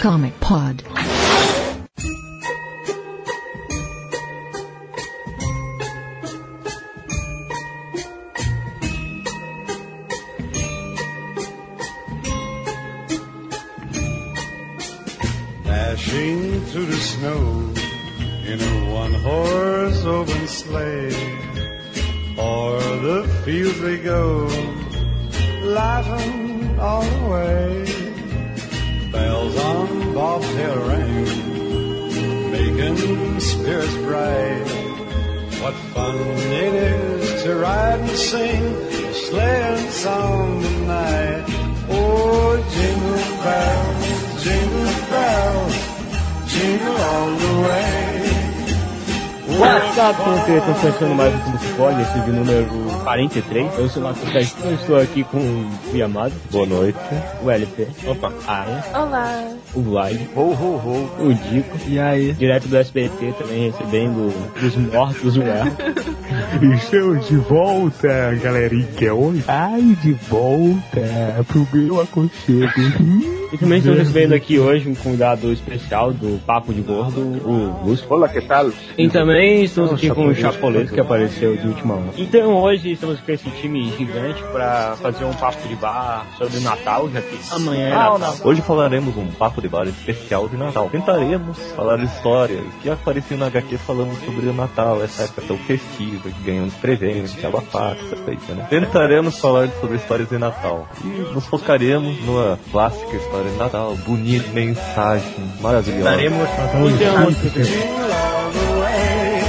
Comic 0.00 0.32
Pod. 0.40 0.99
Fronteira? 50.40 50.58
Estamos 50.58 50.80
começando 50.80 51.14
mais 51.16 51.34
um 51.34 51.38
Como 51.40 51.58
Se 51.58 51.74
Pode, 51.74 52.02
esse 52.02 52.20
de 52.20 52.30
número 52.30 52.66
43. 53.04 53.78
Eu 53.78 53.88
sou 53.88 54.02
o 54.02 54.06
Marcos 54.06 54.32
Castilho, 54.32 54.74
estou 54.74 54.96
aqui 54.96 55.24
com 55.24 55.38
o 55.38 55.96
Yamado. 55.96 56.34
Boa 56.50 56.66
noite. 56.66 56.98
O 57.42 57.50
LP. 57.50 57.88
Opa. 58.06 58.32
Aaron. 58.46 58.80
Olá. 58.94 59.48
O 59.74 59.82
Vlad. 59.82 60.16
Ho, 60.34 60.40
ho, 60.40 60.76
ho. 60.76 61.26
O 61.26 61.34
Dico. 61.34 61.78
E 61.88 61.98
aí? 61.98 62.32
Direto 62.32 62.68
do 62.68 62.76
SBT 62.76 63.34
também 63.38 63.70
recebendo 63.70 64.32
os 64.62 64.76
mortos 64.76 65.34
do 65.34 65.42
ar. 65.42 65.66
Estamos 66.74 67.28
de 67.28 67.36
volta, 67.36 68.34
galerinha. 68.42 69.14
Oi. 69.14 69.44
Ai, 69.46 69.96
de 70.02 70.12
volta 70.12 71.44
pro 71.48 71.66
meu 71.72 72.00
aconchego. 72.00 73.39
E 73.52 73.58
também 73.58 73.78
estamos 73.78 73.98
recebendo 73.98 74.32
aqui 74.32 74.60
hoje 74.60 74.88
um 74.88 74.94
convidado 74.94 75.52
especial 75.52 76.12
do 76.12 76.38
Papo 76.46 76.72
de 76.72 76.82
Gordo, 76.82 77.20
o 77.20 77.84
Lúcio. 77.84 78.06
Olá, 78.08 78.28
que 78.28 78.40
tal? 78.40 78.70
E 78.96 79.08
também 79.08 79.64
estamos 79.64 79.92
aqui 79.92 80.08
com 80.08 80.28
o 80.28 80.34
Chapoleto, 80.34 80.94
que 80.94 81.00
apareceu 81.00 81.56
de 81.56 81.66
última 81.66 81.94
hora. 81.94 82.10
Então 82.16 82.54
hoje 82.54 82.92
estamos 82.92 83.18
com 83.18 83.32
esse 83.32 83.50
time 83.50 83.90
gigante 83.98 84.40
para 84.52 84.94
fazer 85.02 85.24
um 85.24 85.32
papo 85.32 85.66
de 85.66 85.74
bar 85.74 86.28
sobre 86.38 86.58
o 86.58 86.60
Natal, 86.60 87.10
já 87.10 87.20
que 87.20 87.36
amanhã 87.50 87.88
é 87.88 87.90
Natal. 87.90 88.36
Hoje 88.44 88.62
falaremos 88.62 89.16
um 89.16 89.26
papo 89.32 89.60
de 89.60 89.68
bar 89.68 89.88
especial 89.88 90.48
de 90.48 90.56
Natal. 90.56 90.88
Tentaremos 90.88 91.58
falar 91.74 91.98
histórias 92.04 92.62
que 92.80 92.88
apareciam 92.88 93.40
na 93.40 93.46
HQ 93.46 93.78
falando 93.78 94.16
sobre 94.24 94.46
o 94.46 94.52
Natal, 94.52 95.02
essa 95.02 95.24
época 95.24 95.42
tão 95.48 95.58
festiva, 95.58 96.30
que 96.30 96.42
ganhamos 96.44 96.74
presentes, 96.74 97.36
aquela 97.36 97.60
faca, 97.62 98.00
essa 98.00 98.14
coisa, 98.14 98.54
né? 98.54 98.68
Tentaremos 98.70 99.40
falar 99.40 99.68
sobre 99.80 99.96
histórias 99.96 100.28
de 100.28 100.38
Natal. 100.38 100.88
E 101.04 101.34
nos 101.34 101.46
focaremos 101.46 102.16
numa 102.24 102.56
clássica 102.70 103.16
história 103.16 103.39
de 103.42 103.56
Natal, 103.56 103.96
bonita 104.06 104.48
mensagem 104.52 105.34
maravilhosa. 105.60 106.10
Daremos 106.10 106.48
Jingle 106.48 108.12
all 108.12 108.50
the 108.52 108.66
way. 108.80 109.40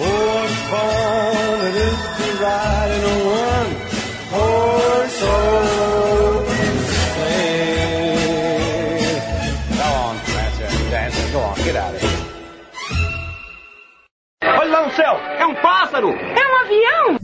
What 0.00 0.50
fun 0.70 1.66
it 1.66 1.76
is 1.76 1.98
to 2.18 2.26
ride 2.42 2.92
in 2.94 3.02
a 3.04 3.06
one 3.24 3.70
horse 4.32 5.22
open 5.22 6.74
sleigh. 7.24 8.14
Go 9.76 9.88
on, 10.08 10.16
Prancer, 10.26 10.70
Dancer, 10.90 11.28
go 11.32 11.38
on, 11.40 11.54
get 11.64 11.76
out 11.76 11.94
of 11.94 12.00
here. 12.00 12.24
Olha 14.42 14.70
lá 14.70 14.80
no 14.86 14.90
céu! 14.92 15.14
É 15.38 15.46
um 15.46 15.54
pássaro! 15.56 16.08
É 16.10 16.46
um 16.48 16.56
avião? 16.60 17.18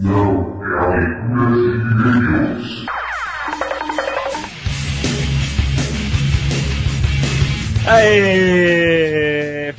Aê! 7.93 8.90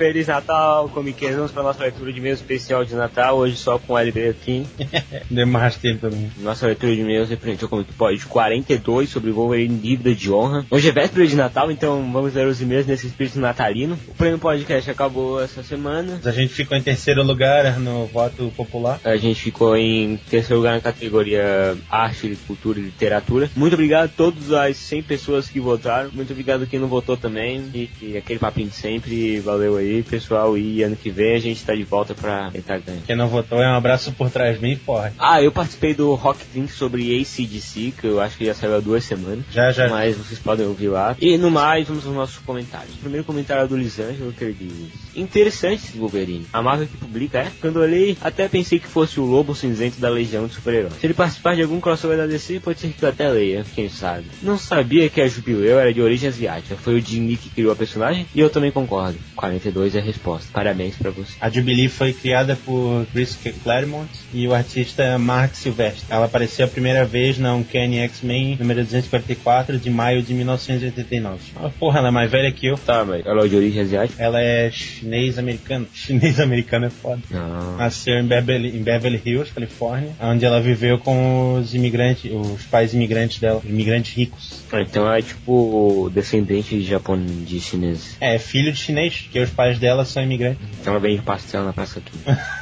Feliz 0.01 0.25
Natal, 0.25 0.89
comiqueiros. 0.89 1.37
Vamos 1.37 1.51
para 1.51 1.61
nossa 1.61 1.83
leitura 1.83 2.11
de 2.11 2.17
e-mails 2.17 2.39
especial 2.39 2.83
de 2.83 2.95
Natal, 2.95 3.37
hoje 3.37 3.55
só 3.55 3.77
com 3.77 3.93
o 3.93 3.97
LB 3.99 4.29
aqui. 4.29 4.65
Deu 5.29 5.45
mais 5.45 5.75
tempo 5.75 6.01
também. 6.01 6.31
Nossa 6.39 6.65
leitura 6.65 6.95
de 6.95 7.01
e-mails 7.01 7.29
representou 7.29 7.69
como 7.69 7.83
pode 7.83 8.25
42 8.25 9.07
sobre 9.07 9.29
Wolverine 9.29 9.77
dívida 9.77 10.15
de 10.15 10.31
honra. 10.31 10.65
Hoje 10.71 10.89
é 10.89 10.91
véspera 10.91 11.27
de 11.27 11.35
Natal, 11.35 11.69
então 11.69 12.11
vamos 12.11 12.33
ler 12.33 12.47
os 12.47 12.59
e-mails 12.59 12.87
nesse 12.87 13.05
espírito 13.05 13.39
natalino. 13.39 13.95
O 14.07 14.15
prêmio 14.15 14.39
podcast 14.39 14.89
acabou 14.89 15.39
essa 15.39 15.61
semana. 15.61 16.19
A 16.25 16.31
gente 16.31 16.51
ficou 16.51 16.75
em 16.75 16.81
terceiro 16.81 17.21
lugar 17.21 17.79
no 17.79 18.07
voto 18.07 18.51
popular. 18.57 18.99
A 19.03 19.17
gente 19.17 19.39
ficou 19.39 19.77
em 19.77 20.17
terceiro 20.31 20.57
lugar 20.57 20.73
na 20.73 20.81
categoria 20.81 21.77
Arte, 21.91 22.35
Cultura 22.47 22.79
e 22.79 22.83
Literatura. 22.85 23.51
Muito 23.55 23.73
obrigado 23.73 24.05
a 24.05 24.07
todas 24.07 24.51
as 24.51 24.77
100 24.77 25.03
pessoas 25.03 25.47
que 25.47 25.59
votaram. 25.59 26.09
Muito 26.11 26.31
obrigado 26.31 26.63
a 26.63 26.65
quem 26.65 26.79
não 26.79 26.87
votou 26.87 27.15
também. 27.15 27.69
E, 27.71 27.89
e 28.01 28.17
aquele 28.17 28.39
papinho 28.39 28.69
de 28.69 28.75
sempre. 28.75 29.39
Valeu 29.41 29.77
aí, 29.77 29.90
pessoal. 30.03 30.57
E 30.57 30.83
ano 30.83 30.95
que 30.95 31.09
vem 31.09 31.35
a 31.35 31.39
gente 31.39 31.63
tá 31.63 31.73
de 31.75 31.83
volta 31.83 32.13
pra 32.13 32.49
tentar 32.51 32.79
ganhar. 32.79 33.01
Quem 33.05 33.15
não 33.15 33.27
votou 33.27 33.61
é 33.61 33.67
um 33.67 33.75
abraço 33.75 34.11
por 34.11 34.29
trás 34.29 34.57
bem 34.57 34.75
forte. 34.75 35.15
Ah, 35.19 35.41
eu 35.41 35.51
participei 35.51 35.93
do 35.93 36.13
Rock 36.13 36.39
Drink 36.53 36.71
sobre 36.71 37.19
ACDC, 37.19 37.93
que 37.99 38.07
eu 38.07 38.19
acho 38.19 38.37
que 38.37 38.45
já 38.45 38.53
saiu 38.53 38.75
há 38.75 38.79
duas 38.79 39.03
semanas. 39.03 39.43
Já, 39.51 39.71
já. 39.71 39.89
Mas 39.89 40.15
vocês 40.17 40.39
podem 40.39 40.65
ouvir 40.65 40.89
lá. 40.89 41.15
E 41.19 41.37
no 41.37 41.51
mais, 41.51 41.87
vamos 41.87 42.05
aos 42.05 42.15
nossos 42.15 42.37
comentários. 42.39 42.95
O 42.95 42.99
primeiro 42.99 43.25
comentário 43.25 43.63
é 43.63 43.67
do 43.67 43.77
Lisângelo, 43.77 44.31
que 44.33 44.43
ele 44.43 44.53
diz... 44.59 44.91
Interessante 45.15 45.83
esse 45.83 45.97
Wolverine. 45.97 46.45
A 46.53 46.61
Marvel 46.61 46.87
que 46.87 46.97
publica, 46.97 47.39
é? 47.39 47.51
Quando 47.59 47.77
eu 47.77 47.83
olhei, 47.83 48.17
até 48.21 48.47
pensei 48.47 48.79
que 48.79 48.87
fosse 48.87 49.19
o 49.19 49.25
Lobo 49.25 49.55
Cinzento 49.55 49.99
da 49.99 50.09
Legião 50.09 50.47
de 50.47 50.53
Super-Heróis. 50.53 50.93
Se 50.99 51.05
ele 51.05 51.13
participar 51.13 51.55
de 51.55 51.61
algum 51.61 51.79
crossover 51.79 52.17
da 52.17 52.25
DC, 52.25 52.59
pode 52.59 52.79
ser 52.79 52.89
que 52.89 53.03
eu 53.03 53.09
até 53.09 53.29
leia, 53.29 53.65
quem 53.75 53.89
sabe. 53.89 54.25
Não 54.41 54.57
sabia 54.57 55.09
que 55.09 55.21
a 55.21 55.27
Jubileu 55.27 55.79
era 55.79 55.93
de 55.93 56.01
origem 56.01 56.29
asiática. 56.29 56.75
Foi 56.75 56.95
o 56.95 57.01
Jim 57.01 57.27
Lee 57.27 57.37
que 57.37 57.49
criou 57.49 57.71
a 57.71 57.75
personagem, 57.75 58.25
e 58.33 58.39
eu 58.39 58.49
também 58.49 58.71
concordo. 58.71 59.17
42 59.35 59.80
é 59.95 59.99
a 59.99 60.03
resposta. 60.03 60.49
Parabéns 60.53 60.95
pra 60.95 61.11
você. 61.11 61.33
A 61.39 61.49
Jubilee 61.49 61.89
foi 61.89 62.13
criada 62.13 62.57
por 62.65 63.05
Chris 63.11 63.37
Claremont 63.63 64.09
e 64.33 64.47
o 64.47 64.53
artista 64.53 65.17
Mark 65.17 65.55
Silvestre. 65.55 66.05
Ela 66.09 66.25
apareceu 66.25 66.65
a 66.65 66.69
primeira 66.69 67.05
vez 67.05 67.37
na 67.37 67.53
Uncanny 67.53 67.99
X-Men 67.99 68.57
número 68.59 68.83
244 68.83 69.77
de 69.77 69.89
maio 69.89 70.21
de 70.21 70.33
1989. 70.33 71.39
Ah, 71.55 71.69
porra, 71.79 71.99
ela 71.99 72.09
é 72.09 72.11
mais 72.11 72.31
velha 72.31 72.51
que 72.51 72.67
eu. 72.67 72.77
Tá, 72.77 73.03
mas 73.05 73.25
ela 73.25 73.45
é 73.45 73.47
de 73.47 73.55
origem 73.55 73.81
asiática? 73.81 74.21
Ela 74.21 74.41
é 74.41 74.69
chinês-americana. 74.71 75.87
Chinês-americano 75.93 76.85
é 76.85 76.89
foda. 76.89 77.21
Não. 77.29 77.77
Nasceu 77.77 78.15
em 78.15 78.25
Beverly, 78.25 78.77
em 78.77 78.83
Beverly 78.83 79.21
Hills, 79.23 79.51
Califórnia, 79.53 80.11
onde 80.21 80.45
ela 80.45 80.61
viveu 80.61 80.97
com 80.97 81.55
os 81.55 81.73
imigrantes, 81.73 82.31
os 82.31 82.63
pais 82.63 82.93
imigrantes 82.93 83.39
dela, 83.39 83.61
imigrantes 83.63 84.13
ricos. 84.13 84.63
Então 84.73 85.11
é 85.11 85.21
tipo 85.21 86.09
descendente 86.13 86.77
de 86.77 86.83
japonês, 86.83 87.47
de 87.47 87.59
chinês. 87.59 88.17
É, 88.19 88.37
filho 88.37 88.71
de 88.71 88.77
chinês, 88.77 89.27
que 89.31 89.39
os 89.39 89.49
pais 89.61 89.77
dela 89.77 90.03
são 90.03 90.23
imigrantes. 90.23 90.67
Ela 90.83 90.99
pastel 91.21 91.63
na 91.63 91.71
praça 91.71 91.99
aqui. 91.99 92.11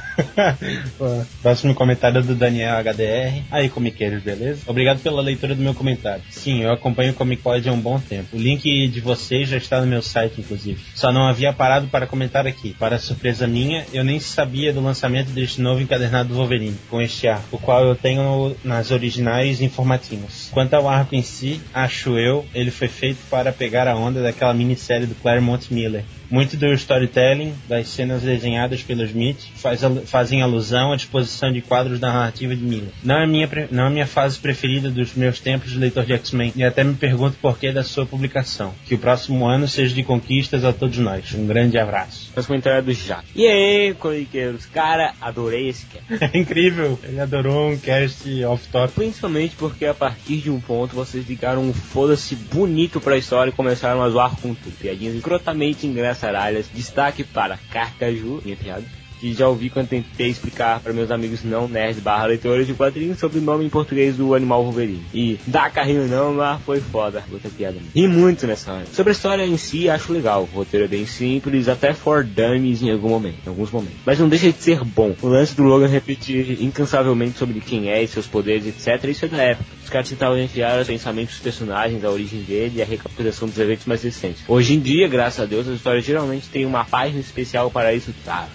Próximo 1.41 1.73
comentário 1.73 2.21
do 2.21 2.35
Daniel 2.35 2.75
HDR. 2.83 3.43
Aí, 3.49 3.69
comiqueiros, 3.69 4.21
beleza? 4.21 4.63
Obrigado 4.67 4.99
pela 4.99 5.21
leitura 5.21 5.55
do 5.55 5.61
meu 5.61 5.73
comentário. 5.73 6.21
Sim, 6.29 6.63
eu 6.63 6.73
acompanho 6.73 7.11
o 7.11 7.15
Comic 7.15 7.41
Pod 7.41 7.69
há 7.69 7.71
um 7.71 7.79
bom 7.79 7.99
tempo. 7.99 8.35
O 8.35 8.39
link 8.39 8.87
de 8.87 8.99
vocês 8.99 9.47
já 9.47 9.55
está 9.55 9.79
no 9.79 9.87
meu 9.87 10.01
site, 10.01 10.41
inclusive. 10.41 10.81
Só 10.93 11.11
não 11.11 11.27
havia 11.27 11.53
parado 11.53 11.87
para 11.87 12.05
comentar 12.05 12.45
aqui. 12.45 12.75
Para 12.77 12.99
surpresa 12.99 13.47
minha, 13.47 13.85
eu 13.93 14.03
nem 14.03 14.19
sabia 14.19 14.73
do 14.73 14.81
lançamento 14.81 15.31
deste 15.31 15.61
novo 15.61 15.81
encadernado 15.81 16.29
do 16.29 16.35
Wolverine, 16.35 16.77
com 16.89 17.01
este 17.01 17.27
arco, 17.27 17.55
o 17.55 17.59
qual 17.59 17.85
eu 17.85 17.95
tenho 17.95 18.55
nas 18.63 18.91
originais 18.91 19.61
informativas. 19.61 20.48
Quanto 20.51 20.73
ao 20.73 20.87
arco 20.87 21.15
em 21.15 21.21
si, 21.21 21.61
acho 21.73 22.17
eu, 22.17 22.45
ele 22.53 22.71
foi 22.71 22.87
feito 22.87 23.19
para 23.29 23.51
pegar 23.51 23.87
a 23.87 23.95
onda 23.95 24.21
daquela 24.21 24.53
minissérie 24.53 25.05
do 25.05 25.15
Claremont 25.15 25.71
Miller. 25.73 26.03
Muito 26.29 26.55
do 26.57 26.71
storytelling, 26.73 27.53
das 27.67 27.87
cenas 27.87 28.21
desenhadas 28.21 28.83
pelo 28.83 29.03
Smith, 29.03 29.39
faz 29.55 29.81
fazem 30.05 30.41
alusão 30.41 30.91
à 30.91 30.95
disposição 30.95 31.51
de 31.51 31.61
quadros 31.61 31.99
da 31.99 32.13
narrativa 32.13 32.55
de 32.55 32.63
Miller. 32.63 32.91
Não 33.03 33.19
é, 33.19 33.25
minha, 33.25 33.49
não 33.71 33.87
é 33.87 33.89
minha 33.89 34.05
fase 34.05 34.37
preferida 34.37 34.91
dos 34.91 35.15
meus 35.15 35.39
tempos 35.39 35.71
de 35.71 35.79
leitor 35.79 36.05
de 36.05 36.13
X-Men, 36.13 36.53
e 36.55 36.63
até 36.63 36.83
me 36.83 36.93
pergunto 36.93 37.37
por 37.41 37.57
que 37.57 37.71
da 37.71 37.83
sua 37.83 38.05
publicação. 38.05 38.73
Que 38.85 38.93
o 38.93 38.99
próximo 38.99 39.47
ano 39.47 39.67
seja 39.67 39.95
de 39.95 40.03
conquistas 40.03 40.63
a 40.63 40.71
todos 40.71 40.99
nós. 40.99 41.33
Um 41.33 41.47
grande 41.47 41.79
abraço. 41.79 42.28
Mas 42.35 42.45
comentário 42.45 42.83
do 42.83 42.93
Jack. 42.93 43.25
E 43.35 43.47
aí, 43.47 43.93
corriqueiros? 43.95 44.65
Cara, 44.65 45.13
adorei 45.19 45.69
esse 45.69 45.85
cast. 45.85 45.99
É 46.33 46.37
incrível, 46.37 46.99
ele 47.03 47.19
adorou 47.19 47.71
um 47.71 47.77
cast 47.77 48.43
off-top. 48.43 48.93
Principalmente 48.93 49.55
porque 49.55 49.85
a 49.85 49.93
partir 49.93 50.37
de 50.37 50.49
um 50.49 50.59
ponto 50.59 50.95
vocês 50.95 51.27
ligaram 51.27 51.63
um 51.63 51.73
foda-se 51.73 52.35
bonito 52.35 53.01
pra 53.01 53.17
história 53.17 53.49
e 53.49 53.53
começaram 53.53 54.01
a 54.01 54.09
zoar 54.09 54.35
com 54.35 54.53
tudo. 54.53 54.77
Piadinhas 54.77 55.15
escrotamente 55.15 55.87
engraçaralhas. 55.87 56.69
Destaque 56.73 57.23
para 57.23 57.57
Carcaju, 57.71 58.41
minha 58.43 58.57
piada. 58.57 58.98
Que 59.19 59.33
já 59.33 59.47
ouvi 59.47 59.69
quando 59.69 59.89
tentei 59.89 60.29
explicar 60.29 60.79
para 60.79 60.93
meus 60.93 61.11
amigos 61.11 61.43
não 61.43 61.67
nerds 61.67 62.01
barra 62.01 62.27
leitores 62.27 62.67
de 62.67 62.73
quadrinhos 62.73 63.19
sobre 63.19 63.39
o 63.39 63.41
nome 63.41 63.65
em 63.65 63.69
português 63.69 64.15
do 64.15 64.33
animal 64.33 64.63
Wolverine. 64.63 65.03
E 65.13 65.39
dá 65.45 65.69
carrinho 65.69 66.07
não, 66.07 66.33
mas 66.33 66.61
foi 66.61 66.79
foda. 66.79 67.23
Outra 67.31 67.49
piada. 67.49 67.77
E 67.93 68.07
muito 68.07 68.47
nessa 68.47 68.73
hora. 68.73 68.85
Sobre 68.91 69.11
a 69.11 69.13
história 69.13 69.45
em 69.45 69.57
si, 69.57 69.89
acho 69.89 70.13
legal. 70.13 70.47
O 70.51 70.57
roteiro 70.57 70.85
é 70.85 70.87
bem 70.89 71.05
simples, 71.05 71.67
até 71.67 71.93
for 71.93 72.23
dummies 72.23 72.81
em 72.81 72.91
algum 72.91 73.09
momento, 73.09 73.37
em 73.45 73.49
alguns 73.49 73.71
momentos. 73.71 73.97
Mas 74.05 74.19
não 74.19 74.29
deixa 74.29 74.51
de 74.51 74.61
ser 74.61 74.83
bom. 74.83 75.15
O 75.21 75.27
lance 75.27 75.55
do 75.55 75.63
Logan 75.63 75.87
repetir 75.87 76.61
incansavelmente 76.61 77.37
sobre 77.37 77.59
quem 77.59 77.89
é 77.89 78.01
e 78.01 78.07
seus 78.07 78.27
poderes, 78.27 78.67
etc. 78.67 79.09
Isso 79.09 79.25
é 79.25 79.27
da 79.27 79.43
época. 79.43 79.78
Os 79.89 79.91
caras 79.91 80.07
tentavam 80.07 80.37
enfiar 80.37 80.79
os 80.79 80.85
pensamentos 80.85 81.33
dos 81.33 81.43
personagens, 81.43 82.05
a 82.05 82.11
origem 82.11 82.43
dele 82.43 82.73
e 82.75 82.81
a 82.83 82.85
recapitulação 82.85 83.47
dos 83.47 83.57
eventos 83.57 83.87
mais 83.87 84.03
recentes. 84.03 84.43
Hoje 84.47 84.75
em 84.75 84.79
dia, 84.79 85.07
graças 85.07 85.39
a 85.39 85.45
Deus, 85.47 85.67
as 85.67 85.77
histórias 85.77 86.05
geralmente 86.05 86.47
têm 86.47 86.63
uma 86.63 86.85
página 86.85 87.19
especial 87.19 87.71
para 87.71 87.91
isso. 87.91 88.13
Tá? 88.23 88.47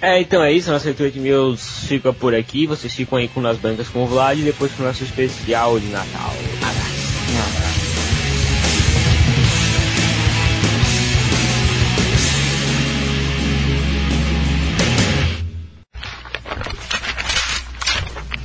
É, 0.00 0.20
então 0.20 0.40
é 0.40 0.52
isso, 0.52 0.70
nossa 0.70 0.84
leitura 0.84 1.10
de 1.10 1.18
meus 1.18 1.84
fica 1.88 2.12
por 2.12 2.32
aqui. 2.32 2.64
Vocês 2.64 2.94
ficam 2.94 3.18
aí 3.18 3.26
com 3.26 3.40
Nas 3.40 3.58
Bancas 3.58 3.88
com 3.88 4.04
o 4.04 4.06
Vlad 4.06 4.38
e 4.38 4.42
depois 4.42 4.70
com 4.70 4.84
o 4.84 4.86
nosso 4.86 5.02
especial 5.02 5.80
de 5.80 5.88
Natal. 5.88 6.32
Abraço. 6.62 7.08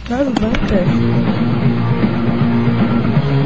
Nas 0.10 0.28
bancas. 0.30 1.33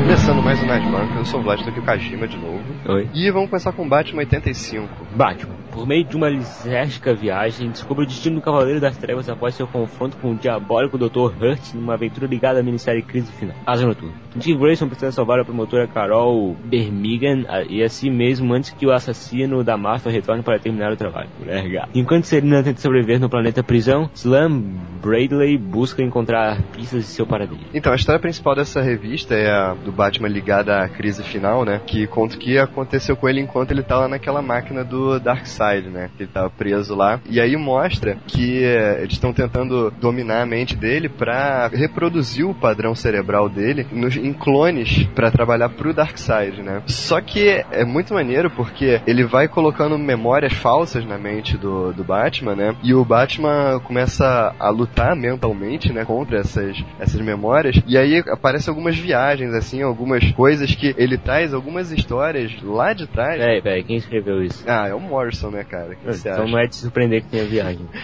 Começando 0.07 0.41
mais 0.41 0.63
um 0.63 0.89
Bancas, 0.89 1.17
eu 1.17 1.25
sou 1.25 1.41
o 1.41 1.43
Vlad, 1.43 1.61
tô 1.61 1.69
aqui 1.69 1.79
com 1.79 1.81
o 1.81 1.85
Kajima 1.85 2.29
de 2.29 2.37
novo. 2.37 2.63
Oi. 2.87 3.09
E 3.13 3.29
vamos 3.29 3.49
começar 3.49 3.73
com 3.73 3.85
Batman 3.85 4.19
85. 4.19 4.87
Batman. 5.13 5.56
Por 5.77 5.85
meio 5.85 6.03
de 6.03 6.15
uma 6.15 6.27
lisérgica 6.27 7.13
viagem, 7.13 7.69
descobre 7.69 8.03
o 8.03 8.07
destino 8.07 8.37
do 8.37 8.41
Cavaleiro 8.41 8.79
das 8.79 8.97
Trevas 8.97 9.29
após 9.29 9.53
seu 9.53 9.67
confronto 9.67 10.17
com 10.17 10.31
o 10.31 10.35
diabólico 10.35 10.97
Dr. 10.97 11.31
Hurt 11.39 11.75
numa 11.75 11.93
aventura 11.93 12.25
ligada 12.25 12.59
à 12.59 12.63
minissérie 12.63 13.03
Crise 13.03 13.31
Final. 13.33 13.55
Asa 13.63 13.85
Noturna. 13.85 14.15
Jim 14.37 14.57
Grayson 14.57 14.87
precisa 14.87 15.11
salvar 15.11 15.39
a 15.39 15.45
promotora 15.45 15.85
Carol 15.85 16.55
Bermigan 16.65 17.45
e 17.69 17.83
a 17.83 17.89
si 17.89 18.09
mesmo 18.09 18.55
antes 18.55 18.71
que 18.71 18.87
o 18.87 18.91
assassino 18.91 19.63
da 19.63 19.77
máfia 19.77 20.11
retorne 20.11 20.41
para 20.41 20.57
terminar 20.57 20.91
o 20.91 20.97
trabalho. 20.97 21.29
Legal. 21.45 21.87
Enquanto 21.93 22.23
Serena 22.23 22.63
tenta 22.63 22.81
sobreviver 22.81 23.19
no 23.19 23.29
planeta 23.29 23.61
prisão, 23.61 24.09
Slam 24.15 24.59
Bradley 24.99 25.59
busca 25.59 26.01
encontrar 26.01 26.59
pistas 26.73 27.01
de 27.01 27.09
seu 27.09 27.27
paradeiro. 27.27 27.63
Então, 27.71 27.93
a 27.93 27.95
história 27.95 28.19
principal 28.19 28.55
dessa 28.55 28.81
revista 28.81 29.35
é 29.35 29.51
a 29.51 29.75
do 29.75 29.91
Batman 29.91 30.27
ligada 30.27 30.81
à 30.81 30.89
crise 30.89 31.21
final, 31.21 31.63
né? 31.63 31.79
Que 31.85 32.07
conta 32.07 32.35
o 32.35 32.39
que 32.39 32.57
aconteceu 32.57 33.15
com 33.15 33.29
ele 33.29 33.41
enquanto 33.41 33.69
ele 33.69 33.83
tava 33.83 34.07
naquela 34.07 34.41
máquina 34.41 34.83
do 34.83 35.19
Darkseid, 35.19 35.66
né? 35.75 36.09
Que 36.15 36.23
ele 36.23 36.31
tava 36.31 36.49
preso 36.49 36.95
lá. 36.95 37.19
E 37.29 37.39
aí 37.39 37.55
mostra 37.55 38.17
que 38.27 38.63
eh, 38.63 38.99
eles 38.99 39.13
estão 39.13 39.33
tentando 39.33 39.91
dominar 39.91 40.41
a 40.41 40.45
mente 40.45 40.75
dele 40.75 41.09
pra 41.09 41.67
reproduzir 41.67 42.45
o 42.45 42.53
padrão 42.53 42.95
cerebral 42.95 43.49
dele 43.49 43.85
nos, 43.91 44.15
em 44.15 44.33
clones 44.33 45.05
pra 45.15 45.31
trabalhar 45.31 45.69
pro 45.69 45.93
Darkseid, 45.93 46.61
né? 46.61 46.81
Só 46.87 47.21
que 47.21 47.63
é 47.71 47.83
muito 47.85 48.13
maneiro 48.13 48.49
porque 48.49 49.01
ele 49.05 49.23
vai 49.23 49.47
colocando 49.47 49.97
memórias 49.97 50.53
falsas 50.53 51.05
na 51.05 51.17
mente 51.17 51.57
do, 51.57 51.93
do 51.93 52.03
Batman, 52.03 52.55
né? 52.55 52.75
E 52.83 52.93
o 52.93 53.03
Batman 53.03 53.79
começa 53.83 54.55
a 54.59 54.69
lutar 54.69 55.15
mentalmente, 55.15 55.91
né? 55.91 56.05
Contra 56.05 56.39
essas, 56.39 56.77
essas 56.99 57.21
memórias. 57.21 57.81
E 57.85 57.97
aí 57.97 58.23
aparecem 58.29 58.71
algumas 58.71 58.97
viagens, 58.97 59.53
assim, 59.53 59.81
algumas 59.81 60.31
coisas 60.31 60.73
que 60.73 60.93
ele 60.97 61.17
traz, 61.17 61.53
algumas 61.53 61.91
histórias 61.91 62.51
lá 62.63 62.93
de 62.93 63.07
trás. 63.07 63.39
Peraí, 63.39 63.61
peraí, 63.61 63.83
quem 63.83 63.97
escreveu 63.97 64.43
isso? 64.43 64.63
Ah, 64.67 64.87
é 64.87 64.93
o 64.93 64.99
Morrison, 64.99 65.49
né, 65.49 65.56
cara? 65.63 65.91
O 65.91 65.95
que 65.95 66.09
então 66.09 66.33
acha? 66.33 66.51
não 66.51 66.59
é 66.59 66.67
de 66.67 66.75
surpreender 66.75 67.23
que 67.23 67.29
tenha 67.29 67.45
viagem. 67.45 67.87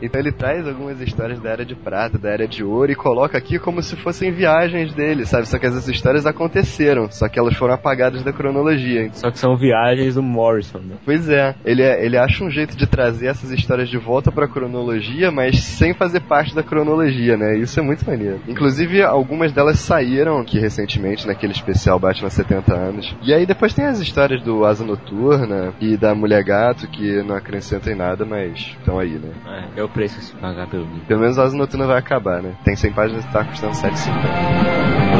Então 0.00 0.20
ele 0.20 0.32
traz 0.32 0.66
algumas 0.66 1.00
histórias 1.00 1.40
da 1.40 1.50
Era 1.50 1.64
de 1.64 1.74
Prata, 1.74 2.18
da 2.18 2.30
Era 2.30 2.46
de 2.46 2.62
Ouro 2.62 2.92
e 2.92 2.94
coloca 2.94 3.36
aqui 3.36 3.58
como 3.58 3.82
se 3.82 3.96
fossem 3.96 4.30
viagens 4.30 4.94
dele, 4.94 5.26
sabe? 5.26 5.46
Só 5.46 5.58
que 5.58 5.66
essas 5.66 5.88
histórias 5.88 6.24
aconteceram, 6.24 7.10
só 7.10 7.28
que 7.28 7.38
elas 7.38 7.56
foram 7.56 7.74
apagadas 7.74 8.22
da 8.22 8.32
cronologia. 8.32 9.10
Só 9.12 9.30
que 9.30 9.38
são 9.38 9.56
viagens 9.56 10.14
do 10.14 10.22
Morrison, 10.22 10.78
né? 10.78 10.96
Pois 11.04 11.28
é, 11.28 11.54
ele, 11.64 11.82
ele 11.82 12.16
acha 12.16 12.44
um 12.44 12.50
jeito 12.50 12.76
de 12.76 12.86
trazer 12.86 13.26
essas 13.26 13.50
histórias 13.50 13.88
de 13.88 13.98
volta 13.98 14.30
pra 14.30 14.48
cronologia, 14.48 15.30
mas 15.30 15.60
sem 15.60 15.94
fazer 15.94 16.20
parte 16.20 16.54
da 16.54 16.62
cronologia, 16.62 17.36
né? 17.36 17.56
Isso 17.58 17.78
é 17.78 17.82
muito 17.82 18.06
maneiro. 18.06 18.40
Inclusive, 18.46 19.02
algumas 19.02 19.52
delas 19.52 19.78
saíram 19.78 20.38
aqui 20.38 20.58
recentemente, 20.58 21.26
naquele 21.26 21.52
especial 21.52 21.98
Batman 21.98 22.30
70 22.30 22.74
anos. 22.74 23.16
E 23.22 23.32
aí 23.32 23.46
depois 23.46 23.74
tem 23.74 23.86
as 23.86 24.00
histórias 24.00 24.42
do 24.42 24.64
Asa 24.64 24.84
Noturna 24.84 25.72
e 25.80 25.96
da 25.96 26.14
Mulher 26.14 26.44
Gato, 26.44 26.77
que 26.86 27.22
não 27.22 27.34
acrescentam 27.34 27.92
em 27.92 27.96
nada, 27.96 28.24
mas 28.24 28.76
estão 28.78 28.98
aí, 28.98 29.18
né? 29.18 29.32
É, 29.76 29.80
é 29.80 29.84
o 29.84 29.88
preço 29.88 30.18
a 30.18 30.22
se 30.22 30.34
pagar 30.36 30.68
pelo 30.68 30.84
livro. 30.84 31.06
Pelo 31.06 31.20
menos 31.20 31.38
a 31.38 31.44
Asa 31.44 31.56
Noturna 31.56 31.86
vai 31.86 31.98
acabar, 31.98 32.42
né? 32.42 32.54
Tem 32.64 32.76
100 32.76 32.92
páginas 32.92 33.24
e 33.24 33.28
tá 33.28 33.44
custando 33.44 33.72
7,50. 33.72 35.17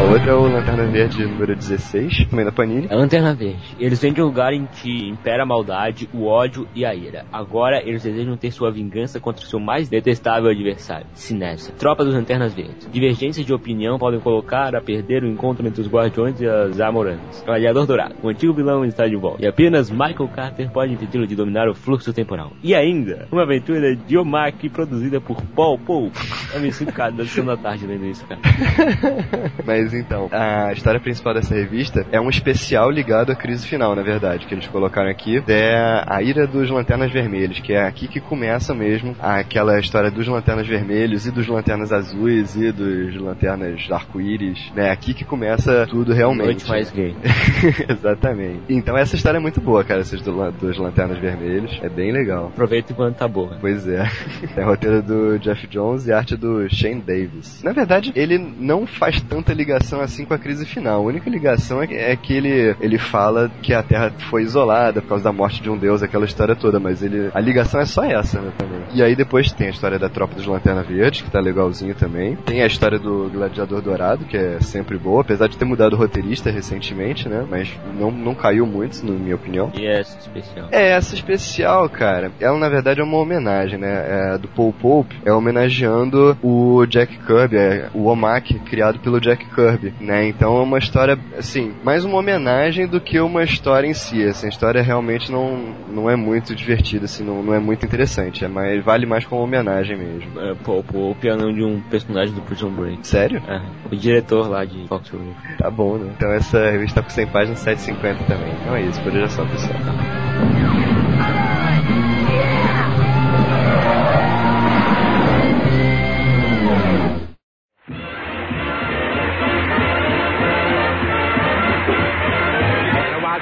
A 0.00 0.12
outra 0.12 0.30
é 0.30 0.34
o 0.34 0.48
Lanterna 0.48 0.86
Verde 0.86 1.26
número 1.26 1.54
16, 1.54 2.26
também 2.30 2.44
da 2.44 2.50
Panini. 2.50 2.88
A 2.90 2.96
Lanterna 2.96 3.34
Verde. 3.34 3.76
Eles 3.78 4.00
vêm 4.00 4.14
de 4.14 4.22
um 4.22 4.24
lugar 4.24 4.54
em 4.54 4.64
que 4.64 5.06
impera 5.06 5.42
a 5.42 5.46
maldade, 5.46 6.08
o 6.14 6.24
ódio 6.24 6.66
e 6.74 6.86
a 6.86 6.94
ira. 6.94 7.26
Agora 7.30 7.82
eles 7.86 8.02
desejam 8.02 8.34
ter 8.34 8.50
sua 8.50 8.72
vingança 8.72 9.20
contra 9.20 9.44
o 9.44 9.46
seu 9.46 9.60
mais 9.60 9.90
detestável 9.90 10.50
adversário, 10.50 11.06
Sinessa. 11.12 11.72
Tropa 11.72 12.02
dos 12.02 12.14
Lanternas 12.14 12.54
Verdes. 12.54 12.88
Divergências 12.90 13.44
de 13.44 13.52
opinião 13.52 13.98
podem 13.98 14.18
colocar 14.20 14.74
a 14.74 14.80
perder 14.80 15.22
o 15.22 15.28
encontro 15.28 15.66
entre 15.68 15.82
os 15.82 15.86
Guardiões 15.86 16.40
e 16.40 16.46
as 16.46 16.80
Amoranas. 16.80 17.42
Gladiador 17.44 17.86
Dourado. 17.86 18.14
O 18.22 18.30
antigo 18.30 18.54
vilão 18.54 18.86
está 18.86 19.06
de 19.06 19.16
volta. 19.16 19.44
E 19.44 19.46
apenas 19.46 19.90
Michael 19.90 20.30
Carter 20.34 20.70
pode 20.70 20.94
impedi-lo 20.94 21.26
de 21.26 21.36
dominar 21.36 21.68
o 21.68 21.74
fluxo 21.74 22.10
temporal. 22.10 22.52
E 22.62 22.74
ainda, 22.74 23.28
uma 23.30 23.42
aventura 23.42 23.94
de 23.94 24.16
Omaki 24.16 24.70
produzida 24.70 25.20
por 25.20 25.42
Paul 25.54 25.78
Pope. 25.78 26.18
Eu 26.54 26.60
me 26.60 26.72
sinto 26.72 26.90
cara 26.90 27.12
da 27.12 27.24
sessão 27.24 27.44
da 27.44 27.56
tarde 27.58 27.86
lendo 27.86 28.06
isso, 28.06 28.26
cara. 28.26 28.40
Mas 29.66 29.89
então, 29.94 30.28
a 30.30 30.72
história 30.72 31.00
principal 31.00 31.34
dessa 31.34 31.54
revista 31.54 32.06
é 32.12 32.20
um 32.20 32.28
especial 32.28 32.90
ligado 32.90 33.32
à 33.32 33.34
crise 33.34 33.66
final, 33.66 33.94
na 33.94 34.02
verdade, 34.02 34.46
que 34.46 34.54
eles 34.54 34.66
colocaram 34.66 35.10
aqui. 35.10 35.42
É 35.48 36.04
a 36.06 36.22
ira 36.22 36.46
dos 36.46 36.70
Lanternas 36.70 37.12
Vermelhos, 37.12 37.60
que 37.60 37.72
é 37.72 37.86
aqui 37.86 38.08
que 38.08 38.20
começa 38.20 38.74
mesmo 38.74 39.16
aquela 39.20 39.78
história 39.78 40.10
dos 40.10 40.26
Lanternas 40.26 40.66
Vermelhos 40.66 41.26
e 41.26 41.30
dos 41.30 41.46
Lanternas 41.46 41.92
Azuis 41.92 42.56
e 42.56 42.72
dos 42.72 43.16
Lanternas 43.16 43.90
Arco-Íris, 43.90 44.70
né? 44.74 44.90
Aqui 44.90 45.14
que 45.14 45.24
começa 45.24 45.86
tudo 45.88 46.12
realmente. 46.12 46.46
Noite 46.46 46.68
mais 46.68 46.90
gay. 46.90 47.14
Exatamente. 47.88 48.60
Então 48.68 48.96
essa 48.96 49.16
história 49.16 49.38
é 49.38 49.40
muito 49.40 49.60
boa, 49.60 49.84
cara, 49.84 50.00
esses 50.00 50.20
do, 50.22 50.50
dos 50.52 50.78
Lanternas 50.78 51.18
Vermelhos. 51.18 51.78
É 51.82 51.88
bem 51.88 52.12
legal. 52.12 52.48
Aproveita 52.48 52.92
enquanto 52.92 53.16
tá 53.16 53.28
boa. 53.28 53.56
Pois 53.60 53.86
é. 53.88 54.04
É 54.56 54.62
roteiro 54.62 55.02
do 55.02 55.38
Jeff 55.38 55.66
Jones 55.68 56.06
e 56.06 56.12
arte 56.12 56.36
do 56.36 56.68
Shane 56.68 57.00
Davis. 57.00 57.62
Na 57.62 57.72
verdade, 57.72 58.12
ele 58.14 58.36
não 58.38 58.86
faz 58.86 59.20
tanta 59.22 59.52
ligação 59.52 59.69
assim 59.72 60.24
com 60.24 60.34
a 60.34 60.38
crise 60.38 60.64
final. 60.64 61.00
A 61.00 61.04
única 61.04 61.28
ligação 61.28 61.82
é 61.82 61.86
que, 61.86 61.94
é 61.94 62.16
que 62.16 62.34
ele, 62.34 62.76
ele 62.80 62.98
fala 62.98 63.50
que 63.62 63.72
a 63.72 63.82
Terra 63.82 64.12
foi 64.30 64.42
isolada 64.42 65.00
por 65.00 65.08
causa 65.08 65.24
da 65.24 65.32
morte 65.32 65.62
de 65.62 65.70
um 65.70 65.76
deus, 65.76 66.02
aquela 66.02 66.24
história 66.24 66.54
toda, 66.54 66.80
mas 66.80 67.02
ele 67.02 67.30
a 67.34 67.40
ligação 67.40 67.80
é 67.80 67.84
só 67.84 68.04
essa, 68.04 68.40
né, 68.40 68.52
também. 68.56 68.80
E 68.92 69.02
aí 69.02 69.14
depois 69.14 69.52
tem 69.52 69.68
a 69.68 69.70
história 69.70 69.98
da 69.98 70.08
Tropa 70.08 70.34
dos 70.34 70.46
Lanterna 70.46 70.82
Verdes, 70.82 71.22
que 71.22 71.30
tá 71.30 71.40
legalzinho 71.40 71.94
também. 71.94 72.36
Tem 72.36 72.62
a 72.62 72.66
história 72.66 72.98
do 72.98 73.30
Gladiador 73.30 73.80
Dourado, 73.80 74.24
que 74.24 74.36
é 74.36 74.60
sempre 74.60 74.98
boa, 74.98 75.22
apesar 75.22 75.48
de 75.48 75.56
ter 75.56 75.64
mudado 75.64 75.94
o 75.94 75.96
roteirista 75.96 76.50
recentemente, 76.50 77.28
né, 77.28 77.46
mas 77.48 77.70
não, 77.98 78.10
não 78.10 78.34
caiu 78.34 78.66
muito, 78.66 79.04
na 79.04 79.12
minha 79.12 79.34
opinião. 79.34 79.70
E 79.74 79.86
essa 79.86 80.18
especial? 80.18 80.68
É, 80.70 80.90
essa 80.90 81.14
especial, 81.14 81.88
cara, 81.88 82.30
ela 82.40 82.58
na 82.58 82.68
verdade 82.68 83.00
é 83.00 83.04
uma 83.04 83.18
homenagem, 83.18 83.78
né? 83.78 84.34
É, 84.34 84.38
do 84.38 84.48
Paul 84.48 84.72
Pope 84.72 85.16
é 85.24 85.32
homenageando 85.32 86.36
o 86.42 86.84
Jack 86.86 87.18
Kirby, 87.18 87.56
é, 87.56 87.88
o 87.94 88.06
Omak 88.06 88.58
criado 88.60 88.98
pelo 88.98 89.20
Jack 89.20 89.44
Kirby, 89.46 89.59
né? 90.00 90.26
Então 90.26 90.56
é 90.56 90.62
uma 90.62 90.78
história, 90.78 91.18
assim, 91.36 91.74
mais 91.82 92.04
uma 92.04 92.18
homenagem 92.18 92.86
do 92.86 93.00
que 93.00 93.20
uma 93.20 93.42
história 93.42 93.86
em 93.86 93.94
si. 93.94 94.22
Essa 94.22 94.48
história 94.48 94.82
realmente 94.82 95.30
não, 95.30 95.74
não 95.88 96.10
é 96.10 96.16
muito 96.16 96.54
divertida, 96.54 97.04
assim, 97.04 97.24
não, 97.24 97.42
não 97.42 97.54
é 97.54 97.58
muito 97.58 97.84
interessante. 97.84 98.44
É 98.44 98.48
mais, 98.48 98.84
vale 98.84 99.06
mais 99.06 99.24
como 99.24 99.42
homenagem 99.42 99.96
mesmo. 99.96 100.40
É, 100.40 100.54
pô, 100.54 100.82
pô, 100.82 101.10
o 101.10 101.14
piano 101.14 101.52
de 101.52 101.62
um 101.62 101.80
personagem 101.80 102.34
do 102.34 102.40
Prison 102.42 102.70
Break. 102.70 103.06
Sério? 103.06 103.42
É, 103.46 103.60
o 103.90 103.96
diretor 103.96 104.48
lá 104.48 104.64
de 104.64 104.86
Fox 104.88 105.10
River. 105.10 105.34
Tá 105.58 105.70
bom, 105.70 105.96
né? 105.96 106.12
Então 106.16 106.30
essa 106.32 106.70
revista 106.70 107.00
tá 107.00 107.02
com 107.02 107.10
100 107.10 107.26
páginas, 107.28 107.58
750 107.58 108.24
também. 108.24 108.52
Então 108.60 108.76
é 108.76 108.82
isso, 108.82 109.00
por 109.02 109.12
hoje 109.12 109.24
é 109.24 109.28
só, 109.28 109.44
pessoal. 109.44 110.59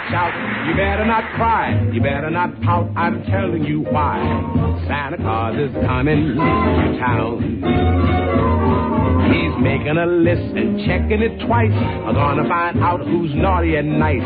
Watch 0.08 0.14
out, 0.14 0.68
You 0.68 0.74
better 0.74 1.04
not 1.04 1.24
cry, 1.36 1.90
you 1.92 2.00
better 2.00 2.30
not 2.30 2.58
pout, 2.62 2.88
I'm 2.96 3.22
telling 3.24 3.64
you 3.64 3.80
why. 3.80 4.16
Santa 4.86 5.18
Claus 5.18 5.54
is 5.58 5.70
coming 5.84 6.34
to 6.34 6.98
town. 6.98 7.42
He's 9.28 9.52
making 9.62 9.98
a 9.98 10.06
list 10.06 10.56
and 10.56 10.80
checking 10.86 11.20
it 11.20 11.44
twice. 11.46 11.72
I'm 11.72 12.14
gonna 12.14 12.48
find 12.48 12.80
out 12.82 13.00
who's 13.00 13.34
naughty 13.34 13.76
and 13.76 13.98
nice. 13.98 14.24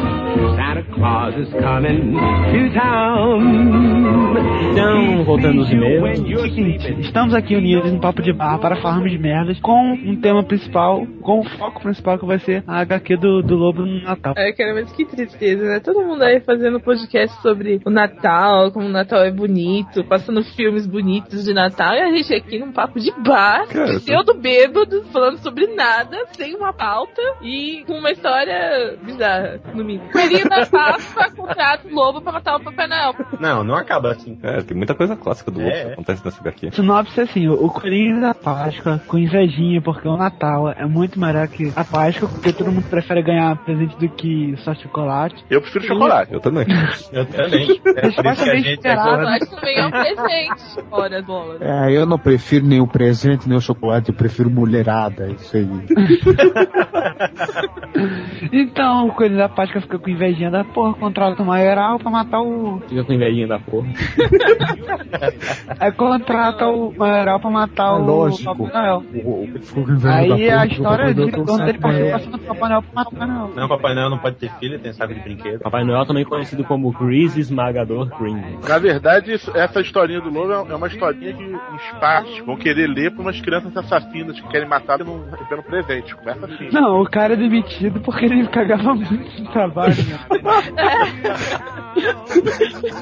Santa 0.54 0.84
Claus 0.94 1.34
is 1.34 1.52
coming 1.60 2.14
to 2.14 2.74
town. 2.78 4.52
Então, 4.70 5.24
voltando 5.24 5.60
aos 5.60 5.70
e-mails. 5.70 6.18
Seguinte, 6.54 7.00
estamos 7.00 7.34
aqui 7.34 7.56
unidos 7.56 7.92
no 7.92 8.00
Papo 8.00 8.22
de 8.22 8.32
Bar 8.32 8.58
para 8.58 8.76
falarmos 8.76 9.10
de 9.10 9.18
merdas 9.18 9.58
com 9.60 9.92
um 9.92 10.16
tema 10.20 10.42
principal, 10.42 11.06
com 11.20 11.40
o 11.40 11.44
foco 11.44 11.82
principal 11.82 12.18
que 12.18 12.26
vai 12.26 12.38
ser 12.38 12.62
a 12.66 12.80
HQ 12.80 13.16
do, 13.16 13.42
do 13.42 13.56
Lobo 13.56 13.84
no 13.84 14.02
Natal. 14.02 14.34
É, 14.36 14.52
cara, 14.52 14.74
mas 14.74 14.92
que 14.92 15.04
tristeza, 15.04 15.71
né? 15.72 15.80
Todo 15.80 16.02
mundo 16.04 16.22
aí 16.22 16.40
fazendo 16.40 16.80
podcast 16.80 17.40
sobre 17.40 17.80
o 17.84 17.90
Natal, 17.90 18.70
como 18.70 18.86
o 18.86 18.90
Natal 18.90 19.24
é 19.24 19.30
bonito, 19.30 20.04
passando 20.04 20.42
filmes 20.44 20.86
bonitos 20.86 21.44
de 21.44 21.52
Natal, 21.54 21.94
e 21.94 22.00
a 22.00 22.10
gente 22.10 22.34
aqui 22.34 22.58
num 22.58 22.72
papo 22.72 22.98
de 23.00 23.10
bar, 23.22 23.66
Cara, 23.68 23.94
pseudo 23.98 24.34
bêbado, 24.34 25.04
falando 25.12 25.38
sobre 25.38 25.66
nada, 25.68 26.16
sem 26.32 26.54
uma 26.54 26.72
pauta 26.72 27.22
e 27.42 27.84
com 27.86 27.94
uma 27.94 28.10
história 28.10 28.96
bizarra, 29.02 29.60
no 29.74 29.84
mínimo. 29.84 30.10
Da 30.48 30.66
Páscoa 30.66 31.30
contrata 31.30 31.88
o 31.88 31.94
lobo 31.94 32.20
pra 32.20 32.32
matar 32.32 32.56
o 32.56 32.60
Papai 32.64 32.86
Noel. 32.86 33.14
Não, 33.40 33.64
não 33.64 33.74
acaba 33.74 34.10
assim. 34.12 34.38
É, 34.42 34.60
tem 34.62 34.76
muita 34.76 34.94
coisa 34.94 35.16
clássica 35.16 35.50
do 35.50 35.60
É, 35.60 35.64
Lobo 35.64 35.76
é. 35.76 35.84
que 35.86 35.92
acontece 35.92 36.24
nessa 36.24 36.40
HQ. 36.40 36.70
Sinopse 36.72 37.20
é 37.20 37.22
assim, 37.22 37.48
o 37.48 37.68
coelhinho 37.68 38.20
da 38.20 38.34
Páscoa 38.34 39.00
com 39.06 39.18
invejinha, 39.18 39.80
porque 39.80 40.06
o 40.06 40.16
Natal 40.16 40.70
é 40.70 40.84
muito 40.84 41.18
melhor 41.18 41.48
que 41.48 41.72
a 41.74 41.84
Páscoa, 41.84 42.28
porque 42.28 42.52
todo 42.52 42.70
mundo 42.72 42.88
prefere 42.88 43.22
ganhar 43.22 43.56
presente 43.64 43.96
do 43.96 44.08
que 44.08 44.54
só 44.58 44.74
chocolate. 44.74 45.44
Eu 45.50 45.61
prefiro 45.62 45.84
chocolate. 45.86 46.32
Eu 46.32 46.40
também. 46.40 46.66
Eu 47.12 47.26
também. 47.26 47.80
É 47.86 48.10
por 48.10 48.26
isso 48.26 48.44
que 48.44 48.50
a 48.50 48.56
gente 48.56 48.88
agora... 48.88 49.22
Mas 49.24 49.48
também 49.48 49.78
é 49.78 49.86
um 49.86 49.90
presente. 49.90 50.52
As 50.92 51.24
bolas. 51.24 51.60
É, 51.60 51.96
eu 51.96 52.06
não 52.06 52.18
prefiro 52.18 52.66
nenhum 52.66 52.86
presente, 52.86 53.48
nem 53.48 53.56
o 53.56 53.60
chocolate, 53.60 54.10
eu 54.10 54.14
prefiro 54.14 54.50
mulherada, 54.50 55.28
isso 55.28 55.56
aí. 55.56 55.66
Então 58.52 59.08
o 59.08 59.12
coelhinho 59.14 59.38
da 59.38 59.48
Páscoa 59.48 59.80
fica 59.80 59.98
com 59.98 60.10
invejinha 60.10 60.50
da 60.50 60.64
porra, 60.64 60.94
contrata 60.94 61.42
o 61.42 61.46
maioral 61.46 61.98
pra 61.98 62.10
matar 62.10 62.40
o. 62.40 62.80
Fica 62.88 63.04
com 63.04 63.12
invejinha 63.12 63.46
da 63.46 63.58
porra. 63.58 63.88
Aí 65.78 65.92
contrata 65.92 66.66
o 66.66 66.92
maioral 66.96 67.40
pra 67.40 67.50
matar 67.50 67.88
É 67.88 67.90
o 67.92 68.04
lógico. 68.04 68.56
Papai 68.56 68.82
Noel. 68.82 69.00
Ficou 69.60 69.84
com 69.84 69.92
inveja 69.92 70.14
Aí 70.14 70.48
da 70.48 70.60
a 70.60 70.66
história 70.66 71.04
o 71.04 71.08
gira 71.08 71.14
dele 71.14 71.32
tem 71.32 71.42
um 71.42 71.46
saco 71.46 71.80
passando 72.10 72.34
o 72.34 72.38
Papai 72.40 72.68
Noel 72.68 72.82
pra 72.82 72.94
matar 72.94 73.08
o 73.08 73.12
Papai 73.12 73.28
Noel. 73.28 73.50
Não, 73.54 73.68
Papai 73.68 73.94
Noel 73.94 74.10
não 74.10 74.18
pode 74.18 74.36
ter 74.36 74.50
filho, 74.58 74.78
tem 74.78 74.92
saco 74.92 75.14
de 75.14 75.20
brinquedo. 75.20 75.51
Papai 75.58 75.84
Noel 75.84 76.06
também 76.06 76.24
conhecido 76.24 76.64
como 76.64 76.92
Chris 76.92 77.36
Esmagador 77.36 78.08
Cream. 78.16 78.58
Na 78.68 78.78
verdade, 78.78 79.32
isso- 79.34 79.50
essa 79.56 79.80
historinha 79.80 80.20
do 80.20 80.30
lobo 80.30 80.52
é 80.70 80.74
uma 80.74 80.86
historinha 80.86 81.32
que 81.32 81.44
os 81.44 81.98
pais 82.00 82.38
vão 82.46 82.56
querer 82.56 82.86
ler 82.88 83.10
para 83.12 83.22
umas 83.22 83.40
crianças 83.40 83.76
assassinas 83.76 84.38
que 84.40 84.48
querem 84.48 84.68
matar 84.68 85.00
e 85.00 85.04
não 85.04 85.24
recebendo 85.30 85.62
presente. 85.62 86.14
Começa 86.16 86.46
assim. 86.46 86.68
Não, 86.72 87.00
o 87.00 87.08
cara 87.08 87.34
é 87.34 87.36
demitido 87.36 88.00
porque 88.00 88.24
ele 88.26 88.46
cagava 88.48 88.94
muito 88.94 89.42
no 89.42 89.50
trabalho, 89.50 89.94
né? 89.94 90.18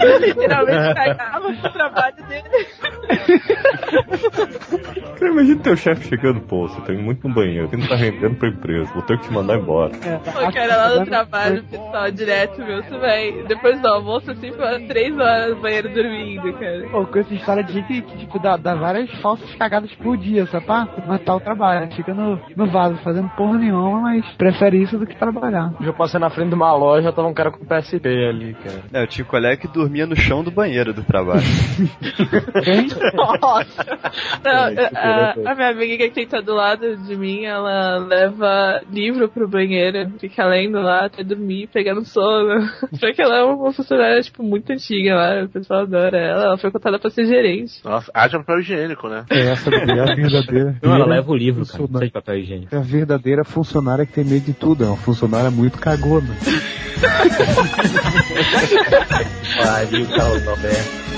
Ele 0.00 0.26
literalmente 0.26 0.94
cagava 0.94 1.48
no 1.50 1.72
trabalho 1.72 2.16
dele. 2.28 2.48
Cara, 5.18 5.32
imagina 5.32 5.60
teu 5.62 5.76
chefe 5.76 6.08
chegando, 6.08 6.40
pô, 6.40 6.66
você 6.68 6.80
tá 6.80 6.92
indo 6.92 7.02
muito 7.02 7.26
no 7.28 7.34
banheiro, 7.34 7.68
você 7.68 7.76
não 7.76 7.86
tá 7.86 7.94
rendendo 7.96 8.34
pra 8.36 8.48
empresa, 8.48 8.90
vou 8.92 9.02
ter 9.02 9.18
que 9.18 9.28
te 9.28 9.32
mandar 9.32 9.58
embora. 9.58 9.92
O 9.94 10.52
cara 10.52 10.76
lá 10.76 11.00
no 11.00 11.06
trabalho, 11.06 11.62
pessoal, 11.64 12.10
direto, 12.30 12.64
meu, 12.64 12.82
vai, 13.00 13.32
depois 13.48 13.80
do 13.80 13.88
almoço, 13.88 14.30
assim, 14.30 14.52
fica 14.52 14.80
três 14.86 15.18
horas 15.18 15.50
no 15.50 15.60
banheiro 15.60 15.92
dormindo, 15.92 16.52
cara. 16.52 16.88
Pô, 16.88 17.04
com 17.04 17.18
essa 17.18 17.34
história 17.34 17.64
de 17.64 17.72
gente 17.72 18.02
que, 18.02 18.18
tipo, 18.18 18.38
dá, 18.38 18.56
dá 18.56 18.74
várias 18.74 19.10
falsas 19.20 19.52
cagadas 19.56 19.92
por 19.96 20.16
dia, 20.16 20.46
só 20.46 20.60
pra 20.60 20.86
matar 21.06 21.34
o 21.34 21.40
trabalho. 21.40 21.90
Fica 21.92 22.14
no, 22.14 22.40
no 22.56 22.66
vaso 22.66 22.96
fazendo 23.02 23.28
porra 23.30 23.58
nenhuma, 23.58 24.00
mas 24.00 24.24
prefere 24.36 24.80
isso 24.80 24.96
do 24.96 25.06
que 25.06 25.16
trabalhar. 25.16 25.72
Eu 25.80 25.92
passei 25.92 26.20
na 26.20 26.30
frente 26.30 26.50
de 26.50 26.54
uma 26.54 26.72
loja, 26.72 27.12
tava 27.12 27.26
um 27.26 27.34
cara 27.34 27.50
com 27.50 27.64
PSP 27.64 28.06
ali, 28.06 28.54
cara. 28.54 28.82
É, 28.92 29.02
eu 29.02 29.06
tinha 29.08 29.24
um 29.24 29.28
colega 29.28 29.56
que 29.56 29.68
dormia 29.68 30.06
no 30.06 30.14
chão 30.14 30.44
do 30.44 30.50
banheiro 30.50 30.94
do 30.94 31.02
trabalho. 31.02 31.40
Nossa! 33.40 33.98
Não, 34.44 34.52
a, 34.94 35.50
a 35.52 35.54
minha 35.54 35.70
amiga 35.70 36.08
que 36.08 36.26
tá 36.26 36.40
do 36.40 36.54
lado 36.54 36.96
de 36.96 37.16
mim, 37.16 37.44
ela 37.44 37.98
leva 37.98 38.82
livro 38.90 39.28
pro 39.28 39.48
banheiro, 39.48 40.10
fica 40.18 40.44
lendo 40.44 40.80
lá 40.80 41.06
até 41.06 41.24
dormir, 41.24 41.68
pegando 41.72 42.04
sono. 42.04 42.19
Só 42.98 43.12
que 43.12 43.22
ela 43.22 43.38
é 43.38 43.42
uma 43.44 43.72
funcionária, 43.72 44.20
tipo, 44.22 44.42
muito 44.42 44.70
antiga 44.72 45.14
lá, 45.14 45.44
o 45.44 45.48
pessoal 45.48 45.80
adora 45.80 46.18
ela. 46.18 46.44
Ela 46.44 46.58
foi 46.58 46.70
contada 46.70 46.98
pra 46.98 47.10
ser 47.10 47.26
gerente. 47.26 47.80
Nossa, 47.84 48.10
haja 48.14 48.38
papel 48.38 48.60
higiênico, 48.60 49.08
né? 49.08 49.24
É 49.30 49.48
essa 49.48 49.70
é 49.70 49.76
a 49.76 49.84
verdadeira. 50.14 50.76
Não, 50.82 50.94
ela 50.94 51.06
leva 51.06 51.30
o 51.30 51.36
livro, 51.36 51.64
cara. 51.66 51.78
Não 51.78 51.88
precisa 51.88 52.06
de 52.06 52.12
papel 52.12 52.38
higiênico. 52.38 52.74
É 52.74 52.78
a 52.78 52.82
verdadeira 52.82 53.44
funcionária 53.44 54.06
que 54.06 54.12
tem 54.12 54.24
medo 54.24 54.44
de 54.44 54.54
tudo. 54.54 54.84
É 54.84 54.86
uma 54.86 54.96
funcionária 54.96 55.50
muito 55.50 55.78
cagona. 55.78 56.28
Pariu, 59.62 60.06
Carlos 60.06 60.46
Alberto. 60.46 61.10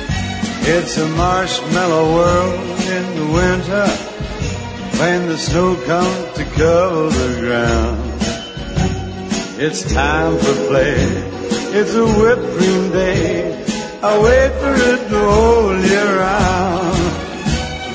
It's 0.64 0.96
a 0.96 1.06
marshmallow 1.06 2.14
world 2.14 2.54
in 2.82 3.04
the 3.16 3.26
winter 3.34 3.86
when 5.00 5.26
the 5.26 5.36
snow 5.36 5.74
comes 5.86 6.36
to 6.36 6.44
cover 6.56 7.10
the 7.10 7.40
ground. 7.40 8.11
It's 9.64 9.82
time 9.94 10.38
for 10.38 10.54
play. 10.66 10.96
It's 11.78 11.94
a 11.94 12.04
whipped 12.04 12.48
cream 12.56 12.90
day. 12.90 13.64
I 14.02 14.18
wait 14.18 14.50
for 14.60 14.74
it 14.74 15.08
whole 15.30 15.78
year 15.78 16.18
round. 16.18 17.02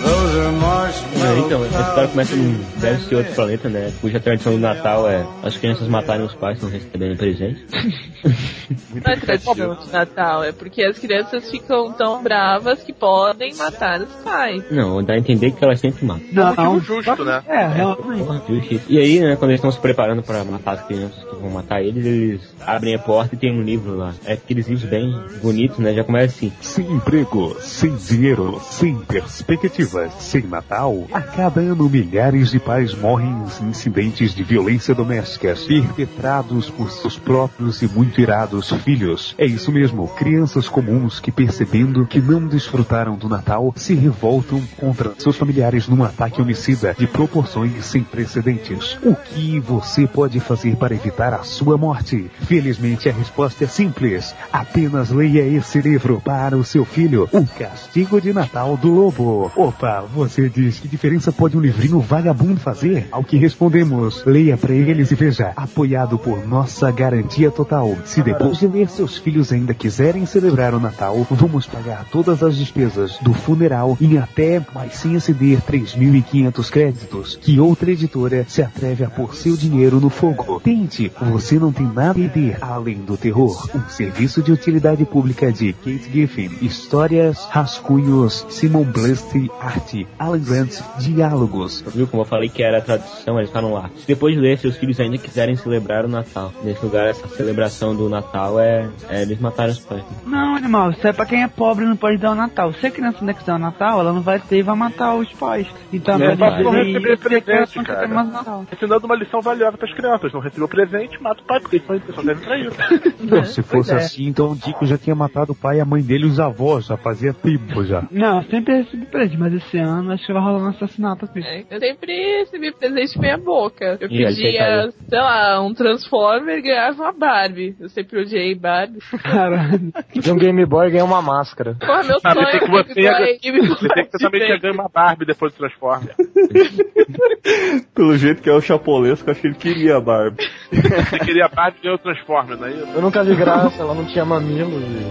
Those 0.01 0.35
are 0.45 0.53
É, 0.53 0.86
marshmallow 1.17 1.45
então, 1.45 1.63
a 1.63 1.67
história 1.67 2.07
começa 2.09 2.35
num 2.35 2.57
deve 2.77 3.03
ser 3.05 3.15
outro 3.15 3.33
planeta, 3.33 3.69
né? 3.69 3.93
Cuja 4.01 4.19
tradição 4.19 4.53
do 4.53 4.59
Natal 4.59 5.09
é 5.09 5.25
as 5.43 5.57
crianças 5.57 5.87
matarem 5.87 6.25
os 6.25 6.33
pais 6.33 6.61
não 6.61 6.69
receberem 6.69 7.15
presente. 7.15 7.65
Não 8.93 9.13
é 9.13 9.15
tradição 9.15 9.75
de 9.75 9.91
Natal, 9.91 10.43
é 10.43 10.51
porque 10.51 10.83
as 10.83 10.97
crianças 10.99 11.49
ficam 11.49 11.93
tão 11.93 12.21
bravas 12.21 12.83
que 12.83 12.91
podem 12.91 13.55
matar 13.55 14.01
os 14.01 14.11
pais. 14.23 14.63
Não, 14.69 15.01
dá 15.01 15.13
a 15.13 15.17
entender 15.17 15.51
que 15.51 15.63
elas 15.63 15.79
sempre 15.79 16.05
matam. 16.05 16.27
Não, 16.33 16.47
motivo 16.47 17.01
justo, 17.03 17.23
né? 17.23 17.41
É, 17.47 17.67
realmente. 17.67 18.23
Porra, 18.25 18.43
justiça. 18.49 18.83
E 18.89 18.97
aí, 18.97 19.19
né, 19.19 19.35
quando 19.37 19.51
eles 19.51 19.59
estão 19.59 19.71
se 19.71 19.79
preparando 19.79 20.21
pra 20.21 20.43
matar 20.43 20.73
as 20.73 20.85
crianças 20.85 21.23
que 21.23 21.35
vão 21.35 21.49
matar 21.49 21.81
eles, 21.81 22.05
eles 22.05 22.55
abrem 22.65 22.95
a 22.95 22.99
porta 22.99 23.35
e 23.35 23.37
tem 23.37 23.57
um 23.57 23.61
livro 23.61 23.95
lá. 23.95 24.13
É 24.25 24.33
aqueles 24.33 24.67
livros 24.67 24.89
bem 24.89 25.13
bonitos, 25.41 25.77
né? 25.77 25.93
Já 25.93 26.03
começa 26.03 26.35
assim. 26.35 26.51
Sem 26.59 26.91
emprego, 26.91 27.55
sem 27.61 27.95
dinheiro, 27.95 28.59
sem 28.61 28.97
perspectivas, 28.99 30.11
sem 30.19 30.41
Natal. 30.43 31.06
A 31.11 31.21
cada 31.21 31.61
ano, 31.61 31.89
milhares 31.89 32.51
de 32.51 32.59
pais 32.59 32.93
morrem 32.93 33.29
em 33.29 33.69
incidentes 33.69 34.35
de 34.35 34.43
violência 34.43 34.93
doméstica 34.93 35.55
perpetrados 35.67 36.69
por 36.69 36.91
seus 36.91 37.17
próprios 37.17 37.81
e 37.81 37.87
muito 37.87 38.19
irados 38.19 38.71
filhos. 38.83 39.33
É 39.37 39.45
isso 39.45 39.71
mesmo, 39.71 40.07
crianças 40.09 40.67
comuns 40.67 41.19
que 41.19 41.31
percebendo 41.31 42.05
que 42.05 42.19
não 42.19 42.45
desfrutaram 42.45 43.15
do 43.15 43.29
Natal 43.29 43.73
se 43.75 43.95
revoltam 43.95 44.61
contra 44.75 45.13
seus 45.17 45.37
familiares 45.37 45.87
num 45.87 46.03
ataque 46.03 46.41
homicida 46.41 46.93
de 46.97 47.07
proporções 47.07 47.85
sem 47.85 48.03
precedentes. 48.03 48.97
O 49.01 49.15
que 49.15 49.59
você 49.61 50.05
pode 50.05 50.39
fazer 50.41 50.75
para 50.75 50.93
evitar 50.93 51.33
a 51.33 51.43
sua 51.43 51.77
morte? 51.77 52.29
Felizmente 52.41 53.07
a 53.07 53.13
resposta 53.13 53.63
é 53.63 53.67
simples. 53.67 54.35
Apenas 54.51 55.09
leia 55.09 55.41
esse 55.41 55.79
livro 55.79 56.21
para 56.23 56.57
o 56.57 56.65
seu 56.65 56.83
filho. 56.83 57.29
O 57.31 57.45
Castigo 57.45 58.19
de 58.19 58.33
Natal 58.33 58.75
do 58.75 58.89
Lobo. 58.89 59.51
Opa, 59.55 60.01
você 60.01 60.49
diz 60.49 60.79
que 60.79 60.96
diferença 60.97 61.31
pode 61.31 61.55
um 61.55 61.61
livrinho 61.61 61.99
vagabundo 61.99 62.59
fazer? 62.59 63.07
Ao 63.11 63.23
que 63.23 63.37
respondemos, 63.37 64.25
leia 64.25 64.57
para 64.57 64.73
eles 64.73 65.11
e 65.11 65.15
veja. 65.15 65.53
Apoiado 65.55 66.17
por 66.17 66.47
nossa 66.47 66.89
garantia 66.89 67.51
total. 67.51 67.95
Se 68.03 68.23
depois 68.23 68.57
de 68.57 68.65
ler 68.65 68.89
seus 68.89 69.15
filhos 69.15 69.53
ainda 69.53 69.75
quiserem 69.75 70.25
celebrar 70.25 70.73
o 70.73 70.79
Natal, 70.79 71.15
vamos 71.29 71.67
pagar 71.67 72.05
todas 72.11 72.41
as 72.41 72.57
despesas 72.57 73.19
do 73.21 73.31
funeral 73.31 73.95
em 74.01 74.17
até, 74.17 74.59
mas 74.73 74.95
sem 74.95 75.13
exceder 75.13 75.61
3.500 75.61 76.69
créditos, 76.71 77.35
que 77.39 77.59
outra 77.59 77.91
editora 77.91 78.43
se 78.47 78.63
atreve 78.63 79.03
a 79.03 79.09
pôr 79.09 79.35
seu 79.35 79.55
dinheiro 79.55 79.99
no 79.99 80.09
fogo. 80.09 80.59
Tente, 80.61 81.11
você 81.21 81.59
não 81.59 81.71
tem 81.71 81.85
nada 81.85 82.09
a 82.09 82.13
perder 82.15 82.57
além 82.59 82.97
do 82.97 83.15
terror. 83.15 83.69
Um 83.75 83.87
serviço 83.87 84.41
de 84.41 84.51
utilidade 84.51 85.05
pública 85.05 85.51
de 85.51 85.73
Kate 85.73 86.09
Giffen. 86.11 86.49
Histórias, 86.59 87.45
rascunhos, 87.51 88.47
Simon 88.49 88.85
Blust, 88.85 89.27
arte, 89.61 90.07
Alan 90.17 90.39
Grant, 90.39 90.86
diálogos. 90.99 91.81
Viu 91.93 92.07
como 92.07 92.21
eu 92.21 92.25
falei 92.25 92.49
que 92.49 92.63
era 92.63 92.77
a 92.77 92.81
tradução, 92.81 93.37
eles 93.39 93.51
falam 93.51 93.73
lá. 93.73 93.89
Se 93.95 94.07
depois 94.07 94.35
de 94.35 94.41
ler, 94.41 94.57
seus 94.57 94.77
filhos 94.77 94.99
ainda 94.99 95.17
quiserem 95.17 95.55
celebrar 95.55 96.05
o 96.05 96.07
Natal. 96.07 96.53
Nesse 96.63 96.83
lugar, 96.83 97.07
essa 97.07 97.27
celebração 97.27 97.95
do 97.95 98.09
Natal 98.09 98.59
é, 98.59 98.89
é 99.09 99.21
eles 99.21 99.39
mataram 99.39 99.71
os 99.71 99.79
pais. 99.79 100.03
Não, 100.25 100.55
animal, 100.55 100.91
isso 100.91 101.07
é 101.07 101.13
pra 101.13 101.25
quem 101.25 101.43
é 101.43 101.47
pobre 101.47 101.85
e 101.85 101.87
não 101.87 101.95
pode 101.95 102.17
dar 102.17 102.31
o 102.31 102.35
Natal. 102.35 102.73
Se 102.73 102.87
a 102.87 102.91
criança 102.91 103.19
ainda 103.19 103.33
quiser 103.33 103.53
o 103.53 103.59
Natal, 103.59 103.99
ela 103.99 104.13
não 104.13 104.21
vai 104.21 104.39
ter 104.39 104.59
e 104.59 104.63
vai 104.63 104.75
matar 104.75 105.15
os 105.15 105.31
pais. 105.33 105.67
Então, 105.91 106.15
É, 106.21 106.35
vai 106.35 106.51
pra 106.51 106.63
não 106.63 106.71
receber 106.71 107.13
e 107.13 107.17
presente, 107.17 107.77
não 107.77 107.83
cara. 107.83 108.07
Natal. 108.07 108.65
Ensinando 108.71 109.05
uma 109.05 109.15
lição 109.15 109.41
valiosa 109.41 109.77
pras 109.77 109.93
crianças. 109.93 110.33
Não 110.33 110.39
recebeu 110.39 110.67
presente, 110.67 111.21
mata 111.21 111.41
o 111.41 111.45
pai, 111.45 111.59
porque 111.59 111.77
eles 111.77 112.03
só 112.13 112.21
servem 112.21 112.43
pra 112.43 112.57
isso. 112.59 112.77
Não, 113.19 113.43
se 113.43 113.61
fosse 113.61 113.91
é. 113.91 113.95
assim, 113.95 114.25
então 114.27 114.51
o 114.51 114.55
Dico 114.55 114.85
já 114.85 114.97
tinha 114.97 115.15
matado 115.15 115.51
o 115.51 115.55
pai, 115.55 115.79
a 115.79 115.85
mãe 115.85 116.01
dele 116.01 116.25
e 116.25 116.27
os 116.27 116.39
avós, 116.39 116.85
já 116.85 116.97
fazia 116.97 117.33
tempo 117.33 117.83
já. 117.85 118.03
Não, 118.11 118.43
sempre 118.43 118.77
recebi 118.77 119.05
presente, 119.05 119.37
mas 119.37 119.53
esse 119.53 119.77
ano 119.77 120.11
acho 120.11 120.25
que 120.25 120.33
vai 120.33 120.41
rolar 120.41 120.69
um 120.69 120.73
assassinato 120.77 121.25
aqui. 121.25 121.39
É, 121.43 121.63
Eu 121.69 121.79
sempre 121.79 122.39
recebi 122.39 122.71
presente 122.71 123.19
meia 123.19 123.37
boca. 123.37 123.97
Eu 123.99 124.07
E 124.07 124.25
pedia, 124.25 124.91
sei 124.91 125.19
lá, 125.19 125.61
um 125.61 125.73
Transformer 125.73 126.57
e 126.57 126.61
ganhava 126.61 127.03
uma 127.03 127.11
Barbie. 127.13 127.75
Eu 127.79 127.89
sempre 127.89 128.21
odiei 128.21 128.55
Barbie. 128.55 128.99
Caralho. 129.21 129.91
De 130.13 130.31
um 130.31 130.37
Game 130.37 130.65
Boy 130.65 130.89
ganhei 130.89 131.03
uma 131.03 131.21
máscara. 131.21 131.75
Porra, 131.79 132.03
meu 132.03 132.17
Ah, 132.23 132.33
sonho 132.33 132.45
pensei 132.45 132.59
que 132.59 132.65
é 132.65 132.83
você 132.83 133.01
ia, 133.01 133.11
ganhar 133.11 133.37
Game 133.39 133.59
Boy 133.67 133.77
pensei 133.77 134.03
que 134.03 134.11
você 134.11 134.23
também 134.25 134.45
tinha 134.45 134.59
ganho 134.59 134.73
uma 134.73 134.89
Barbie 134.89 135.25
depois 135.25 135.53
do 135.53 135.57
Transformer. 135.57 136.15
Pelo 137.93 138.15
jeito 138.17 138.41
que 138.41 138.49
é 138.49 138.53
o 138.53 138.61
chapolesco, 138.61 139.29
acho 139.31 139.41
que 139.41 139.47
ele 139.47 139.55
queria 139.55 139.97
a 139.97 140.01
Barbie. 140.01 140.43
Você 140.71 141.19
queria 141.19 141.45
a 141.45 141.49
Barbie 141.49 141.77
e 141.79 141.81
ganhou 141.83 141.95
o 141.95 141.99
Transformer, 142.01 142.57
não 142.57 142.67
é 142.67 142.71
isso? 142.71 142.87
Eu 142.95 143.01
nunca 143.01 143.23
vi 143.23 143.35
graça, 143.35 143.81
ela 143.81 143.93
não 143.93 144.05
tinha 144.05 144.25
mamilos. 144.25 144.83
E... 144.83 145.07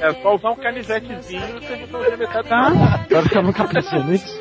É 0.00 0.12
só 0.22 0.34
usar 0.34 0.50
um 0.50 0.56
canivetezinho 0.56 1.42
e 1.48 1.52
você 1.60 1.74
resolver 1.74 2.16
metade 2.16 2.48
Tá. 2.52 2.66
Agora 3.10 3.28
que 3.30 3.38
eu 3.38 3.42
nunca 3.42 3.64
pensei 3.64 4.02
nisso. 4.04 4.40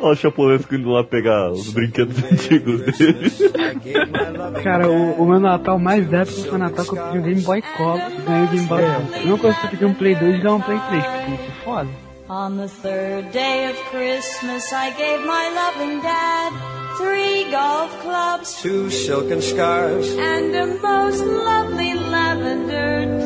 Olha 0.00 0.12
o 0.12 0.14
chapolesco 0.16 0.72
indo 0.74 0.88
lá 0.90 1.02
pegar 1.02 1.50
os 1.50 1.68
brinquedos 1.72 2.16
antigos 2.22 2.80
dele. 2.96 3.30
Cara, 4.62 4.88
o, 4.88 5.20
o 5.22 5.26
meu 5.28 5.40
Natal 5.40 5.78
mais 5.80 6.10
épico 6.12 6.42
foi 6.42 6.54
o 6.54 6.58
Natal 6.58 6.84
que 6.84 6.92
eu 6.96 7.02
pedi 7.06 7.18
um 7.18 7.22
Game 7.22 7.40
Boy 7.40 7.62
Color 7.76 7.98
e 7.98 8.22
ganhei 8.22 8.44
o 8.44 8.48
Game 8.48 8.66
Boy 8.66 8.84
Advance. 8.84 9.26
Não 9.26 9.38
consigo 9.38 9.68
pedir 9.68 9.84
um 9.84 9.94
Play 9.94 10.14
2 10.14 10.34
e 10.34 10.38
ganhar 10.38 10.54
um 10.54 10.60
Play 10.60 10.78
3, 10.88 11.04
porque 11.04 11.30
isso 11.32 11.42
é 11.50 11.64
foda. 11.64 11.88
On 12.28 12.56
the 12.56 12.68
third 12.68 13.28
day 13.32 13.68
of 13.68 13.76
Christmas, 13.90 14.72
I 14.72 14.90
gave 14.96 15.24
my 15.26 15.48
loving 15.52 16.00
dad 16.00 16.52
three 16.98 17.50
golf 17.50 17.90
clubs, 18.02 18.62
Two 18.62 18.88
silken 18.88 19.40
scarves. 19.42 20.08
and 20.16 20.54
a 20.54 20.66
most 20.80 21.24
lovely 21.24 21.94
lavender. 21.94 23.19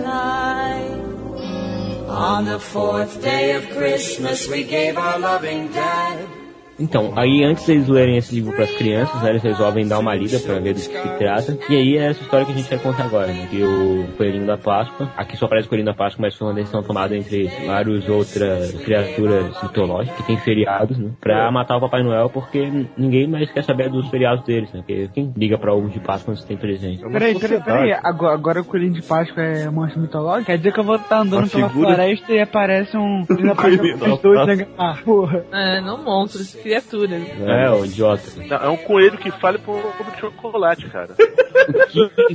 On 2.14 2.44
the 2.44 2.60
fourth 2.60 3.20
day 3.20 3.56
of 3.56 3.68
Christmas, 3.70 4.46
we 4.46 4.62
gave 4.62 4.96
our 4.96 5.18
loving 5.18 5.66
dad 5.72 6.28
Então, 6.78 7.12
aí 7.16 7.44
antes 7.44 7.68
eles 7.68 7.88
lerem 7.88 8.16
esse 8.16 8.34
livro 8.34 8.52
para 8.52 8.64
as 8.64 8.72
crianças, 8.72 9.22
né, 9.22 9.30
eles 9.30 9.42
resolvem 9.42 9.86
dar 9.86 9.98
uma 9.98 10.14
lida 10.14 10.38
para 10.40 10.58
ver 10.58 10.74
do 10.74 10.80
que 10.80 11.00
se 11.00 11.18
trata. 11.18 11.58
E 11.68 11.76
aí 11.76 11.96
é 11.96 12.06
essa 12.06 12.22
história 12.22 12.46
que 12.46 12.52
a 12.52 12.54
gente 12.54 12.68
vai 12.68 12.78
contar 12.78 13.04
agora, 13.04 13.28
né? 13.28 13.46
Que 13.50 13.62
o 13.62 14.06
Coelhinho 14.16 14.46
da 14.46 14.56
Páscoa, 14.56 15.08
aqui 15.16 15.36
só 15.36 15.46
aparece 15.46 15.66
o 15.66 15.68
Coelhinho 15.70 15.86
da 15.86 15.94
Páscoa, 15.94 16.22
mas 16.22 16.34
foi 16.34 16.48
uma 16.48 16.54
decisão 16.54 16.82
tomada 16.82 17.16
entre 17.16 17.48
várias 17.66 18.08
outras 18.08 18.72
criaturas 18.82 19.62
mitológicas 19.62 20.16
que 20.16 20.26
tem 20.26 20.36
feriados, 20.38 20.98
né? 20.98 21.10
Pra 21.20 21.50
matar 21.50 21.76
o 21.76 21.80
Papai 21.80 22.02
Noel, 22.02 22.28
porque 22.30 22.70
ninguém 22.96 23.26
mais 23.28 23.50
quer 23.50 23.62
saber 23.64 23.88
dos 23.90 24.08
feriados 24.08 24.44
deles, 24.44 24.72
né? 24.72 24.80
Porque 24.80 25.08
quem 25.14 25.32
liga 25.36 25.58
pra 25.58 25.74
ovo 25.74 25.88
de 25.88 26.00
Páscoa 26.00 26.32
quando 26.34 26.38
você 26.38 26.46
tem 26.46 26.56
presente? 26.56 27.02
Peraí, 27.02 27.38
peraí, 27.38 27.60
peraí. 27.62 27.92
Agora, 28.02 28.34
agora 28.34 28.60
o 28.60 28.64
coelhinho 28.64 28.94
de 28.94 29.02
Páscoa 29.02 29.42
é 29.42 29.70
monstro 29.70 30.00
mitológico? 30.00 30.46
Quer 30.46 30.58
dizer 30.58 30.72
que 30.72 30.80
eu 30.80 30.84
vou 30.84 30.96
estar 30.96 31.20
andando 31.20 31.44
Uma 31.44 31.48
pela 31.48 31.68
floresta 31.68 32.32
e 32.32 32.40
aparece 32.40 32.96
um. 32.96 33.24
coelhinho 33.26 33.98
da 33.98 34.16
Páscoa. 34.16 34.68
Ah, 34.78 34.96
porra. 35.04 35.44
É, 35.52 35.80
não 35.80 36.02
monstros, 36.02 36.56
criaturas. 36.64 37.22
É, 37.46 37.70
o 37.70 37.84
idiota. 37.84 38.22
Não, 38.48 38.56
é 38.56 38.68
um 38.68 38.76
coelho 38.76 39.16
que 39.18 39.30
fala 39.32 39.58
por 39.58 39.76
ovo 39.76 40.10
de 40.12 40.20
chocolate, 40.20 40.88
cara. 40.88 41.10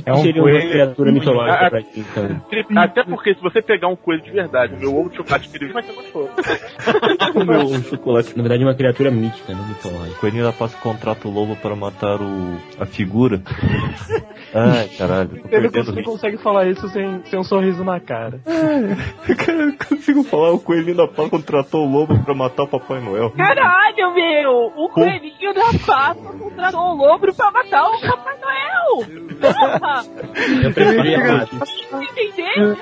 É 0.04 0.12
um 0.12 0.22
seria 0.22 0.42
uma 0.42 0.50
criatura 0.50 1.12
mitológica 1.12 1.66
Ah, 1.66 1.70
pra 1.70 1.82
ti, 1.82 2.00
então. 2.00 2.42
Até 2.82 3.04
porque 3.04 3.32
se 3.34 3.40
você 3.40 3.62
pegar 3.62 3.86
um 3.86 3.94
coelho 3.94 4.22
de 4.22 4.30
verdade, 4.32 4.74
meu 4.76 4.96
ovo 4.96 5.10
de 5.10 5.18
chocolate 5.18 5.48
que 5.48 5.56
ele 5.62 5.72
vai 5.72 5.82
ser 5.84 5.92
gostoso. 5.92 6.30
Comeu 7.32 7.60
um 7.60 7.82
chocolate. 7.82 8.36
Na 8.36 8.42
verdade, 8.42 8.62
é 8.64 8.66
uma 8.66 8.74
criatura 8.74 9.10
mítica, 9.10 9.52
não 9.52 9.64
mitológica. 9.68 10.18
Coelhinho 10.18 10.42
da 10.44 10.52
Páscoa 10.52 10.80
contrata 10.80 11.28
o 11.28 11.30
lobo 11.30 11.54
para 11.56 11.76
matar 11.76 12.20
o, 12.20 12.56
a 12.80 12.86
figura. 12.86 13.40
Ai, 14.52 14.88
caralho. 14.98 15.42
tô 15.42 15.56
Ele 15.56 15.68
o 15.68 15.70
ritmo. 15.70 16.02
consegue 16.02 16.38
falar 16.38 16.66
isso 16.66 16.88
sem, 16.88 17.22
sem 17.26 17.38
um 17.38 17.44
sorriso 17.44 17.84
na 17.84 18.00
cara. 18.00 18.40
Cara, 18.44 19.52
eu 19.60 19.66
não 19.66 19.76
consigo 19.76 20.24
falar. 20.24 20.50
O 20.52 20.58
Coelhinho 20.58 20.96
da 20.96 21.06
Páscoa 21.06 21.30
contratou 21.30 21.86
o 21.86 21.90
lobo 21.92 22.18
para 22.24 22.34
matar 22.34 22.64
o 22.64 22.68
Papai 22.68 23.00
Noel. 23.00 23.30
Caralho, 23.30 24.12
meu! 24.20 24.72
O 24.76 24.88
coelhinho 24.88 25.54
da 25.54 25.70
Páscoa 25.86 26.32
contratou 26.38 26.80
o 26.80 26.94
lobo 26.94 27.32
pra 27.34 27.50
matar 27.50 27.88
o 27.88 28.00
Papai 28.00 28.34
Noel! 28.40 28.70
Porra! 29.40 30.04
Eu 30.62 30.72
preferia 30.72 31.18
a 31.18 31.46
Entender? 32.00 32.78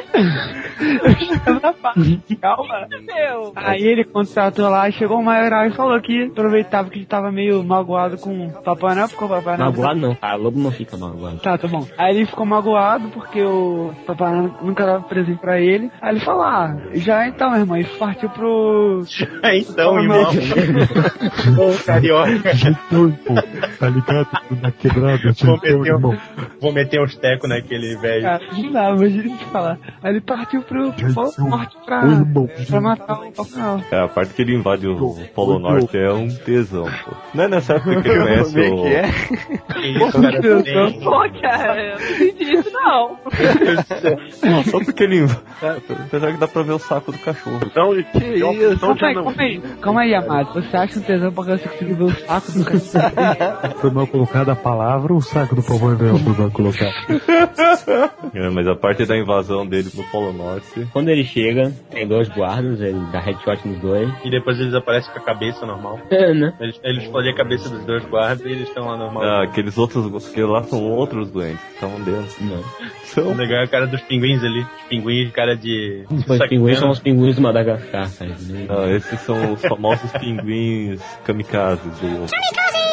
Calma. 2.41 2.89
Meu! 3.07 3.53
Aí 3.55 3.83
ele 3.83 4.05
contratou 4.05 4.69
lá 4.69 4.91
chegou 4.91 5.19
o 5.19 5.25
maioral 5.25 5.67
e 5.67 5.73
falou 5.73 6.01
que 6.01 6.25
aproveitava 6.25 6.91
que 6.91 6.99
ele 6.99 7.07
tava 7.07 7.31
meio 7.31 7.63
magoado 7.63 8.19
com 8.19 8.47
o 8.47 8.51
Papai 8.63 8.95
Noel, 8.95 9.09
ficou 9.09 9.29
o 9.29 9.31
Papai 9.31 9.57
Noel. 9.57 9.71
Magoado 9.71 10.01
não. 10.01 10.17
Ah, 10.21 10.35
lobo 10.35 10.59
não 10.59 10.71
fica 10.71 10.97
magoado. 10.97 11.39
Tá, 11.39 11.57
tá 11.57 11.69
bom. 11.69 11.87
Aí 11.97 12.17
ele 12.17 12.27
ficou 12.27 12.47
magoado 12.47 13.09
porque 13.09 13.43
o 13.43 13.93
Papai 14.07 14.33
Noel 14.33 14.55
nunca 14.63 14.85
dava 14.85 15.05
presente 15.05 15.41
pra 15.41 15.61
ele. 15.61 15.91
Aí 16.01 16.11
ele 16.11 16.21
falou, 16.21 16.43
ah, 16.43 16.77
já 16.95 17.27
então, 17.29 17.55
irmão, 17.55 17.77
e 17.77 17.85
partiu 17.85 18.31
pro... 18.31 19.03
Já 19.07 19.27
então, 19.55 19.99
irmão. 20.01 20.25
Ô, 21.59 21.85
carioca. 21.85 22.51
Tá 23.79 23.89
ligado? 23.89 24.29
Na 24.63 24.71
quebrada, 24.73 25.19
Vou 25.43 25.55
meter, 25.55 25.87
irmão. 25.87 26.13
um, 26.13 26.61
vou 26.61 26.73
meter 26.73 27.01
uns 27.03 27.15
tecos 27.17 27.49
naquele 27.49 27.97
velho. 27.97 28.23
Cara, 28.23 28.41
não 28.53 28.73
dá, 28.73 28.91
imagina 28.91 29.25
ele 29.25 29.35
falar. 29.53 29.79
Aí 30.03 30.11
ele 30.13 30.21
partiu 30.21 30.63
pro 30.63 30.93
Polo 31.15 31.33
Norte 31.39 31.77
pra, 31.85 32.05
Ô, 32.05 32.11
irmão. 32.11 32.49
pra 32.69 32.81
matar 32.81 33.21
o 33.21 33.33
Noel. 33.57 33.83
É, 33.91 33.99
a 34.01 34.09
parte 34.09 34.35
que 34.35 34.43
ele 34.43 34.55
invade 34.55 34.87
o 34.89 35.15
Polo 35.35 35.59
Norte 35.59 35.97
é 35.97 36.11
um 36.13 36.29
tesão, 36.29 36.85
pô. 36.85 37.13
Não 37.35 37.45
é 37.45 37.49
nessa 37.49 37.75
época 37.75 38.03
que 38.03 38.09
ele 38.09 38.19
conhece 38.23 38.61
é 38.61 38.71
o... 38.71 38.83
que 38.83 38.89
é? 38.89 39.09
Isso, 39.89 40.21
cara, 40.23 40.41
tem- 40.63 41.01
Pô, 41.01 41.41
cara, 41.41 41.83
eu 41.83 41.99
não 41.99 42.27
entendi 42.27 42.53
isso 42.55 42.71
não. 42.73 43.19
Não, 44.43 44.65
só 44.65 44.79
porque 44.85 45.03
ele 45.05 45.19
invade... 45.19 45.41
Apesar 46.07 46.33
que 46.33 46.39
dá 46.39 46.49
pra 46.49 46.63
ver 46.63 46.73
o 46.73 46.79
saco 46.79 47.13
do 47.13 47.19
cachorro. 47.19 47.61
Então, 47.67 47.91
que 47.95 48.19
isso? 48.25 48.79
Calma 48.81 48.97
aí, 49.03 49.15
calma 49.15 49.35
aí, 49.39 49.61
calma 49.81 50.01
aí, 50.03 50.15
amado. 50.15 50.53
Você 50.55 50.77
acha 50.77 50.99
um 50.99 51.03
tesão 51.03 51.18
porque 51.35 51.51
você 51.53 51.69
conseguiu 51.69 51.97
ver 51.97 52.05
o 52.05 52.15
saco 52.15 52.53
do 52.53 52.65
cara? 52.65 53.75
Foi 53.81 53.91
mal 53.91 54.07
colocada 54.07 54.53
a 54.53 54.57
palavra 54.57 55.13
ou 55.13 55.19
o 55.19 55.23
saco 55.23 55.55
do 55.55 55.63
Noel 55.63 56.19
foi 56.19 56.35
mal 56.35 56.51
colocado? 56.51 56.95
É, 58.35 58.51
mas 58.51 58.67
a 58.67 58.75
parte 58.75 59.05
da 59.05 59.17
invasão 59.17 59.67
dele 59.67 59.91
no 59.95 60.05
Polo 60.05 60.33
Norte... 60.33 60.87
Quando 60.93 61.09
ele 61.09 61.25
chega, 61.25 61.73
tem 61.91 62.07
dois 62.07 62.29
guardas, 62.29 62.81
ele 62.81 63.01
dá 63.13 63.21
headshot 63.21 63.67
nos 63.67 63.81
dois. 63.81 64.09
E 64.25 64.31
depois 64.31 64.59
eles 64.59 64.75
aparecem 64.75 65.13
com 65.13 65.19
a 65.19 65.23
cabeça 65.23 65.67
normal. 65.67 65.99
É, 66.11 66.33
né? 66.33 66.55
Eles, 66.61 66.81
eles 66.83 67.05
explodem 67.05 67.33
a 67.33 67.37
cabeça 67.37 67.69
dos 67.69 67.85
dois 67.85 68.05
guardas 68.05 68.45
e 68.47 68.51
eles 68.51 68.69
estão 68.69 68.87
lá 68.87 68.97
normal. 68.97 69.23
Ah, 69.23 69.45
aqueles 69.45 69.77
outros... 69.77 70.29
Que 70.29 70.43
lá 70.43 70.63
são 70.63 70.83
outros 70.83 71.31
doentes 71.31 71.63
que 71.65 71.75
estavam 71.75 72.01
dentro. 72.01 72.45
Não. 72.45 72.63
O 73.31 73.35
legal 73.35 73.61
é 73.61 73.65
a 73.65 73.67
cara 73.67 73.87
dos 73.87 74.01
pinguins 74.03 74.45
ali. 74.45 74.61
Os 74.61 74.83
pinguins, 74.89 75.33
cara 75.33 75.57
de. 75.57 76.05
Os 76.11 76.49
pinguins 76.49 76.79
são 76.79 76.91
os 76.91 76.99
pinguins 76.99 77.37
do 77.37 77.43
Madagascar, 77.43 78.09
cara. 78.11 78.37
Ah, 78.69 78.91
esses 78.91 79.21
são 79.21 79.55
os 79.55 79.63
famosos 79.63 80.13
pinguins 80.13 81.01
kamikazes. 81.25 81.99
Do... 81.99 82.27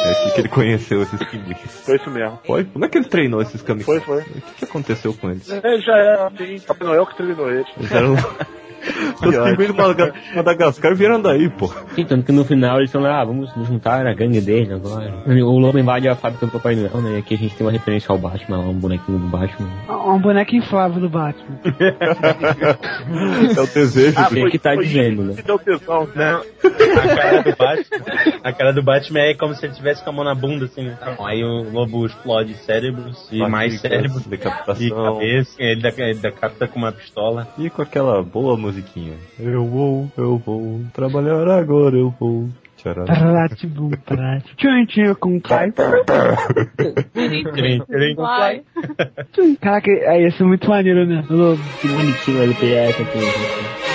É 0.04 0.10
aqui 0.10 0.34
que 0.34 0.40
ele 0.40 0.48
conheceu 0.48 1.02
esses 1.02 1.22
pinguins. 1.28 1.80
Foi 1.84 1.96
isso 1.96 2.10
mesmo. 2.10 2.38
Foi? 2.44 2.64
Como 2.64 2.84
é 2.84 2.88
que 2.88 2.98
ele 2.98 3.08
treinou 3.08 3.42
esses 3.42 3.60
kamikazes? 3.62 4.04
Foi, 4.04 4.22
foi. 4.22 4.38
O 4.38 4.40
que, 4.40 4.54
que 4.58 4.64
aconteceu 4.64 5.14
com 5.14 5.30
eles? 5.30 5.50
É, 5.50 5.78
já 5.78 5.96
é 5.96 6.26
assim, 6.26 6.60
Papai 6.60 6.86
Noel 6.86 7.06
que 7.06 7.16
treinou 7.16 7.50
ele. 7.50 7.66
Eles 7.76 7.92
eram... 7.92 8.14
Os 9.22 9.36
pinguins 9.50 9.68
do 9.68 9.74
Madaga- 9.74 10.12
Madagascar 10.34 10.94
vieram 10.94 11.20
daí, 11.20 11.48
pô. 11.48 11.68
Sim, 11.94 12.04
tanto 12.04 12.24
que 12.26 12.32
no 12.32 12.44
final 12.44 12.78
eles 12.78 12.92
falam, 12.92 13.12
ah, 13.12 13.24
vamos 13.24 13.54
nos 13.56 13.66
juntar 13.66 14.04
na 14.04 14.14
gangue 14.14 14.40
dele 14.40 14.74
agora. 14.74 15.22
O 15.26 15.58
Lobo 15.58 15.78
invade 15.78 16.08
a 16.08 16.14
fábrica 16.14 16.46
do 16.46 16.52
Papai 16.52 16.74
Noel, 16.76 17.00
né? 17.02 17.16
E 17.16 17.18
aqui 17.18 17.34
a 17.34 17.38
gente 17.38 17.54
tem 17.54 17.66
uma 17.66 17.72
referência 17.72 18.12
ao 18.12 18.18
Batman, 18.18 18.58
um 18.60 18.74
bonequinho 18.74 19.18
do 19.18 19.26
Batman. 19.26 19.68
Um 19.88 20.18
boneco 20.20 20.54
inflável 20.54 21.00
do 21.00 21.08
Batman. 21.08 21.58
É 23.56 23.60
o 23.60 23.66
desejo 23.66 24.18
Ah, 24.18 24.28
do- 24.28 24.40
foi 24.40 24.50
que 24.50 24.58
tá 24.58 24.74
dizendo, 24.74 25.22
né? 25.22 25.34
Que 25.34 25.42
deu 25.42 25.58
tesão. 25.58 26.08
Não, 26.14 26.40
a 26.40 27.14
cara 27.16 27.42
do 27.42 27.56
Batman. 27.56 28.40
A 28.44 28.52
cara 28.52 28.72
do 28.72 28.82
Batman 28.82 29.20
é 29.20 29.34
como 29.34 29.54
se 29.54 29.66
ele 29.66 29.74
tivesse 29.74 30.02
com 30.04 30.10
a 30.10 30.12
mão 30.12 30.24
na 30.24 30.34
bunda, 30.34 30.66
assim. 30.66 30.90
Aí 31.24 31.42
o 31.42 31.70
lobo 31.70 32.06
explode 32.06 32.54
cérebros 32.58 33.28
e 33.32 33.38
mais 33.46 33.80
cérebros. 33.80 34.24
decapitação. 34.26 34.86
E 34.86 34.90
cabeça. 34.90 35.56
Ele 35.58 35.80
decapita 36.20 36.68
com 36.68 36.78
uma 36.78 36.92
pistola. 36.92 37.48
E 37.58 37.70
com 37.70 37.82
aquela 37.82 38.22
boa 38.22 38.56
musiquinha. 38.66 39.14
Eu 39.38 39.64
vou, 39.66 40.10
eu 40.16 40.38
vou 40.38 40.80
trabalhar 40.92 41.48
agora, 41.48 41.96
eu 41.96 42.12
vou. 42.18 42.48
Tratibum. 43.06 43.90
Tchum, 44.56 44.86
tchum, 44.86 45.14
com 45.14 45.40
pai. 45.40 45.72
Vai. 48.22 48.62
Caraca, 49.60 49.90
aí 49.90 50.22
ia 50.24 50.30
ser 50.32 50.44
muito 50.44 50.68
maneiro, 50.68 51.06
né? 51.06 51.24
Que 51.80 51.88
bonitinho 51.88 52.42
ele 52.42 52.54
PF 52.54 53.02
aqui. 53.02 53.85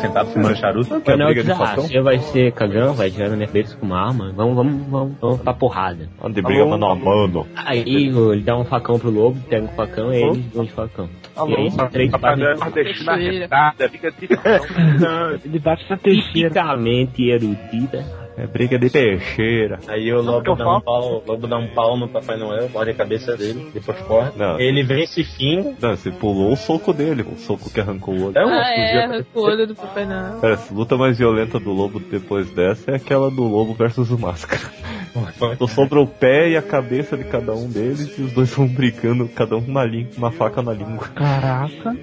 Sentado 0.00 0.30
fumando 0.30 0.56
charuto. 0.56 0.96
O 0.96 1.00
Painel 1.00 1.34
diz, 1.34 1.48
ah, 1.50 1.74
você 1.76 2.00
vai 2.00 2.18
ser 2.18 2.52
cagão, 2.52 2.94
vai 2.94 3.10
tirar 3.10 3.28
na 3.30 3.36
minha 3.36 3.46
cabeça 3.46 3.76
com 3.76 3.86
uma 3.86 4.08
arma, 4.08 4.32
vamos, 4.34 4.56
vamos, 4.56 4.86
vamos, 4.88 5.16
vamos 5.20 5.40
pra 5.40 5.52
porrada. 5.52 6.08
De 6.30 6.42
briga 6.42 6.66
mano 6.66 6.86
a 6.86 6.94
mano. 6.94 7.46
Aí 7.56 7.80
ele 7.80 8.42
dá 8.42 8.56
um 8.56 8.64
facão 8.64 8.98
pro 8.98 9.10
lobo, 9.10 9.38
pega 9.48 9.64
um 9.64 9.68
facão 9.68 10.12
e 10.12 10.22
eles 10.22 10.46
vão 10.52 10.64
de 10.64 10.72
facão. 10.72 11.08
E 11.46 11.54
aí 11.54 11.70
são 11.70 11.88
três 11.88 12.10
Ele 15.44 15.58
bate 15.58 15.88
na 15.88 15.96
teixeira. 15.96 16.48
Tipicamente 16.48 17.28
erudita. 17.28 18.04
É 18.38 18.46
briga 18.46 18.78
de 18.78 18.88
peixeira. 18.88 19.80
Aí 19.88 20.12
o 20.12 20.22
lobo 20.22 20.54
dá, 20.54 20.76
um 20.76 20.80
pau, 20.80 21.22
o 21.26 21.30
lobo 21.30 21.46
dá 21.48 21.56
um 21.58 21.66
pau 21.68 21.96
no 21.96 22.08
Papai 22.08 22.36
Noel, 22.36 22.68
morde 22.68 22.92
a 22.92 22.94
cabeça 22.94 23.36
dele, 23.36 23.70
depois 23.74 23.98
corre. 24.02 24.30
Não. 24.36 24.60
Ele 24.60 24.84
vem 24.84 25.06
se 25.06 25.24
finga. 25.24 25.74
Não, 25.80 25.96
você 25.96 26.10
pulou 26.10 26.52
o 26.52 26.56
soco 26.56 26.92
dele, 26.92 27.22
o 27.22 27.36
soco 27.36 27.68
que 27.68 27.80
arrancou 27.80 28.14
o 28.14 28.26
olho. 28.26 28.38
É 28.38 28.44
uma 28.44 28.60
Ah, 28.62 28.70
é, 28.70 29.04
arrancou 29.04 29.42
o 29.42 29.46
olho 29.46 29.66
do 29.66 29.74
Papai 29.74 30.06
Noel. 30.06 30.38
É, 30.42 30.54
a 30.54 30.58
luta 30.72 30.96
mais 30.96 31.18
violenta 31.18 31.58
do 31.58 31.72
lobo 31.72 31.98
depois 31.98 32.48
dessa 32.50 32.92
é 32.92 32.94
aquela 32.94 33.28
do 33.30 33.42
lobo 33.42 33.74
versus 33.74 34.10
o 34.10 34.18
máscara. 34.18 34.62
Então 35.52 35.66
sobra 35.66 36.00
o 36.00 36.06
pé 36.06 36.50
e 36.50 36.56
a 36.56 36.62
cabeça 36.62 37.16
de 37.16 37.24
cada 37.24 37.52
um 37.54 37.68
deles 37.68 38.16
e 38.18 38.22
os 38.22 38.32
dois 38.32 38.50
vão 38.54 38.66
brigando, 38.66 39.28
cada 39.28 39.56
um 39.56 39.62
com 39.62 39.70
uma, 39.70 39.84
uma 40.16 40.30
faca 40.30 40.62
na 40.62 40.72
língua. 40.72 41.08
Caraca. 41.14 41.96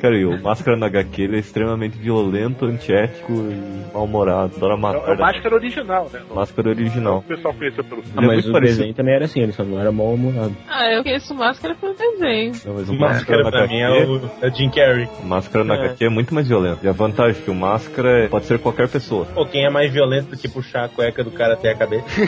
Cara, 0.00 0.16
e 0.16 0.24
o 0.24 0.40
Máscara 0.42 0.76
na 0.76 0.86
HQ 0.86 1.22
ele 1.22 1.36
é 1.36 1.40
extremamente 1.40 1.98
violento, 1.98 2.66
antiético 2.66 3.32
e 3.32 3.92
mal-humorado. 3.92 4.54
Adora 4.56 4.74
É 4.74 4.76
matar. 4.76 5.14
o 5.16 5.18
máscara 5.18 5.54
original, 5.54 6.10
né? 6.12 6.20
Máscara 6.34 6.68
original. 6.68 7.18
O 7.18 7.22
pessoal 7.22 7.54
conheceu 7.54 7.84
pelo 7.84 8.02
Ah, 8.02 8.04
Ele 8.18 8.24
é 8.24 8.26
mas 8.26 8.34
muito 8.36 8.48
o 8.48 8.52
parecido. 8.52 8.78
desenho 8.78 8.94
também 8.94 9.14
era 9.14 9.24
assim, 9.24 9.40
ele 9.40 9.52
só 9.52 9.64
não 9.64 9.80
era 9.80 9.90
mal 9.90 10.06
humorado. 10.14 10.54
Ah, 10.68 10.92
eu 10.92 11.02
conheço 11.02 11.34
máscara 11.34 11.74
pelo 11.74 11.94
desenho. 11.94 12.52
Não, 12.64 12.74
mas 12.74 12.88
o 12.88 12.94
Máscara 12.94 13.42
Máscara 13.44 13.50
pra 13.50 13.66
mim 13.66 13.80
é 13.80 13.86
HQ, 13.86 14.10
o, 14.10 14.30
é 14.46 14.50
Jim 14.54 14.70
Carrey. 14.70 15.08
o 15.22 15.26
Máscara 15.26 15.64
na 15.64 15.74
É. 15.74 15.78
HQ 15.86 16.04
é 16.04 16.08
muito 16.08 16.34
mais 16.34 16.46
violento. 16.48 16.78
E 16.84 16.88
a 16.88 16.92
vantagem 16.92 17.40
é 17.40 17.44
que 17.44 17.50
o 17.50 17.54
Máscara 17.54 18.24
é- 18.24 18.28
pode 18.28 18.46
ser 18.46 18.58
qualquer 18.58 18.88
pessoa. 18.88 19.26
Pô, 19.26 19.46
quem 19.46 19.64
é 19.64 19.70
mais 19.70 19.92
violento 19.92 20.30
do 20.30 20.36
que 20.36 20.48
puxar 20.48 20.84
a 20.84 20.88
cueca 20.88 21.24
do 21.24 21.30
cara 21.30 21.54
até 21.54 21.70
a 21.70 21.74
cabeça? 21.74 22.04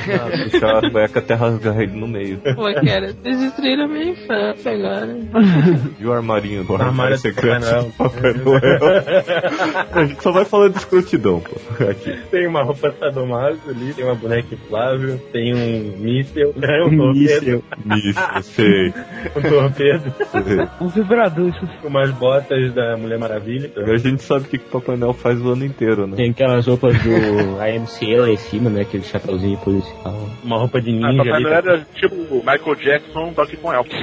Puxar 0.51 0.85
a 0.85 0.91
cueca 0.91 1.19
até 1.19 1.35
rasgar 1.35 1.81
ele 1.81 1.93
no 1.99 2.09
meio. 2.09 2.39
Pô, 2.39 2.73
cara, 2.85 3.13
vocês 3.13 3.39
destruíram 3.39 3.85
a 3.85 3.89
minha 3.89 4.11
infância 4.11 4.73
agora. 4.73 5.17
E 5.99 6.07
o 6.07 6.13
armarinho 6.13 6.65
do 6.65 6.77
Armário 6.77 7.19
secreto 7.19 7.91
Papai 7.97 8.35
do 8.35 8.45
Papai 8.45 8.79
Noel. 8.79 8.79
A 9.93 10.05
gente 10.05 10.23
só 10.23 10.33
vai 10.33 10.45
falando 10.45 10.73
de 10.73 10.79
escrotidão, 10.79 11.41
pô. 11.41 11.85
Aqui. 11.85 12.17
Tem 12.31 12.47
uma 12.47 12.63
roupa 12.63 12.93
sadomaso 12.99 13.61
ali, 13.69 13.93
tem 13.95 14.05
uma 14.05 14.15
boneca 14.15 14.55
inflável, 14.55 15.19
tem 15.33 15.55
um 15.55 15.99
míssel, 15.99 16.53
né, 16.57 16.83
um 16.87 17.13
míssel. 17.13 17.63
torpedo, 17.63 17.97
Isso, 17.97 18.43
sei. 18.43 18.89
um 19.37 19.43
torpedo, 19.43 20.15
sei. 20.31 20.69
Um 20.81 20.89
vibrador, 20.89 21.53
umas 21.85 22.11
botas 22.13 22.73
da 22.75 22.97
Mulher 22.97 23.19
Maravilha. 23.19 23.71
Agora 23.77 23.95
a 23.95 23.99
gente 23.99 24.23
sabe 24.23 24.47
o 24.47 24.49
que 24.49 24.59
que 24.59 24.67
o 24.67 24.81
Papai 24.81 24.97
Noel 24.97 25.13
faz 25.13 25.41
o 25.41 25.51
ano 25.51 25.65
inteiro, 25.65 26.07
né? 26.07 26.17
Tem 26.17 26.31
aquelas 26.31 26.67
roupas 26.67 26.97
do 27.03 27.61
AMC 27.61 28.17
lá 28.17 28.31
em 28.31 28.37
cima, 28.37 28.71
né? 28.71 28.83
Aquele 28.83 29.05
chapeuzinho 29.05 29.59
policial. 29.59 29.90
Uma 30.43 30.59
roupa 30.59 30.81
de 30.81 30.91
Ah, 30.91 30.93
ninja 30.95 31.17
Papai 31.25 31.33
ali. 31.35 31.45
Noel 31.45 31.57
era 31.57 31.87
tipo 31.95 32.17
Michael 32.37 32.75
Jackson, 32.77 33.33
só 33.35 33.47
que 33.47 33.57
com 33.57 33.73
elfo. 33.73 33.91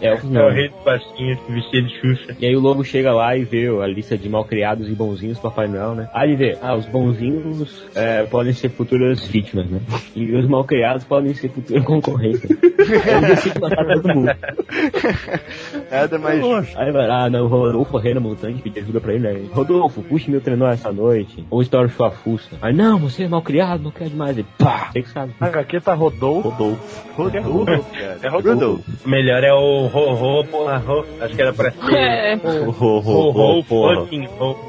É, 0.00 0.08
É 0.08 0.14
o 0.14 0.50
rei 0.50 0.68
dos 0.68 0.82
baixinhos 0.82 1.38
vestido 1.48 1.88
de 1.88 2.00
Xuxa. 2.00 2.36
E 2.40 2.46
aí 2.46 2.56
o 2.56 2.60
lobo 2.60 2.82
chega 2.82 3.12
lá 3.12 3.36
e 3.36 3.44
vê 3.44 3.68
a 3.68 3.86
lista 3.86 4.16
de 4.16 4.28
malcriados 4.30 4.88
e 4.88 4.94
bonzinhos 4.94 5.36
do 5.38 5.42
Papai 5.42 5.68
Noel, 5.68 5.94
né? 5.94 6.08
Aí 6.14 6.30
ele 6.30 6.36
vê, 6.36 6.58
ah, 6.62 6.74
os 6.74 6.86
bonzinhos 6.86 7.86
é, 7.94 8.22
podem 8.24 8.52
ser 8.54 8.70
futuras 8.70 9.26
vítimas, 9.26 9.66
né? 9.68 9.80
E 10.16 10.34
os 10.34 10.48
malcriados 10.48 11.04
podem 11.04 11.34
ser 11.34 11.50
futuras 11.50 11.84
concorrência. 11.84 12.48
Ele 12.50 13.26
decide 13.26 13.60
matar 13.60 13.84
todo 13.84 14.08
mundo. 14.14 14.30
Nada 15.90 16.18
mais. 16.18 16.76
Aí 16.76 16.92
vai 16.92 17.06
lá, 17.06 17.28
não, 17.28 17.44
o 17.44 17.48
Rodolfo 17.48 17.90
correndo 17.92 18.14
na 18.14 18.20
montanha 18.20 18.56
e 18.56 18.60
pedir 18.62 18.80
ajuda 18.80 19.00
pra 19.00 19.12
ele, 19.14 19.22
né? 19.30 19.48
Rodolfo, 19.52 20.02
puxe 20.02 20.30
meu 20.30 20.40
trenó 20.40 20.68
essa 20.68 20.92
noite. 20.92 21.44
Ou 21.50 21.60
estoura 21.62 21.88
sua 21.88 22.10
fuça. 22.10 22.56
Aí, 22.62 22.72
não, 22.72 22.98
você 22.98 23.24
é 23.24 23.28
malcriado, 23.28 23.92
quer 24.00 24.08
demais. 24.08 24.38
Ele, 24.38 24.46
pá, 24.58 24.88
você 24.90 25.02
que 25.02 25.08
sabe. 25.10 25.34
Na 25.38 25.48
HQ 25.48 25.80
tá 25.80 25.92
Rodolfo. 25.92 26.48
Rodolfo. 26.48 27.12
Rodolfo. 27.12 27.86
É 28.22 28.28
Rodolfo. 28.28 28.82
O 29.04 29.08
melhor 29.08 29.44
é 29.44 29.52
o 29.52 29.86
Ho-Ho, 29.86 30.44
porra, 30.46 30.82
Ho. 30.88 31.04
Acho 31.20 31.34
que 31.34 31.42
era 31.42 31.52
pra 31.52 31.70
ser. 31.70 31.94
É. 31.94 32.34
Ho, 32.36 33.64
porra. 33.64 34.06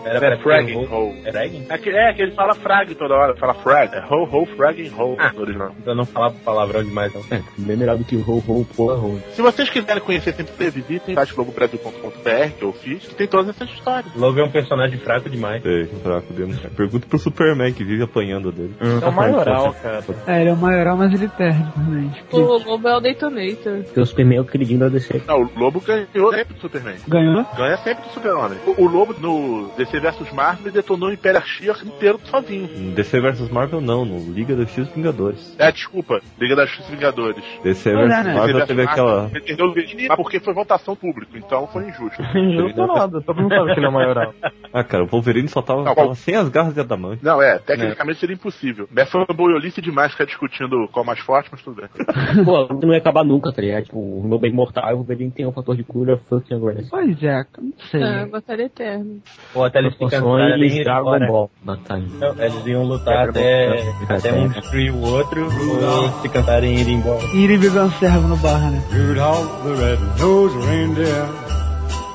Era 0.05 0.33
É 0.33 0.35
pra. 0.37 0.61
Ho. 0.61 1.15
É? 1.23 1.45
É 1.69 1.77
que, 1.77 1.89
é 1.89 2.21
ele 2.21 2.31
fala 2.33 2.53
frag 2.55 2.93
toda 2.95 3.15
hora, 3.15 3.35
fala 3.37 3.53
frag. 3.53 3.95
É 3.95 4.03
ho, 4.09 4.23
ho, 4.23 4.45
fragging 4.57 4.91
ho 4.97 5.15
Ah. 5.17 5.31
no 5.33 5.41
original. 5.41 5.75
Pra 5.83 5.95
não 5.95 6.05
falar 6.05 6.31
palavrão 6.31 6.83
demais, 6.83 7.13
não. 7.13 7.21
É, 7.31 7.41
bem 7.57 7.77
melhor 7.77 7.97
do 7.97 8.03
que 8.03 8.15
o 8.15 8.19
ho, 8.19 8.43
ho, 8.45 8.65
porra, 8.75 8.95
ho. 8.95 9.21
Se 9.33 9.41
vocês 9.41 9.69
quiserem 9.69 10.01
conhecer 10.01 10.33
sempre 10.33 10.53
ter, 10.53 10.71
visitem 10.71 11.13
o 11.13 11.17
site 11.17 11.33
globobrasil.com.br 11.33 12.57
que 12.57 12.63
eu 12.63 12.73
fiz, 12.73 13.07
que 13.07 13.15
tem 13.15 13.27
todas 13.27 13.49
essas 13.49 13.69
histórias. 13.69 14.13
Lobo 14.15 14.39
é 14.39 14.43
um 14.43 14.51
personagem 14.51 14.99
fraco 14.99 15.29
demais. 15.29 15.61
Sei, 15.63 15.85
fraco 15.85 16.33
dele. 16.33 16.57
Pergunta 16.75 17.07
pro 17.07 17.17
Superman 17.17 17.71
que 17.73 17.83
vive 17.83 18.03
apanhando 18.03 18.51
dele. 18.51 18.75
É 18.79 19.07
o 19.07 19.11
maioral, 19.21 19.73
cara. 19.81 20.03
É, 20.27 20.41
ele 20.41 20.49
é 20.49 20.53
o 20.53 20.57
maioral, 20.57 20.97
mas 20.97 21.13
ele 21.13 21.27
perde, 21.27 21.63
realmente. 21.75 22.23
O 22.31 22.39
Lobo 22.39 22.87
é 22.87 22.95
o 22.95 22.99
Detonator. 22.99 23.83
Porque 23.83 23.99
o 23.99 24.05
Superman 24.05 24.37
é 24.37 24.41
o 24.41 24.45
queridinho 24.45 24.79
da 24.79 24.89
DC. 24.89 25.21
Não, 25.27 25.41
o 25.41 25.49
Lobo 25.59 25.81
ganhou 25.81 26.33
sempre 26.33 26.53
do 26.53 26.61
Superman. 26.61 26.95
Ganhou? 27.07 27.45
Ganha 27.55 27.77
sempre 27.77 28.03
do 28.03 28.09
Super-Homem. 28.13 28.59
O, 28.65 28.83
o 28.83 28.87
Lobo 28.87 29.15
no 29.19 29.71
DC 29.77 29.99
vs 29.99 30.31
Marvel 30.31 30.71
detonou 30.71 31.09
o 31.09 31.13
Império 31.13 31.41
X 31.41 31.83
inteiro 31.83 32.19
sozinho. 32.25 32.69
Em 32.75 32.91
DC 32.91 33.19
vs 33.19 33.49
Marvel 33.49 33.81
não, 33.81 34.05
no 34.05 34.31
Liga 34.31 34.55
da 34.55 34.65
X 34.65 34.87
Vingadores. 34.89 35.55
É, 35.57 35.71
desculpa, 35.71 36.21
Liga 36.39 36.55
da 36.55 36.65
Justiça 36.65 36.91
e 36.91 36.95
Vingadores. 36.95 37.43
DC 37.63 37.91
vs 37.91 38.09
não, 38.09 38.23
não. 38.23 38.33
Marvel 38.33 38.55
DC 38.55 38.67
teve 38.67 38.81
versus 38.81 38.91
aquela. 38.91 39.21
Marvel, 39.23 39.41
perdeu 39.41 40.15
porque 40.15 40.39
foi 40.39 40.53
votação 40.53 40.95
pública, 40.95 41.37
então 41.37 41.67
foi 41.67 41.87
injusto. 41.87 42.21
Injusto 42.35 42.87
nada, 42.87 43.21
todo 43.21 43.41
mundo 43.41 43.53
sabe 43.53 43.73
que 43.73 43.79
ele 43.79 43.85
é 43.85 43.89
o 43.89 43.93
maioral. 43.93 44.33
Ah, 44.73 44.83
cara, 44.83 45.03
o 45.03 45.07
Wolverine 45.07 45.47
só 45.47 45.61
tava, 45.61 45.83
Não, 45.83 45.95
tava 45.95 46.15
sem 46.15 46.35
as 46.35 46.49
garras 46.49 46.73
de 46.73 46.79
adamante. 46.79 47.23
Não, 47.23 47.41
é, 47.41 47.59
tecnicamente 47.59 48.19
seria 48.19 48.35
impossível. 48.35 48.87
Mas 48.91 49.09
foi 49.11 49.21
uma 49.21 49.35
boiolice 49.35 49.81
demais 49.81 50.11
ficar 50.11 50.25
discutindo 50.25 50.87
qual 50.91 51.03
é 51.03 51.07
mais 51.07 51.19
forte, 51.19 51.49
mas 51.51 51.61
tudo 51.61 51.81
bem. 51.81 51.89
Pô, 52.45 52.67
não 52.73 52.93
ia 52.93 52.97
acabar 52.99 53.23
nunca, 53.23 53.51
tá 53.51 53.61
ligado? 53.61 53.83
Tipo, 53.85 53.99
o 53.99 54.39
é 54.43 54.47
imortal 54.47 54.89
e 54.89 54.93
o 54.93 54.97
Wolverine 54.97 55.31
tem 55.31 55.45
um 55.45 55.51
fator 55.51 55.75
de 55.75 55.83
cura 55.83 56.17
fucking 56.29 56.55
aggressive. 56.55 56.89
Pois 56.89 57.23
é, 57.23 57.45
não 57.59 57.73
sei. 57.89 58.01
É, 58.01 58.25
batalha 58.25 58.63
eterna. 58.63 59.15
Ou 59.53 59.65
até 59.65 59.79
eles 59.79 59.93
se 59.93 59.99
cansarem 59.99 60.21
Proporções 60.21 60.73
e 60.73 60.79
ir 60.79 60.83
Dragon 60.83 61.15
embora. 61.15 61.27
Ball. 61.27 61.51
Batalha. 61.63 62.05
Não, 62.19 62.43
eles 62.43 62.65
iam 62.65 62.83
lutar 62.83 63.29
até, 63.29 63.83
até 64.09 64.33
um 64.33 64.47
destruir 64.47 64.93
o 64.93 65.01
outro 65.01 65.43
ou 65.45 66.21
se 66.21 66.29
cantarem 66.29 66.75
e 66.75 66.81
ir 66.81 66.89
embora. 66.89 67.23
Ir 67.33 67.49
e 67.49 67.57
beber 67.57 67.81
um 67.81 67.91
servo 67.91 68.27
no 68.27 68.37
bar, 68.37 68.71
né? 68.71 68.81
Rudolph 68.91 69.63
the 69.63 69.73
red-nosed 69.75 70.57
reindeer 70.67 71.25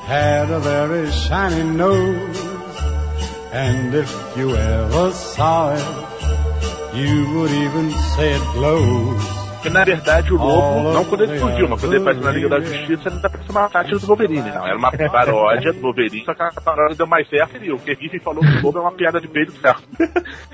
had 0.07 0.49
a 0.51 0.59
very 0.59 1.11
shiny 1.11 1.63
nose. 1.63 2.57
And 3.53 3.93
if 3.93 4.37
you 4.37 4.55
ever 4.55 5.11
saw 5.11 5.73
it, 5.73 6.06
you 6.97 7.29
would 7.33 7.51
even 7.51 7.91
say 7.91 8.33
it 8.33 8.41
glows. 8.53 9.36
Porque 9.67 9.79
na 9.79 9.83
verdade 9.83 10.33
o 10.33 10.37
Lobo, 10.37 10.93
não 10.93 11.03
quando 11.05 11.23
ele 11.23 11.37
fugiu, 11.39 11.67
mas 11.69 11.81
quando 11.81 11.93
ele 11.93 12.01
apareceu 12.01 12.25
na 12.25 12.31
Liga 12.31 12.49
da 12.49 12.59
Justiça, 12.59 13.09
ele 13.09 13.19
parecia 13.19 13.51
uma 13.51 13.69
sátira 13.69 13.99
do 13.99 14.07
Wolverine. 14.07 14.49
Não, 14.49 14.67
era 14.67 14.77
uma 14.77 14.91
paródia 14.91 15.73
do 15.73 15.81
Wolverine, 15.81 16.25
só 16.25 16.33
que 16.33 16.41
a 16.43 16.51
paródia 16.61 16.95
deu 16.95 17.07
mais 17.07 17.27
certo 17.29 17.63
e 17.63 17.71
o 17.71 17.77
que 17.77 17.95
Giffen 17.95 18.19
falou 18.19 18.41
que 18.41 18.57
o 18.57 18.61
Lobo 18.63 18.77
é 18.77 18.81
uma 18.81 18.91
piada 18.91 19.19
de 19.19 19.27
peito 19.27 19.51
certo. 19.53 19.83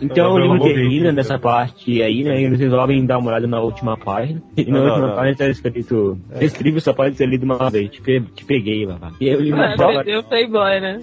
Então 0.00 0.32
o 0.32 0.38
livro 0.38 0.56
é 0.68 0.74
termina 0.74 1.12
nessa 1.12 1.38
parte 1.38 2.02
aí, 2.02 2.24
né? 2.24 2.40
Eles 2.42 2.58
resolvem 2.58 3.04
dar 3.06 3.18
uma 3.18 3.30
olhada 3.30 3.46
na 3.46 3.60
última 3.60 3.96
página. 3.96 4.42
E 4.56 4.64
na 4.64 4.78
Não, 4.80 4.86
última 4.90 5.06
não, 5.08 5.14
página 5.14 5.36
tá 5.36 5.46
escrito: 5.48 6.18
Esse 6.40 6.62
livro 6.62 6.80
só 6.80 6.92
pode 6.92 7.16
ser 7.16 7.26
lido 7.26 7.44
uma 7.44 7.70
vez. 7.70 7.90
Te, 7.90 8.00
pe- 8.02 8.20
te 8.34 8.44
peguei, 8.44 8.86
babá. 8.86 9.12
E 9.20 9.50
fala- 9.76 9.94
perdeu 10.04 10.20
o 10.20 10.24
Playboy, 10.24 10.80
né? 10.80 11.00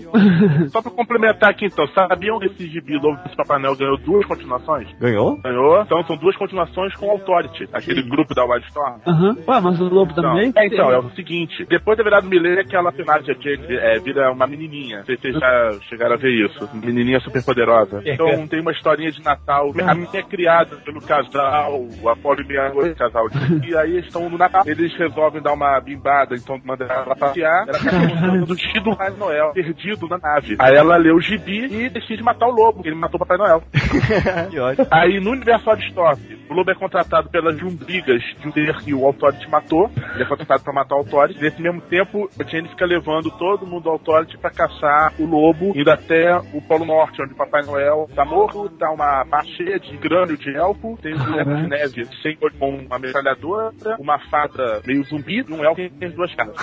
Só 0.69 0.81
pra 0.81 0.91
complementar 0.91 1.49
aqui 1.51 1.65
então, 1.65 1.87
sabiam 1.87 2.39
que 2.39 2.47
esse 2.47 2.67
gibi 2.67 2.95
Lobo 2.95 3.17
do 3.29 3.35
Papai 3.35 3.59
Noel 3.61 3.75
ganhou 3.75 3.97
duas 3.97 4.25
continuações? 4.25 4.87
Ganhou? 4.99 5.37
Ganhou, 5.41 5.81
então 5.81 6.03
são 6.03 6.17
duas 6.17 6.35
continuações 6.35 6.93
com 6.95 7.07
Authority, 7.11 7.67
aquele 7.73 8.01
grupo 8.01 8.33
da 8.33 8.43
Wildstorm. 8.45 8.99
Aham. 9.05 9.37
Ué, 9.47 9.59
mas 9.59 9.79
o 9.79 9.85
Lobo 9.85 10.13
Não. 10.15 10.23
também? 10.23 10.51
É, 10.55 10.65
então, 10.65 10.91
é 10.91 10.99
o 10.99 11.09
seguinte, 11.11 11.65
depois 11.69 11.97
da 11.97 12.03
virada 12.03 12.23
do 12.23 12.29
milênio, 12.29 12.61
aquela 12.61 12.91
personagem 12.91 13.31
aqui 13.33 13.57
é, 13.69 13.99
vira 13.99 14.31
uma 14.31 14.47
menininha. 14.47 15.03
Vocês 15.03 15.33
já 15.33 15.71
chegaram 15.89 16.15
a 16.15 16.17
ver 16.17 16.31
isso. 16.45 16.69
Menininha 16.73 17.19
super 17.19 17.43
poderosa. 17.43 18.01
Então 18.05 18.47
tem 18.47 18.59
uma 18.59 18.71
historinha 18.71 19.11
de 19.11 19.23
Natal. 19.23 19.71
A 19.87 19.95
minha 19.95 20.09
é 20.13 20.23
criada 20.23 20.75
pelo 20.77 21.01
casal, 21.01 21.85
o 22.01 22.09
Apolo 22.09 22.41
e 22.41 22.95
casal. 22.95 23.27
E 23.61 23.75
aí 23.75 23.91
eles 23.91 24.05
estão 24.05 24.29
no 24.29 24.37
Natal. 24.37 24.63
Eles 24.65 24.93
resolvem 24.97 25.41
dar 25.41 25.53
uma 25.53 25.79
bimbada, 25.79 26.35
então 26.35 26.59
mandam 26.63 26.87
ela 26.87 27.15
passear. 27.15 27.67
Ela 27.67 27.79
tá 27.79 27.99
mostrando 27.99 28.45
do 28.45 28.55
vestido 28.55 28.89
do 28.91 28.97
Pai 28.97 29.09
Noel, 29.11 29.51
perdido 29.53 30.07
na 30.07 30.17
nave. 30.17 30.55
Aí 30.59 30.75
ela 30.75 30.97
lê 30.97 31.11
o 31.11 31.19
gibi 31.19 31.65
e 31.65 31.89
decide 31.89 32.23
matar 32.23 32.47
o 32.47 32.51
lobo, 32.51 32.81
que 32.81 32.89
ele 32.89 32.95
matou 32.95 33.17
o 33.17 33.19
Papai 33.19 33.37
Noel. 33.37 33.63
que 34.49 34.59
ótimo. 34.59 34.87
Aí 34.89 35.19
no 35.19 35.31
universo 35.31 35.69
Odd 35.69 35.83
Stop, 35.87 36.19
o 36.49 36.53
lobo 36.53 36.71
é 36.71 36.75
contratado 36.91 37.29
pelas 37.29 37.59
lombrigas 37.61 38.21
de 38.39 38.47
um 38.47 38.51
ser 38.51 38.75
que 38.83 38.93
o 38.93 39.05
Authority 39.05 39.49
matou. 39.49 39.89
Ele 40.13 40.23
é 40.23 40.25
contratado 40.25 40.63
pra 40.63 40.73
matar 40.73 40.95
o 40.95 40.99
Authority. 40.99 41.41
Nesse 41.41 41.61
mesmo 41.61 41.81
tempo, 41.81 42.29
a 42.37 42.43
Jane 42.43 42.67
fica 42.67 42.85
levando 42.85 43.31
todo 43.31 43.65
mundo 43.65 43.83
do 43.83 43.89
Authority 43.89 44.37
pra 44.37 44.49
caçar 44.49 45.13
o 45.17 45.25
lobo, 45.25 45.71
indo 45.75 45.89
até 45.89 46.35
o 46.53 46.61
Polo 46.61 46.85
Norte, 46.85 47.21
onde 47.21 47.33
o 47.33 47.37
Papai 47.37 47.63
Noel 47.63 48.09
tá 48.13 48.25
morto, 48.25 48.69
tá 48.77 48.91
uma 48.91 49.25
parte 49.25 49.55
cheia 49.55 49.79
de 49.79 49.97
crânio 49.97 50.37
de 50.37 50.55
elfo, 50.55 50.97
tem 51.01 51.13
um 51.13 51.17
boneco 51.17 51.55
de 51.55 51.67
neve 51.67 52.05
sem 52.21 52.35
com 52.35 52.69
uma 52.69 52.99
metralhadora, 52.99 53.71
uma 53.99 54.19
fada 54.29 54.81
meio 54.85 55.03
zumbi 55.03 55.45
e 55.47 55.53
um 55.53 55.63
elfo 55.63 55.75
que 55.75 55.89
tem 55.89 56.09
as 56.09 56.13
duas 56.13 56.35
caras. 56.35 56.55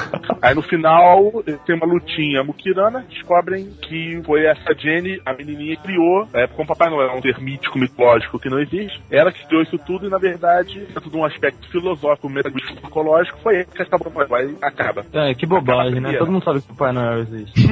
Aí 0.43 0.55
no 0.55 0.62
final, 0.62 1.43
tem 1.64 1.77
uma 1.77 1.87
lutinha 1.87 2.45
mukirana, 2.45 3.05
descobrem 3.09 3.71
que 3.83 4.21
foi 4.25 4.45
essa 4.45 4.75
Jenny, 4.75 5.21
a 5.25 5.33
menininha 5.33 5.77
que 5.77 5.83
criou, 5.83 6.29
é, 6.35 6.47
como 6.49 6.69
Papai 6.69 6.91
Noel 6.91 7.17
um 7.17 7.23
ser 7.23 7.38
mítico, 7.41 7.79
mitológico 7.79 8.38
que 8.38 8.51
não 8.51 8.61
existe, 8.61 9.01
ela 9.11 9.33
que 9.33 9.47
criou 9.47 9.62
isso 9.62 9.79
tudo 9.79 10.07
e 10.07 10.11
na 10.11 10.17
verdade, 10.18 10.81
dentro 10.81 11.11
de 11.11 11.16
um 11.16 11.24
aspecto 11.24 11.68
filosófico, 11.70 12.28
metafísico, 12.28 12.81
psicológico, 12.81 13.38
foi 13.40 13.57
ele 13.57 13.64
que 13.66 13.83
acabou 13.83 14.11
com 14.11 14.35
Aí 14.35 14.57
acaba. 14.61 15.07
É, 15.12 15.35
que 15.35 15.46
bobagem, 15.46 16.00
né? 16.00 16.16
Todo 16.18 16.31
mundo 16.31 16.44
sabe 16.44 16.61
que 16.61 16.70
o 16.70 16.74
Papai 16.74 16.92
Noel 16.92 17.20
existe. 17.20 17.68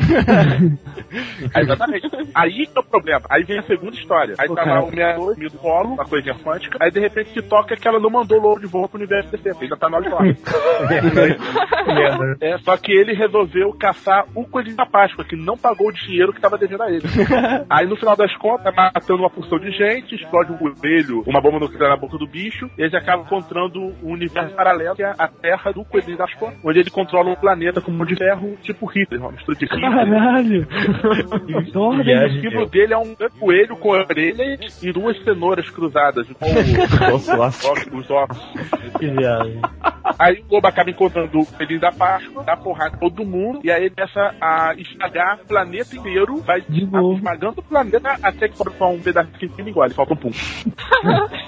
É, 1.55 1.61
exatamente. 1.61 2.09
Aí 2.35 2.67
que 2.67 2.73
é 2.77 2.81
o 2.81 2.85
problema. 2.85 3.23
Aí 3.31 3.43
vem 3.45 3.59
a 3.59 3.63
segunda 3.63 3.95
história. 3.95 4.35
Aí 4.39 4.49
tava 4.49 4.65
cara. 4.65 4.83
o 4.83 4.91
meia-noite, 4.91 5.39
meio 5.39 5.51
do 5.51 5.59
polo, 5.59 5.95
uma 5.95 6.05
coisinha 6.05 6.35
quântica. 6.35 6.79
Aí 6.81 6.91
de 6.91 7.01
repente 7.01 7.33
se 7.33 7.43
toca 7.43 7.77
que 7.77 7.87
ela 7.87 8.01
não 8.01 8.11
mandou 8.11 8.39
o 8.39 8.43
lobo 8.43 8.61
de 8.61 8.67
volta 8.67 8.89
pro 8.89 8.99
universo 8.99 9.31
DC. 9.31 9.51
Ainda 9.61 9.77
tá 9.77 9.89
no 9.89 9.97
olho 9.97 10.07
É, 12.41 12.59
só 12.59 12.77
que 12.77 12.93
ele 12.93 13.15
resolveu 13.15 13.73
caçar 13.73 14.27
o 14.35 14.45
coelhinho 14.45 14.77
da 14.77 14.87
Páscoa, 14.87 15.25
que 15.25 15.37
não 15.37 15.57
pagou 15.57 15.89
o 15.89 15.93
dinheiro 15.93 16.33
que 16.33 16.41
tava 16.41 16.59
devendo 16.59 16.83
a 16.83 16.91
ele. 16.91 17.05
Aí 17.71 17.87
no 17.87 17.97
final 17.97 18.17
das 18.17 18.35
contas, 18.37 18.75
matando 18.75 19.23
uma 19.23 19.31
porção 19.31 19.59
de 19.59 19.71
gente, 19.71 20.15
explode 20.15 20.53
um 20.53 20.57
coelho, 20.57 21.23
uma 21.27 21.41
bomba 21.41 21.61
nuclear 21.61 21.91
na 21.91 21.97
boca 21.97 22.19
do 22.19 22.27
bicho, 22.37 22.71
e 22.77 22.83
eles 22.83 22.93
acabam 22.95 23.25
encontrando 23.25 23.81
um 24.03 24.13
universo 24.13 24.55
paralelo, 24.55 24.95
que 24.95 25.03
é 25.03 25.15
a 25.19 25.27
Terra 25.29 25.73
do 25.73 25.85
coelhinho 25.85 26.19
da 26.19 26.27
Páscoa, 26.27 26.53
onde 26.63 26.81
ele 26.81 26.91
controla 26.91 27.31
um 27.31 27.35
planeta 27.37 27.81
com 27.81 27.91
um 27.91 27.97
monte 27.97 28.11
de 28.11 28.17
ferro, 28.17 28.57
tipo 28.63 28.85
Hitler, 28.87 29.21
uma 29.23 29.33
mistura 29.33 29.57
de 29.57 29.65
Hitler. 29.65 29.91
Caralho! 29.91 30.67
E 31.47 32.37
o 32.37 32.41
símbolo 32.43 32.67
dele 32.67 32.93
é 32.95 32.99
um 32.99 33.15
coelho 33.39 33.77
com 33.77 33.91
orelhas 33.91 34.83
e 34.83 34.93
duas 34.93 35.17
cenouras 35.25 35.69
cruzadas, 35.71 36.27
igual 36.29 36.51
o- 37.13 37.17
Os 37.17 37.29
ossos. 37.29 37.87
os 37.93 38.11
ossos. 38.11 38.51
Que 38.99 39.07
viagem. 39.09 39.61
Aí 40.19 40.43
o 40.49 40.55
lobo 40.55 40.67
acaba 40.67 40.91
encontrando 40.91 41.39
o 41.41 41.47
coelhinho 41.47 41.81
da 41.81 41.93
Páscoa, 41.93 42.43
dá 42.45 42.57
porrada 42.57 42.97
em 42.97 42.99
todo 43.01 43.25
mundo, 43.25 43.61
e 43.63 43.71
aí 43.71 43.85
ele 43.85 43.95
começa 43.95 44.35
a 44.41 44.75
esmagar 44.77 45.41
o 45.43 45.47
planeta 45.47 45.97
inteiro, 45.97 46.37
vai 46.43 46.63
esmagando 46.69 47.61
o 47.61 47.63
planeta 47.63 48.17
até 48.23 48.49
que 48.49 48.57
só 48.57 48.91
um 48.91 49.01
pedacinho 49.01 49.51
que 49.53 49.63
igual, 49.63 49.87
ele 49.87 49.95
falta 49.95 50.15
um 50.15 50.17
pum. 50.17 50.31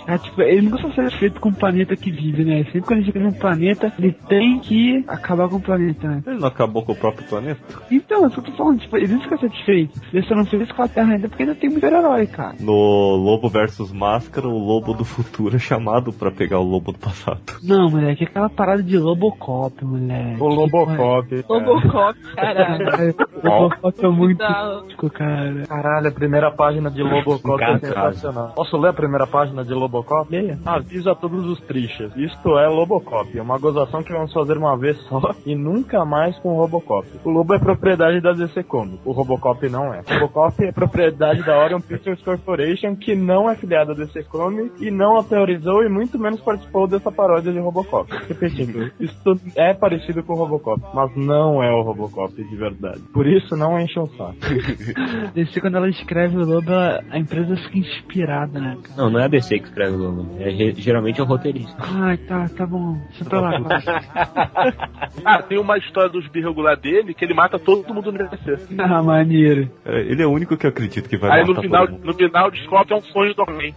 É, 0.09 0.17
tipo, 0.19 0.41
ele 0.43 0.69
nunca 0.83 0.89
está 0.89 1.03
satisfeito 1.05 1.41
com 1.41 1.49
o 1.51 1.55
planeta 1.55 1.97
que 1.97 2.11
vive, 2.11 2.45
né? 2.45 2.65
Sempre 2.65 2.83
quando 2.83 2.99
ele 2.99 3.07
chega 3.07 3.21
num 3.21 3.33
planeta, 3.33 3.93
ele 3.99 4.13
tem 4.29 4.59
que 4.61 5.05
acabar 5.07 5.49
com 5.49 5.57
o 5.57 5.61
planeta, 5.61 6.09
né? 6.09 6.23
Ele 6.27 6.39
não 6.39 6.49
acabou 6.49 6.83
com 6.85 6.93
o 6.93 6.97
próprio 6.97 7.27
planeta? 7.29 7.61
Então, 7.91 8.25
é 8.25 8.29
isso 8.29 8.41
que 8.41 8.49
eu 8.49 8.53
tô 8.53 8.59
falando, 8.59 8.81
tipo, 8.81 8.97
ele 8.97 9.13
não 9.13 9.21
fica 9.21 9.37
satisfeito. 9.39 10.01
Ele 10.13 10.27
só 10.27 10.35
não 10.35 10.45
fez 10.45 10.71
com 10.73 10.83
a 10.83 10.89
Terra 10.89 11.13
ainda 11.15 11.29
porque 11.29 11.43
ainda 11.43 11.55
tem 11.55 11.71
muito 11.71 11.85
herói, 11.85 12.27
cara. 12.27 12.55
No 12.61 12.73
Lobo 13.17 13.49
versus 13.49 13.93
Máscara, 13.93 14.47
o 14.49 14.59
Lobo 14.59 14.95
do 14.95 15.05
futuro 15.05 15.57
é 15.57 15.59
chamado 15.59 16.13
pra 16.13 16.31
pegar 16.31 16.59
o 16.59 16.65
Lobo 16.65 16.93
do 16.93 16.99
passado. 16.99 17.41
Não, 17.63 17.91
moleque, 17.91 18.25
aquela 18.25 18.49
parada 18.49 18.83
de 18.83 18.99
Lobocop, 18.99 19.85
moleque. 19.85 20.41
O 20.41 20.47
Lobocop. 20.49 21.45
Lobocop, 21.49 22.19
caralho. 22.35 23.15
Lobocop 23.43 24.05
é 24.05 24.09
muito 24.09 24.43
Não. 24.43 24.83
mítico, 24.83 25.11
cara. 25.11 25.63
Caralho, 25.67 26.09
a 26.09 26.13
primeira 26.13 26.51
página 26.51 26.91
de 26.91 27.03
Lobocop 27.03 27.63
é 27.63 27.79
sensacional. 27.79 28.53
Posso 28.55 28.77
ler 28.77 28.89
a 28.89 28.93
primeira 28.93 29.27
página 29.27 29.65
de 29.65 29.73
Lobocop? 29.73 30.31
Leia. 30.31 30.59
Avisa 30.75 31.13
a 31.13 31.15
todos 31.15 31.47
os 31.47 31.61
trichas. 31.63 32.15
Isto 32.17 32.59
é 32.59 32.69
Lobocop, 32.69 33.39
uma 33.41 33.59
gozação 33.59 34.03
que 34.03 34.13
vamos 34.13 34.33
fazer 34.33 34.57
uma 34.59 34.77
vez 34.77 34.97
só 35.09 35.35
e 35.47 35.55
nunca 35.55 36.05
mais 36.05 36.37
com 36.39 36.51
o 36.51 36.57
Robocop. 36.57 37.07
O 37.25 37.31
Lobo 37.31 37.55
é 37.55 37.59
propriedade 37.59 38.21
da 38.21 38.33
DC 38.33 38.63
Comics, 38.65 39.01
o 39.05 39.13
Robocop 39.13 39.69
não 39.69 39.95
é. 39.95 40.01
O 40.01 40.15
Robocop 40.15 40.63
é 40.65 40.73
propriedade 40.73 41.43
da 41.43 41.59
Orion 41.59 41.81
Pictures 41.81 42.21
Corporation, 42.23 42.95
que 42.97 43.15
não 43.15 43.49
é 43.49 43.55
filiada 43.57 43.95
da 43.95 44.05
DC 44.05 44.25
Comics 44.25 44.81
e 44.81 44.91
não 44.91 45.17
autorizou 45.17 45.83
e 45.83 45.89
muito 45.89 46.19
menos 46.19 46.41
participou 46.41 46.87
dessa 46.87 47.11
paródia 47.11 47.53
de 47.53 47.59
Robocop. 47.59 48.11
Repetindo, 48.29 48.91
isto 49.01 49.41
é 49.57 49.73
parecido 49.73 50.23
com 50.23 50.35
o 50.35 50.37
Robocop, 50.37 50.83
mas 50.95 51.15
não 51.17 51.63
é 51.63 51.73
o 51.73 51.83
Robocop 51.83 52.35
de 52.35 52.57
verdade. 52.57 53.01
Por 53.13 53.27
isso 53.27 53.57
não 53.57 53.81
enche 53.81 53.99
o 53.99 54.07
saco. 54.09 54.37
DC, 55.35 55.61
quando 55.61 55.77
ela 55.77 55.89
escreve 55.89 56.37
o 56.37 56.45
Lobo, 56.45 56.73
a 56.73 57.19
empresa 57.19 57.57
fica 57.57 57.79
inspirada, 57.79 58.61
né, 58.61 58.77
cara? 58.83 59.03
Não, 59.03 59.11
não 59.11 59.21
é 59.21 59.25
a 59.25 59.29
DC 59.29 59.59
que 59.61 59.67
escreve 59.69 59.97
o 59.97 59.99
logo. 59.99 60.27
É, 60.39 60.51
ge- 60.51 60.58
geralmente 60.77 61.21
é 61.21 61.23
o 61.23 61.27
roteirista. 61.27 61.77
Ai, 61.79 62.17
tá, 62.19 62.49
tá 62.57 62.67
bom. 62.67 62.97
Deixa 63.09 63.25
pra 63.25 63.41
lá. 63.41 63.51
Ah, 65.25 65.43
tem 65.43 65.59
uma 65.59 65.77
história 65.79 66.09
dos 66.11 66.27
birregular 66.29 66.77
dele 66.79 67.13
que 67.15 67.25
ele 67.25 67.35
mata 67.35 67.59
todo 67.59 67.93
mundo 67.93 68.13
no 68.13 68.19
DC. 68.29 68.75
ah, 68.79 69.03
maneiro. 69.03 69.71
É, 69.85 70.01
Ele 70.01 70.23
é 70.23 70.27
o 70.27 70.31
único 70.31 70.57
que 70.57 70.67
eu 70.67 70.71
acredito 70.71 71.09
que 71.09 71.17
vai 71.17 71.31
Aí 71.31 71.41
matar 71.41 71.55
no 71.55 71.63
final, 71.63 71.87
todo 71.87 71.93
mundo. 71.93 72.05
no 72.07 72.15
final 72.15 72.51
descobre 72.51 72.95
é 72.95 72.97
um 72.97 73.03
sonho 73.03 73.35
do 73.35 73.43
Aquaman. 73.43 73.73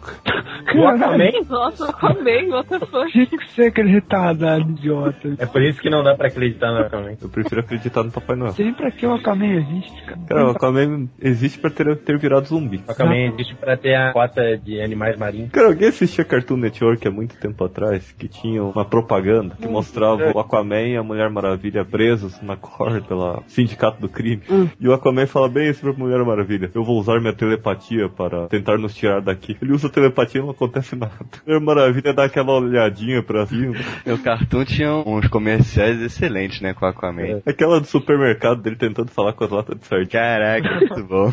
Nossa, 1.50 1.90
Aquaman, 1.90 2.50
what 2.50 2.70
the 2.70 2.80
fuck? 2.80 3.12
Tinha 3.12 3.26
que 3.26 3.52
ser 3.52 3.68
aquele 3.68 3.90
retardado 3.92 4.70
idiota. 4.70 5.36
É 5.40 5.46
por 5.46 5.62
isso 5.62 5.82
que 5.82 5.90
não 5.90 6.04
dá 6.04 6.16
pra 6.16 6.28
acreditar 6.28 6.72
no 6.72 6.80
Aquaman. 6.80 7.14
Eu 7.22 7.30
prefiro 7.30 7.62
acreditar 7.62 8.04
no 8.04 8.12
Papai 8.12 8.36
Noel. 8.36 8.54
Pra 8.78 8.92
que 8.92 9.06
o 9.06 9.14
Aquaman 9.14 9.54
existe, 9.56 10.06
cara. 10.06 10.20
Cara, 10.28 10.48
o 10.48 10.50
Aquaman 10.52 11.08
existe 11.22 11.60
pra 11.60 11.70
ter, 11.70 11.96
ter 11.98 12.18
virado 12.18 12.46
zumbi. 12.48 12.84
O 12.88 12.92
Aquaman 12.92 13.16
existe 13.34 13.56
pra 13.56 13.76
ter 13.78 13.96
a 13.96 14.14
cota 14.14 14.58
de 14.58 14.82
animais 14.82 15.18
marinhos. 15.18 15.52
Cara, 15.52 15.68
alguém 15.68 15.90
assistia 15.90 16.24
Cartoon 16.24 16.58
Network 16.72 17.06
há 17.06 17.12
muito 17.12 17.36
tempo 17.38 17.64
atrás 17.66 18.12
que 18.18 18.28
tinha 18.28 18.64
uma 18.64 18.86
propaganda 18.86 19.56
que 19.60 19.68
mostrava 19.68 20.32
o 20.34 20.40
Aquaman 20.40 20.88
e 20.88 20.98
a 20.98 21.04
Mulher 21.04 21.30
Maravilha 21.30 21.84
presos 21.84 22.42
na 22.42 22.56
corda 22.56 23.02
pela 23.02 23.44
Sindicato 23.48 24.00
do 24.00 24.08
Crime. 24.08 24.42
E 24.80 24.88
o 24.88 24.94
Aquaman 24.94 25.28
fala 25.28 25.50
bem 25.50 25.70
isso 25.70 25.82
pra 25.82 25.94
Mulher 25.94 26.24
Maravilha. 26.24 26.72
Eu 26.74 26.84
vou 26.84 26.98
usar 26.98 27.20
minha 27.20 27.34
telepatia 27.34 28.08
para 28.08 28.48
tentar 28.48 28.78
nos 28.78 28.96
tirar 28.96 29.22
daqui. 29.22 29.58
Ele 29.62 29.74
usa 29.74 29.90
telepatia 29.90 30.40
e 30.40 30.44
não 30.44 30.52
acontece 30.52 30.96
nada. 30.96 31.14
Mulher 31.46 31.60
Maravilha 31.60 32.14
dá 32.14 32.24
aquela 32.24 32.54
olhadinha 32.54 33.22
pra 33.22 33.46
cima. 33.46 33.76
O 34.06 34.18
Cartoon 34.18 34.64
tinha 34.64 34.94
uns 34.94 35.28
comerciais 35.28 36.02
excelentes, 36.02 36.62
né, 36.62 36.74
com 36.74 36.86
o 36.86 36.88
Aquaman. 36.88 37.42
Aquela 37.46 37.80
do 37.80 37.86
supermercado 37.86 38.62
dele 38.62 38.78
tentando 38.78 39.12
falar 39.12 39.34
com 39.34 39.44
as 39.44 39.52
latas 39.52 39.78
de 39.78 39.86
sardinha. 39.86 40.12
Caraca, 40.12 40.70
muito 40.80 41.04
bom. 41.04 41.32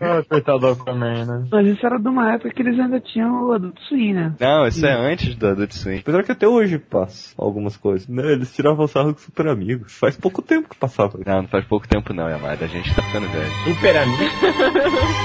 Ah, 0.00 0.22
coitado 0.28 0.60
do 0.60 0.68
Aquaman, 0.68 1.24
né? 1.24 1.48
Mas 1.50 1.66
isso 1.66 1.84
era 1.84 1.98
de 1.98 2.08
uma 2.08 2.32
época 2.34 2.50
que 2.50 2.62
eles 2.62 2.78
ainda 2.78 3.00
tinham 3.00 3.48
o 3.48 3.52
Adult 3.52 3.78
Swim, 3.88 4.12
né? 4.12 4.34
Não, 4.38 4.51
isso 4.66 4.84
é 4.86 4.92
antes 4.92 5.34
do 5.34 5.46
Adult 5.46 5.72
Swim. 5.72 5.98
Apesar 5.98 6.22
que 6.22 6.32
até 6.32 6.48
hoje 6.48 6.78
passa 6.78 7.34
algumas 7.36 7.76
coisas. 7.76 8.08
Né? 8.08 8.32
Eles 8.32 8.52
tiravam 8.54 8.86
sarro 8.86 9.14
com 9.14 9.20
super 9.20 9.48
amigos. 9.48 9.92
Faz 9.92 10.16
pouco 10.16 10.42
tempo 10.42 10.68
que 10.68 10.76
passava. 10.76 11.18
Não, 11.24 11.42
não 11.42 11.48
faz 11.48 11.64
pouco 11.64 11.86
tempo 11.88 12.12
não, 12.12 12.28
Yamada. 12.28 12.64
A 12.64 12.68
gente 12.68 12.94
tá 12.94 13.02
ficando 13.02 13.28
velho. 13.28 13.52
Super 13.64 13.96
amigo. 13.96 14.22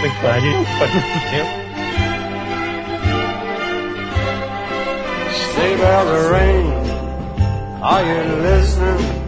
Foi 0.02 0.10
que 0.10 0.22
pariu, 0.22 0.64
faz 0.64 0.94
muito 0.94 1.30
tempo. 1.30 1.68
Save 5.56 5.82
out 5.82 6.06
the 6.06 6.30
rain. 6.30 6.88
Are 7.82 8.04
you 8.04 8.42
listening? 8.42 9.28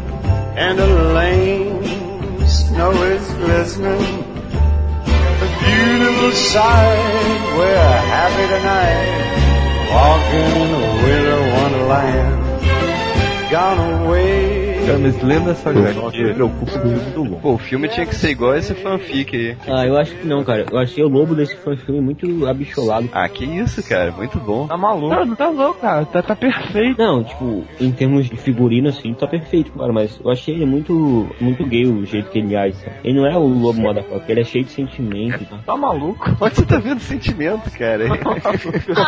And 0.57 0.77
the 0.77 0.88
lane, 1.13 2.47
snow 2.47 2.91
is 2.91 3.27
glistening. 3.33 4.01
A 5.05 5.59
beautiful 5.63 6.31
sight. 6.33 7.57
We're 7.57 7.77
happy 7.77 8.47
tonight. 8.47 9.38
Walking 9.91 10.52
in 10.63 10.71
a 10.75 10.84
winter 11.04 11.41
wonderland. 11.56 12.32
Gone 13.52 14.06
away. 14.06 14.58
Cara, 14.89 15.02
mas 15.02 15.21
lendo 15.21 15.52
essa 15.52 15.69
HQ, 15.69 16.17
me 16.17 16.34
preocupa 16.34 16.71
com 16.71 16.80
o 16.80 16.82
filme 16.82 17.12
do 17.12 17.23
Lobo. 17.23 17.39
Pô, 17.41 17.54
o 17.54 17.58
filme 17.60 17.88
tinha 17.89 18.08
que 18.08 18.15
ser 18.15 18.32
igual 18.32 18.56
esse 18.56 18.73
fanfic 18.73 19.36
aí. 19.36 19.58
Ah, 19.67 19.86
eu 19.86 19.95
acho 19.95 20.15
que 20.15 20.25
não, 20.25 20.43
cara. 20.43 20.65
Eu 20.71 20.80
achei 20.80 21.04
o 21.04 21.08
lobo 21.08 21.36
desse 21.36 21.56
filme 21.56 22.02
muito 22.02 22.47
abicholado. 22.47 23.08
Ah, 23.13 23.30
que 23.30 23.45
isso, 23.45 23.88
cara. 23.88 24.12
Muito 24.12 24.39
bom. 24.39 24.65
Tá 24.65 24.75
maluco? 24.75 25.13
Não, 25.13 25.25
não 25.25 25.36
tá 25.36 25.47
louco, 25.49 25.80
cara. 25.80 26.06
Tá, 26.06 26.23
tá 26.23 26.36
perfeito. 26.36 26.97
Não, 26.97 27.23
tipo, 27.23 27.63
em 27.80 27.91
termos 27.91 28.28
de 28.28 28.36
figurino, 28.36 28.89
assim, 28.89 29.13
tá 29.13 29.28
perfeito, 29.28 29.71
cara, 29.73 29.93
mas 29.93 30.19
eu 30.23 30.32
achei 30.32 30.56
ele 30.56 30.65
muito, 30.65 31.30
muito 31.39 31.63
gay 31.67 31.86
o 31.86 32.04
jeito 32.04 32.32
que 32.32 32.39
ele 32.39 32.56
age, 32.56 32.78
sabe? 32.78 32.95
Ele 33.04 33.19
não 33.19 33.28
é 33.28 33.38
o 33.38 33.45
lobo 33.45 33.80
motherfucker, 33.80 34.25
ele 34.28 34.41
é 34.41 34.43
cheio 34.43 34.65
de 34.65 34.71
sentimento, 34.71 35.45
tá? 35.45 35.60
Tá 35.67 35.78
maluco? 35.78 36.25
Onde 36.41 36.56
você 36.56 36.65
tá 36.65 36.80
vendo 36.80 36.99
sentimento, 36.99 37.69
cara? 37.78 38.06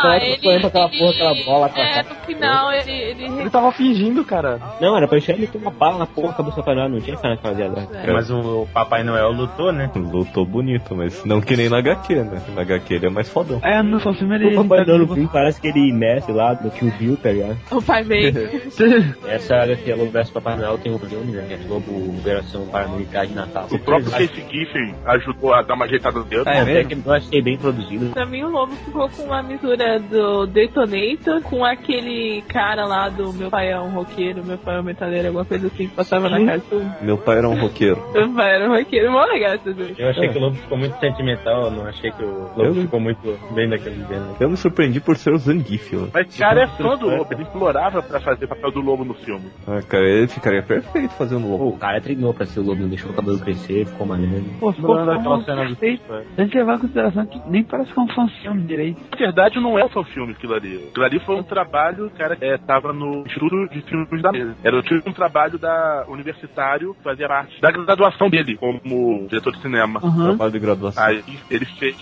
Ah, 0.02 0.16
ele, 0.16 0.66
aquela 0.66 0.88
porra, 0.88 1.10
aquela 1.10 1.44
bola 1.44 1.70
é, 1.74 2.02
no 2.02 2.14
final 2.26 2.72
ele, 2.72 2.92
ele 2.92 3.24
Ele 3.24 3.50
tava 3.50 3.72
fingindo, 3.72 4.24
cara. 4.24 4.60
Não, 4.80 4.96
era 4.96 5.08
pra 5.08 5.18
deixar 5.18 5.32
ele 5.32 5.48
uma 5.54 5.71
bala 5.72 5.98
na 5.98 6.06
porra, 6.06 6.30
acabou 6.30 6.52
o 6.52 6.56
Papai 6.56 6.74
Noel, 6.74 6.88
não 6.88 7.00
tinha 7.00 7.16
que 7.16 7.42
fazia 7.42 7.66
agora. 7.66 7.88
É, 7.92 8.12
mas 8.12 8.30
o 8.30 8.66
Papai 8.72 9.02
Noel 9.02 9.30
lutou, 9.32 9.72
né? 9.72 9.90
Lutou 9.94 10.44
bonito, 10.44 10.94
mas 10.94 11.24
não 11.24 11.40
que 11.40 11.56
nem 11.56 11.68
na 11.68 11.78
HQ, 11.78 12.14
né? 12.14 12.42
Na 12.54 12.62
HQ 12.62 12.94
ele 12.94 13.06
é 13.06 13.10
mais 13.10 13.28
fodão. 13.28 13.60
É, 13.62 13.82
no 13.82 14.00
seu 14.00 14.14
filme 14.14 14.34
ele. 14.34 14.56
O 14.56 14.62
Papai 14.62 14.84
Noel 14.84 14.98
no 14.98 15.06
filme 15.08 15.28
parece 15.32 15.60
que 15.60 15.68
ele 15.68 15.92
mestre 15.92 16.32
lá 16.32 16.54
do 16.54 16.70
Tio 16.70 16.92
Bill, 16.98 17.16
tá 17.16 17.30
ligado? 17.30 17.58
O 17.70 17.82
pai 17.82 18.04
meio. 18.04 18.32
Essa 19.26 19.56
HQ 19.56 19.90
é 19.90 19.94
Lobo 19.94 20.10
vs 20.10 20.30
Papai 20.30 20.56
Noel 20.56 20.78
tem 20.78 20.94
o 20.94 20.98
filme, 20.98 21.32
né? 21.32 21.44
Que 21.48 21.54
é 21.54 21.58
Lobo 21.68 22.18
Operação 22.18 22.66
Paramilitar 22.66 23.26
de 23.26 23.34
Natal. 23.34 23.66
O 23.70 23.78
próprio 23.78 24.10
Casey 24.10 24.44
Giffen 24.50 24.94
ajudou 25.06 25.54
a 25.54 25.62
dar 25.62 25.74
uma 25.74 25.84
ajeitada 25.84 26.18
no 26.18 26.24
dedo. 26.24 26.48
É, 26.48 26.60
até 26.60 26.84
que 26.84 26.94
eu 26.94 27.12
achei 27.12 27.42
bem 27.42 27.56
produzido. 27.56 28.10
Pra 28.10 28.26
mim 28.26 28.42
o 28.42 28.50
Lobo 28.50 28.72
ficou 28.76 29.08
com 29.08 29.22
uma 29.24 29.42
mistura 29.42 29.98
do 29.98 30.46
Detonator 30.46 31.42
com 31.42 31.64
aquele 31.64 32.42
cara 32.48 32.84
lá 32.84 33.08
do 33.08 33.32
Meu 33.32 33.50
Pai 33.50 33.70
é 33.70 33.80
um 33.80 33.90
Roqueiro, 33.90 34.44
Meu 34.44 34.58
Pai 34.58 34.76
é 34.76 34.80
um 34.80 34.82
Metaleiro, 34.82 35.28
alguma 35.28 35.44
coisa 35.52 35.66
assim 35.68 35.88
que 35.88 35.94
passava 35.94 36.28
na 36.28 36.44
Cartoon. 36.44 36.90
Meu 37.02 37.18
pai 37.18 37.38
era 37.38 37.48
um 37.48 37.60
roqueiro. 37.60 38.02
Meu 38.12 38.32
pai 38.34 38.54
era 38.56 38.70
um 38.70 38.76
roqueiro, 38.76 39.12
mó 39.12 39.24
legal 39.24 39.56
dois. 39.58 39.98
Eu 39.98 40.08
achei 40.08 40.28
que 40.28 40.38
o 40.38 40.40
Lobo 40.40 40.56
ficou 40.56 40.78
muito 40.78 40.98
sentimental, 40.98 41.70
não 41.70 41.86
achei 41.86 42.10
que 42.10 42.22
o 42.22 42.50
Lobo 42.56 42.62
Eu- 42.64 42.74
ficou 42.74 43.00
muito 43.00 43.38
bem 43.54 43.68
daquele 43.68 43.96
jeito. 43.96 44.36
Eu 44.40 44.50
me 44.50 44.56
surpreendi 44.56 45.00
por 45.00 45.16
ser 45.16 45.32
o 45.32 45.38
Zangief. 45.38 45.94
ó. 45.96 46.08
Mas 46.12 46.34
o 46.34 46.38
cara 46.38 46.62
é 46.62 46.66
fã 46.66 46.96
do 46.96 47.08
Lobo, 47.08 47.28
ele 47.32 47.42
implorava 47.42 48.02
pra 48.02 48.20
fazer 48.20 48.46
papel 48.46 48.70
do 48.70 48.80
Lobo 48.80 49.04
no 49.04 49.14
filme. 49.14 49.46
Ah, 49.66 49.80
cara, 49.82 50.04
ele 50.04 50.28
ficaria 50.28 50.62
perfeito 50.62 51.12
fazendo 51.14 51.48
lobo. 51.48 51.68
o 51.68 51.78
cara 51.78 52.00
treinou 52.00 52.32
pra 52.32 52.46
ser 52.46 52.60
o 52.60 52.64
Lobo, 52.64 52.80
não 52.82 52.88
deixou 52.88 53.10
o 53.10 53.14
cabelo 53.14 53.38
crescer, 53.38 53.86
ficou 53.86 54.06
maneiro. 54.06 54.44
Pô, 54.60 54.72
ficou 54.72 54.96
bom, 55.22 55.42
cena 55.42 55.64
do 55.64 55.76
perfeito. 55.76 56.02
Tem 56.36 56.48
que 56.48 56.56
levar 56.58 56.76
em 56.76 56.78
consideração 56.78 57.26
que 57.26 57.40
nem 57.48 57.64
parece 57.64 57.92
que 57.92 57.98
é 57.98 58.02
um 58.02 58.08
fanfilme 58.08 58.62
direito. 58.62 59.00
Na 59.10 59.16
verdade, 59.18 59.60
não 59.60 59.78
é 59.78 59.88
só 59.88 60.02
filme 60.04 60.32
aquilo 60.32 60.54
ali. 60.54 60.88
Aquilo 60.90 61.04
ali 61.04 61.20
foi 61.20 61.36
um 61.36 61.42
trabalho, 61.42 62.06
o 62.06 62.10
cara 62.10 62.36
é, 62.40 62.56
tava 62.58 62.92
no 62.92 63.22
Instituto 63.26 63.68
de 63.72 63.82
Filmes 63.82 64.22
da 64.22 64.30
Mesa. 64.32 64.54
Era 64.62 64.80
tipo 64.82 65.08
um 65.08 65.12
trabalho 65.12 65.41
da 65.50 66.04
universitário, 66.08 66.94
que 66.94 67.02
fazia 67.02 67.28
parte 67.28 67.60
da 67.60 67.70
graduação 67.70 68.28
dele 68.30 68.56
como 68.56 69.26
diretor 69.28 69.52
de 69.52 69.62
cinema. 69.62 70.00
Aham. 70.02 70.28
Trabalho 70.28 70.52
de 70.52 70.58
graduação. 70.58 71.02
Aí 71.02 71.22
ele 71.50 71.64
fez. 71.78 71.96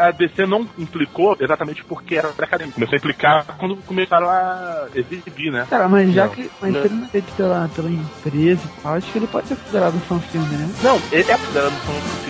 A 0.00 0.10
DC 0.10 0.46
não 0.46 0.68
implicou 0.78 1.36
exatamente 1.40 1.84
porque 1.84 2.16
era 2.16 2.28
acadêmico. 2.28 2.74
Começou 2.74 2.94
a 2.96 2.98
implicar 2.98 3.44
quando 3.58 3.76
começaram 3.78 4.28
a 4.28 4.86
exibir, 4.94 5.50
né? 5.50 5.66
Cara, 5.68 5.88
mas 5.88 6.12
já 6.12 6.26
Não. 6.26 6.32
que. 6.34 6.50
Mas 6.60 6.72
se 6.72 6.78
ele 6.78 6.94
não 6.94 7.04
é 7.04 7.08
feito 7.08 7.32
pela, 7.36 7.68
pela 7.74 7.90
empresa 7.90 8.60
e 8.64 8.82
tal, 8.82 8.94
acho 8.94 9.12
que 9.12 9.18
ele 9.18 9.26
pode 9.26 9.48
ser 9.48 9.56
considerado 9.56 9.94
um 9.94 10.00
fanfilme, 10.00 10.56
né? 10.56 10.68
Não, 10.82 10.96
ele 11.12 11.30
é 11.30 11.36
considerado 11.38 11.72
um 11.72 11.76
filme. 11.76 12.26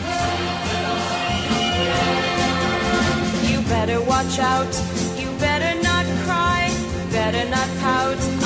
You 3.53 3.61
better 3.69 4.01
watch 4.09 4.41
out. 4.41 4.77
You 5.21 5.31
better 5.39 5.75
not 5.83 6.07
cry. 6.25 6.71
Better 7.13 7.49
not 7.51 7.69
pout. 7.83 8.46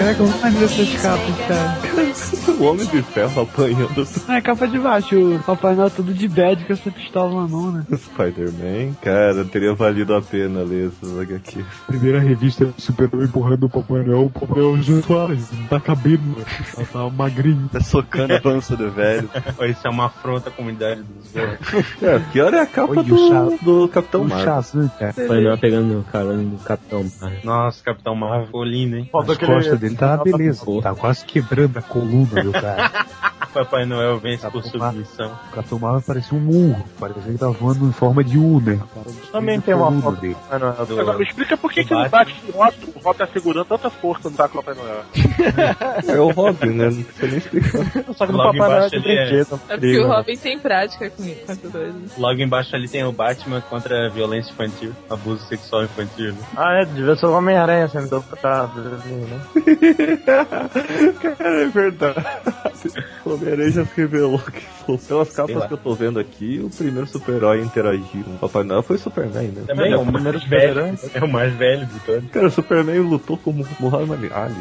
Caraca, 0.00 0.22
eu 0.22 0.26
vou 0.26 0.38
fazer 0.40 0.64
essas 0.64 1.02
capas, 1.02 1.36
cara. 1.46 1.78
o 2.58 2.64
Homem 2.64 2.86
de 2.86 3.02
Ferro 3.02 3.42
apanhando 3.42 4.08
é 4.30 4.40
capa 4.40 4.66
de 4.66 4.78
baixo, 4.78 5.34
o 5.36 5.38
Papai 5.40 5.74
Noel 5.74 5.90
todo 5.90 6.14
de 6.14 6.26
bad 6.26 6.64
com 6.64 6.72
essa 6.72 6.90
pistola 6.90 7.42
na 7.42 7.46
mão, 7.48 7.70
né? 7.70 7.84
Spider-Man. 7.94 8.94
Cara, 9.02 9.44
teria 9.44 9.74
valido 9.74 10.14
a 10.14 10.22
pena 10.22 10.62
ler 10.62 10.88
essas 10.88 11.18
HQs. 11.18 11.64
Primeira 11.86 12.18
revista 12.18 12.64
do 12.64 12.74
Super-Herói 12.80 13.26
empurrando 13.26 13.64
o 13.64 13.68
Papai 13.68 14.02
Noel, 14.02 14.24
o 14.24 14.30
Papai 14.30 14.58
Noel 14.62 14.82
já 14.82 15.02
Soares, 15.02 15.48
não 15.52 15.66
tá 15.66 15.78
cabendo, 15.78 16.34
ela 16.76 16.86
tá 16.86 17.10
magrinho. 17.10 17.68
Tá 17.70 17.80
socando 17.80 18.34
a 18.34 18.40
pança 18.40 18.74
do 18.78 18.90
velho. 18.90 19.28
Isso 19.68 19.86
é 19.86 19.90
uma 19.90 20.06
afronta 20.06 20.48
à 20.48 20.52
comunidade 20.52 21.02
dos 21.02 21.30
velhos. 21.30 21.58
É, 22.02 22.18
pior 22.32 22.54
é 22.54 22.60
a 22.60 22.66
capa 22.66 22.92
Olha 22.92 23.00
o 23.00 23.04
do, 23.04 23.28
Chá- 23.28 23.58
do 23.62 23.88
Capitão 23.88 24.22
O 24.22 24.28
Marvel. 24.28 24.46
Shazam, 24.46 24.90
cara. 24.98 25.12
Papai 25.12 25.40
Noel 25.42 25.58
pegando 25.58 26.04
carona 26.10 26.42
do 26.42 26.56
Capitão 26.64 27.04
Marvel. 27.20 27.38
Nossa, 27.44 27.84
Capitão 27.84 28.14
Marvel 28.14 28.46
ficou 28.46 28.64
lindo, 28.64 28.96
hein? 28.96 29.08
Faltou 29.12 29.34
aquele- 29.34 29.89
costas 29.96 30.24
dele 30.24 30.32
tá 30.32 30.38
beleza, 30.38 30.82
tá 30.82 30.94
quase 30.94 31.24
quebrando 31.24 31.78
a 31.78 31.82
coluna 31.82 32.42
do 32.42 32.52
cara. 32.52 33.06
Papai 33.52 33.84
Noel 33.84 34.18
vence 34.18 34.48
por 34.50 34.62
submissão. 34.62 35.32
O 35.50 35.54
Capitão 35.54 35.78
Marvel 35.78 36.02
parecia 36.02 36.38
um 36.38 36.48
urro, 36.48 36.84
parecia 36.98 37.22
que 37.22 37.28
ele 37.30 37.38
tava 37.38 37.52
voando 37.52 37.86
em 37.86 37.92
forma 37.92 38.22
de 38.22 38.38
U, 38.38 38.60
né? 38.60 38.78
Também 39.32 39.60
tem 39.60 39.74
uma 39.74 39.90
foto 40.00 40.20
dele. 40.20 40.36
Ah, 40.50 40.58
não, 40.58 40.68
é 40.70 40.86
do- 40.86 41.00
Agora 41.00 41.18
me 41.18 41.24
explica 41.24 41.56
por 41.56 41.72
que, 41.72 41.84
que 41.84 41.92
ele 41.92 42.08
Batman. 42.08 42.10
bate 42.10 42.44
o 42.54 42.62
Otto, 42.86 42.98
o 43.04 43.08
Otto 43.08 43.18
tá 43.18 43.26
segurando 43.32 43.64
tanta 43.66 43.90
força 43.90 44.30
no 44.30 44.36
taco 44.36 44.56
do 44.58 44.62
Papai 44.62 44.74
Noel. 44.82 45.04
É 46.06 46.20
o 46.20 46.30
Robin, 46.30 46.68
né? 46.70 46.90
Não 46.90 47.02
precisa 47.02 47.26
nem 47.26 47.38
explicar. 47.38 48.14
Só 48.14 48.26
que 48.26 48.32
no 48.32 48.38
Logo 48.38 48.52
Papai 48.52 48.68
Noel 48.68 48.76
embaixo 48.86 48.90
de 48.90 48.96
é- 48.96 49.00
brinquedo. 49.00 49.60
É 49.68 49.76
porque 49.76 49.98
o 49.98 50.06
Robin 50.08 50.36
tem 50.36 50.58
prática 50.58 51.10
com 51.10 51.24
essas 51.24 51.58
coisas. 51.58 52.16
Logo 52.18 52.40
embaixo 52.40 52.76
ali 52.76 52.88
tem 52.88 53.04
o 53.04 53.12
Batman 53.12 53.60
contra 53.62 54.06
a 54.06 54.08
violência 54.10 54.52
infantil, 54.52 54.92
abuso 55.08 55.44
sexual 55.46 55.84
infantil. 55.84 56.34
Ah, 56.56 56.80
é, 56.82 56.84
devia 56.84 57.16
ser 57.16 57.26
o 57.26 57.32
Homem-Aranha 57.32 57.88
sendo 57.88 58.06
interpretado, 58.06 58.80
né? 58.80 59.40
Cara, 61.20 61.62
é 61.62 61.66
verdade. 61.66 62.20
Homem-Aranha 63.34 63.88
revelou 63.96 64.38
que. 64.38 64.79
Pelas 64.98 65.28
Sei 65.28 65.36
capas 65.36 65.66
que 65.66 65.72
eu 65.74 65.78
tô 65.78 65.94
vendo 65.94 66.18
aqui, 66.18 66.60
o 66.62 66.70
primeiro 66.70 67.06
super-herói 67.06 67.60
a 67.60 67.64
interagir 67.64 68.24
com 68.24 68.30
o 68.34 68.38
Papai 68.38 68.62
Noel 68.64 68.82
foi 68.82 68.96
o 68.96 68.98
Superman, 68.98 69.48
né? 69.48 69.62
Também 69.66 69.92
é, 69.92 69.96
o 69.96 70.04
primeiro 70.04 70.38
mais 70.38 70.48
velho, 70.48 70.96
super-herói. 70.96 71.10
é 71.14 71.24
o 71.24 71.28
mais 71.28 71.52
velho 71.54 71.86
de 71.86 72.00
todos. 72.00 72.30
Cara, 72.30 72.46
o 72.46 72.50
Superman 72.50 72.98
lutou 73.00 73.36
como 73.38 73.66
Muhammad 73.78 74.20
Ali. 74.32 74.54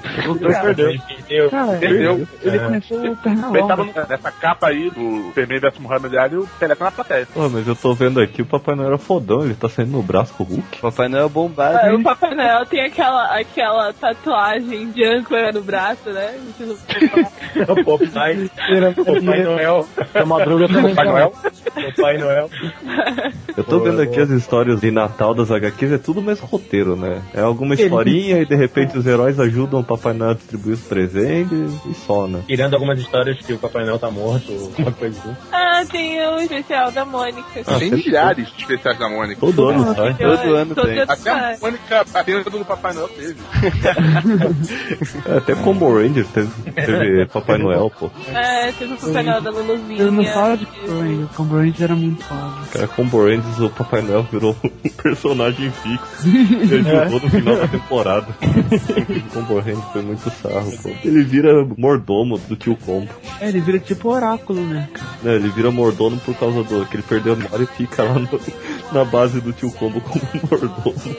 perdeu. 0.63 0.89
Ele 0.89 1.01
perdeu. 1.07 1.49
Cara, 1.49 1.77
Perdeu. 1.77 2.11
ele, 2.13 2.27
ele 2.43 2.57
É. 2.57 2.59
começou 2.59 2.97
o 2.99 3.05
Ele 3.05 3.15
Pernalonga. 3.15 3.67
tava 3.67 4.07
nessa 4.09 4.31
capa 4.31 4.67
aí 4.67 4.89
do 4.89 5.27
Superman 5.29 5.59
vs 5.59 5.79
Muhammad 5.79 6.13
Ali, 6.15 6.35
o 6.37 6.47
Pelé 6.59 6.75
tá 6.75 6.85
na 6.85 6.91
plateia. 6.91 7.27
Pô, 7.33 7.49
mas 7.49 7.67
eu 7.67 7.75
tô 7.75 7.93
vendo 7.93 8.19
aqui, 8.19 8.41
o 8.41 8.45
Papai 8.45 8.75
Noel 8.75 8.89
era 8.89 8.97
fodão, 8.97 9.43
ele 9.45 9.55
tá 9.55 9.69
saindo 9.69 9.91
no 9.91 10.01
braço 10.03 10.33
com 10.33 10.43
o 10.43 10.47
Hulk. 10.47 10.79
Papai 10.81 11.07
Noel 11.07 11.29
bombado. 11.29 11.77
É, 11.79 11.93
o 11.93 12.01
Papai 12.03 12.35
Noel 12.35 12.65
tem 12.65 12.81
aquela, 12.81 13.37
aquela 13.39 13.93
tatuagem 13.93 14.91
de 14.91 15.03
âncora 15.05 15.51
no 15.51 15.61
braço, 15.61 16.09
né? 16.09 16.35
É 17.55 17.71
o 17.71 17.83
Popeye. 17.83 18.49
Papai 18.95 19.43
Noel. 19.43 19.87
A 20.21 20.25
Madruga 20.25 20.67
também. 20.67 20.95
Papai 20.95 21.11
Noel? 21.11 21.33
Papai 21.95 22.17
Noel. 22.17 22.49
Eu 23.55 23.63
tô 23.63 23.79
vendo 23.79 24.01
aqui 24.01 24.19
as 24.19 24.29
histórias 24.29 24.79
de 24.81 24.91
Natal 24.91 25.33
das 25.33 25.51
HQs, 25.51 25.91
é 25.93 25.97
tudo 25.97 26.21
mais 26.21 26.39
roteiro, 26.39 26.95
né? 26.95 27.21
É 27.33 27.41
alguma 27.41 27.73
historinha 27.75 28.41
e 28.41 28.45
de 28.45 28.55
repente 28.55 28.97
os 28.97 29.05
heróis 29.05 29.39
ajudam 29.39 29.79
o 29.81 29.83
Papai 29.83 30.13
Noel 30.13 30.31
a 30.31 30.33
distribuir 30.35 30.75
os 30.75 30.81
presentes 30.81 31.71
e 31.85 31.93
só, 31.93 32.27
né? 32.27 32.41
Tirando 32.47 32.73
algumas 32.73 32.99
histórias 32.99 33.37
que 33.45 33.53
o 33.53 33.57
Papai 33.57 33.85
Noel 33.85 33.99
tá 33.99 34.09
morto, 34.11 34.51
ou 34.51 34.65
alguma 34.65 34.91
coisa 34.91 35.19
assim. 35.19 35.35
ah, 35.51 35.83
tem 35.91 36.19
o 36.27 36.37
especial 36.37 36.91
da 36.91 37.05
Mônica. 37.05 37.43
Ah, 37.67 37.79
Tem 37.79 37.91
milhares 37.91 38.47
de 38.51 38.61
especiais 38.61 38.97
da 38.97 39.09
Mônica. 39.09 39.39
Todo 39.39 39.69
ano 39.69 39.93
sai. 39.95 40.13
Todo 40.15 40.55
ano 40.55 40.75
Todo 40.75 40.87
tem. 40.87 40.99
Até 41.01 41.29
a. 41.29 41.57
Mônica 41.61 42.05
batendo 42.11 42.59
no 42.59 42.65
Papai 42.65 42.93
Noel 42.93 43.09
teve. 43.09 43.35
É, 45.25 45.37
Até 45.37 45.55
Combo 45.55 45.93
Rangers 45.93 46.27
teve, 46.29 46.49
teve 46.73 47.25
Papai 47.31 47.57
Noel, 47.57 47.91
pô. 47.97 48.09
É, 48.33 48.71
teve 48.71 48.93
o 48.93 48.97
Papai 48.97 49.23
Noel 49.23 49.41
da 49.41 49.49
Luluzinha. 49.51 50.08
Não 50.11 50.23
falo 50.25 50.57
de 50.57 50.65
Combo 50.65 51.23
O 51.23 51.27
Combo 51.35 51.55
Rangers 51.55 51.81
era 51.81 51.95
muito 51.95 52.23
foda. 52.23 52.53
Cara, 52.71 52.87
Combo 52.87 53.23
Rangers, 53.23 53.59
o 53.59 53.69
Papai 53.69 54.01
Noel 54.01 54.23
virou 54.31 54.55
um 54.63 54.69
personagem 55.01 55.71
fixo. 55.71 56.27
Ele 56.73 56.89
ajudou 56.89 57.19
no 57.21 57.29
final 57.29 57.55
da 57.57 57.67
temporada. 57.67 58.27
Combo 59.33 59.59
Rangers 59.59 59.85
foi 59.93 60.01
muito 60.01 60.29
sarro, 60.29 60.71
pô. 60.83 60.89
Ele 61.03 61.23
vira 61.23 61.65
mordomo 61.77 62.37
do 62.37 62.55
tio 62.55 62.75
Combo. 62.75 63.09
É, 63.39 63.47
ele 63.49 63.59
vira 63.61 63.79
tipo 63.79 64.09
oráculo, 64.09 64.61
né? 64.61 64.87
né? 65.23 65.35
Ele 65.35 65.49
vira 65.49 65.71
mordomo 65.71 66.17
por 66.19 66.35
causa 66.35 66.63
do 66.63 66.85
que 66.85 66.95
ele 66.97 67.03
perdeu 67.03 67.33
a 67.33 67.35
memória 67.35 67.63
e 67.63 67.67
fica 67.77 68.03
lá 68.03 68.13
no- 68.19 68.39
na 68.91 69.05
base 69.05 69.39
do 69.39 69.51
tio 69.53 69.71
Combo 69.71 70.01
como 70.01 70.21
mordomo. 70.49 71.15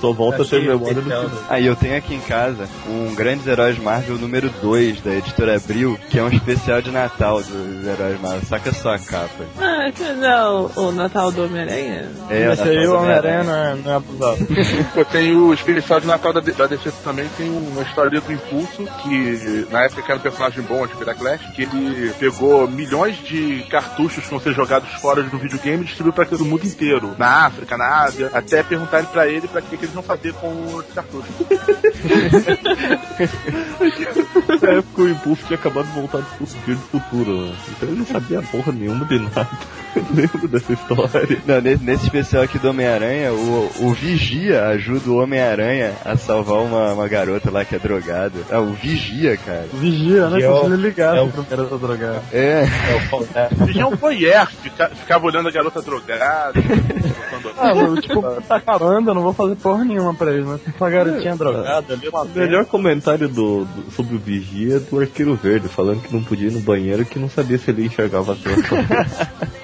Só 0.00 0.12
volta 0.12 0.42
a 0.42 0.44
ter 0.44 0.62
memória 0.62 0.94
no 0.96 1.02
final. 1.02 1.30
Aí 1.48 1.66
eu 1.66 1.76
tenho 1.76 1.96
aqui 1.96 2.14
em 2.14 2.20
casa 2.20 2.68
um 2.88 3.14
Grandes 3.14 3.46
Heróis 3.46 3.78
Marvel 3.78 4.18
número 4.18 4.50
2 4.62 5.00
da 5.00 5.14
editora 5.14 5.56
Abril, 5.56 5.98
que 6.10 6.18
é 6.18 6.22
um 6.22 6.28
especial 6.28 6.80
de 6.82 6.90
Natal 6.90 7.42
dos 7.64 7.86
Heróis 7.86 8.20
Marvel. 8.20 8.42
Saca 8.46 8.72
só 8.72 8.94
a 8.94 8.98
capa. 8.98 9.44
Ah, 9.58 9.90
não 10.14 10.28
é 10.28 10.70
o, 10.76 10.92
Natal 10.92 11.32
do 11.32 11.44
Homem-Aranha? 11.44 12.08
É, 12.30 12.52
Esse 12.52 12.62
aí 12.62 12.86
o 12.86 12.96
Homem-Aranha 12.96 13.44
não 13.44 13.54
é, 13.54 13.74
não 13.74 13.92
é 13.92 13.96
abusado. 13.96 14.46
Pô, 14.94 15.04
tem 15.04 15.36
o 15.36 15.52
especial 15.52 16.00
de 16.00 16.06
Natal 16.06 16.32
da, 16.32 16.40
da 16.40 16.66
DC 16.66 16.92
também, 17.02 17.28
tem 17.36 17.50
uma 17.50 17.82
história 17.82 18.20
do 18.20 18.32
Impulso, 18.32 18.86
que 19.02 19.66
na 19.70 19.84
época 19.84 20.02
que 20.02 20.10
era 20.10 20.18
um 20.18 20.22
personagem 20.22 20.62
bom, 20.62 20.86
tipo 20.86 21.04
da 21.04 21.14
Clash, 21.14 21.42
que 21.54 21.62
ele 21.62 22.12
pegou 22.18 22.68
milhões 22.68 23.16
de 23.18 23.64
cartuchos 23.70 24.24
que 24.24 24.30
vão 24.30 24.40
ser 24.40 24.52
jogados 24.52 24.88
fora 25.00 25.22
do 25.22 25.38
videogame 25.38 25.82
e 25.82 25.86
distribuiu 25.86 26.12
pra 26.12 26.24
todo 26.24 26.44
mundo 26.44 26.66
inteiro. 26.66 27.14
Na 27.18 27.46
África, 27.46 27.76
na 27.76 28.02
Ásia, 28.02 28.30
até 28.32 28.62
perguntarem 28.62 29.06
pra 29.06 29.26
ele 29.26 29.48
pra 29.48 29.60
que, 29.60 29.76
que 29.76 29.84
eles 29.84 29.94
vão 29.94 30.02
fazer 30.02 30.32
com 30.34 30.48
os 30.74 30.86
cartuchos. 30.94 31.34
Nessa 34.48 34.66
época 34.70 35.02
o 35.02 35.08
Impulso 35.08 35.42
tinha 35.46 35.58
acabado 35.58 35.86
de 35.86 35.92
voltar 35.92 36.18
do 36.18 36.26
Suspiro 36.38 36.76
do 36.78 37.00
Futuro, 37.00 37.46
né? 37.46 37.54
Então 37.70 37.88
ele 37.88 37.98
não 37.98 38.06
sabia 38.06 38.42
porra 38.42 38.72
nenhuma 38.72 39.04
de 39.06 39.18
nada. 39.18 39.48
Eu 39.96 40.04
lembro 40.12 40.48
dessa 40.48 40.72
história. 40.72 41.38
Não, 41.46 41.60
nesse, 41.60 41.84
nesse 41.84 42.04
especial 42.04 42.42
aqui 42.42 42.58
do 42.58 42.68
Homem-Aranha, 42.70 43.32
o, 43.32 43.70
o 43.80 43.92
Vigia 43.92 44.64
ajuda 44.66 45.08
o 45.10 45.22
Homem-Aranha 45.22 45.92
a 46.04 46.16
salvar 46.16 46.58
uma, 46.62 46.92
uma 46.92 47.06
garota 47.08 47.50
lá 47.50 47.64
que 47.64 47.76
é 47.76 47.78
drogada. 47.78 48.32
Ah, 48.50 48.58
o 48.60 48.72
Vigia, 48.72 49.36
cara. 49.36 49.66
Vigia, 49.72 50.28
né? 50.28 50.48
O- 50.48 50.58
Precisa 50.60 50.76
ligar 50.76 51.16
é 51.16 51.20
o- 51.20 51.28
pro 51.28 51.44
cara 51.44 51.64
tá 51.64 51.76
drogado. 51.76 52.22
É. 52.32 52.64
É 52.64 53.14
o. 53.16 53.68
Ele 53.68 53.80
é 53.80 53.86
um 53.86 53.94
voyeur, 53.96 54.46
fica, 54.62 54.88
ficava 54.88 55.26
olhando 55.26 55.48
a 55.48 55.52
garota 55.52 55.80
drogada, 55.80 56.54
Ah, 57.58 57.74
mano, 57.74 58.00
tipo, 58.00 58.22
tá 58.48 58.56
acabando, 58.56 59.10
eu 59.10 59.14
não 59.14 59.22
vou 59.22 59.32
fazer 59.32 59.56
porra 59.56 59.84
nenhuma 59.84 60.14
pra 60.14 60.32
ele, 60.32 60.44
mas 60.44 60.60
uma 60.78 60.90
garotinha 60.90 61.36
drogada 61.36 61.94
ali, 61.94 62.08
uma 62.08 62.22
O 62.22 62.28
melhor 62.28 62.64
comentário 62.66 63.28
do, 63.28 63.64
do- 63.64 63.90
sobre 63.92 64.16
o 64.16 64.18
Vigia 64.18 64.76
é 64.76 64.80
do 64.80 65.00
Arqueiro 65.00 65.34
Verde, 65.34 65.68
falando 65.68 66.02
que 66.02 66.12
não 66.14 66.22
podia 66.22 66.48
ir 66.48 66.52
no 66.52 66.60
banheiro 66.60 67.04
que 67.04 67.18
não 67.18 67.28
sabia 67.28 67.58
se 67.58 67.70
ele 67.70 67.86
enxergava 67.86 68.32
a 68.32 68.36
situação. 68.36 68.78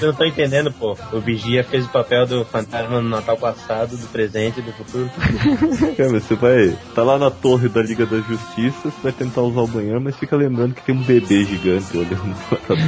Eu 0.00 0.08
não 0.08 0.14
tô 0.14 0.24
entendendo, 0.24 0.72
pô. 0.72 0.96
O 1.12 1.20
Vigia 1.20 1.64
fez 1.64 1.84
o 1.84 1.88
papel 1.88 2.26
do 2.26 2.44
fantasma 2.44 3.00
no 3.00 3.08
Natal 3.08 3.36
passado, 3.36 3.96
do 3.96 4.06
presente 4.08 4.60
e 4.60 4.62
do 4.62 4.72
futuro. 4.72 5.10
Cara, 5.96 6.20
você 6.20 6.34
vai. 6.34 6.76
Tá 6.94 7.02
lá 7.02 7.18
na 7.18 7.30
torre 7.30 7.68
da 7.68 7.82
Liga 7.82 8.06
da 8.06 8.18
Justiça, 8.18 8.90
você 8.90 9.00
vai 9.02 9.12
tentar 9.12 9.42
usar 9.42 9.60
o 9.60 9.66
banheiro, 9.66 10.00
mas 10.00 10.16
fica 10.16 10.36
lembrando 10.36 10.74
que 10.74 10.82
tem 10.82 10.94
um 10.94 11.02
bebê 11.02 11.44
gigante 11.44 11.96
olhando 11.96 12.34
pra 12.48 12.58
torre. 12.58 12.80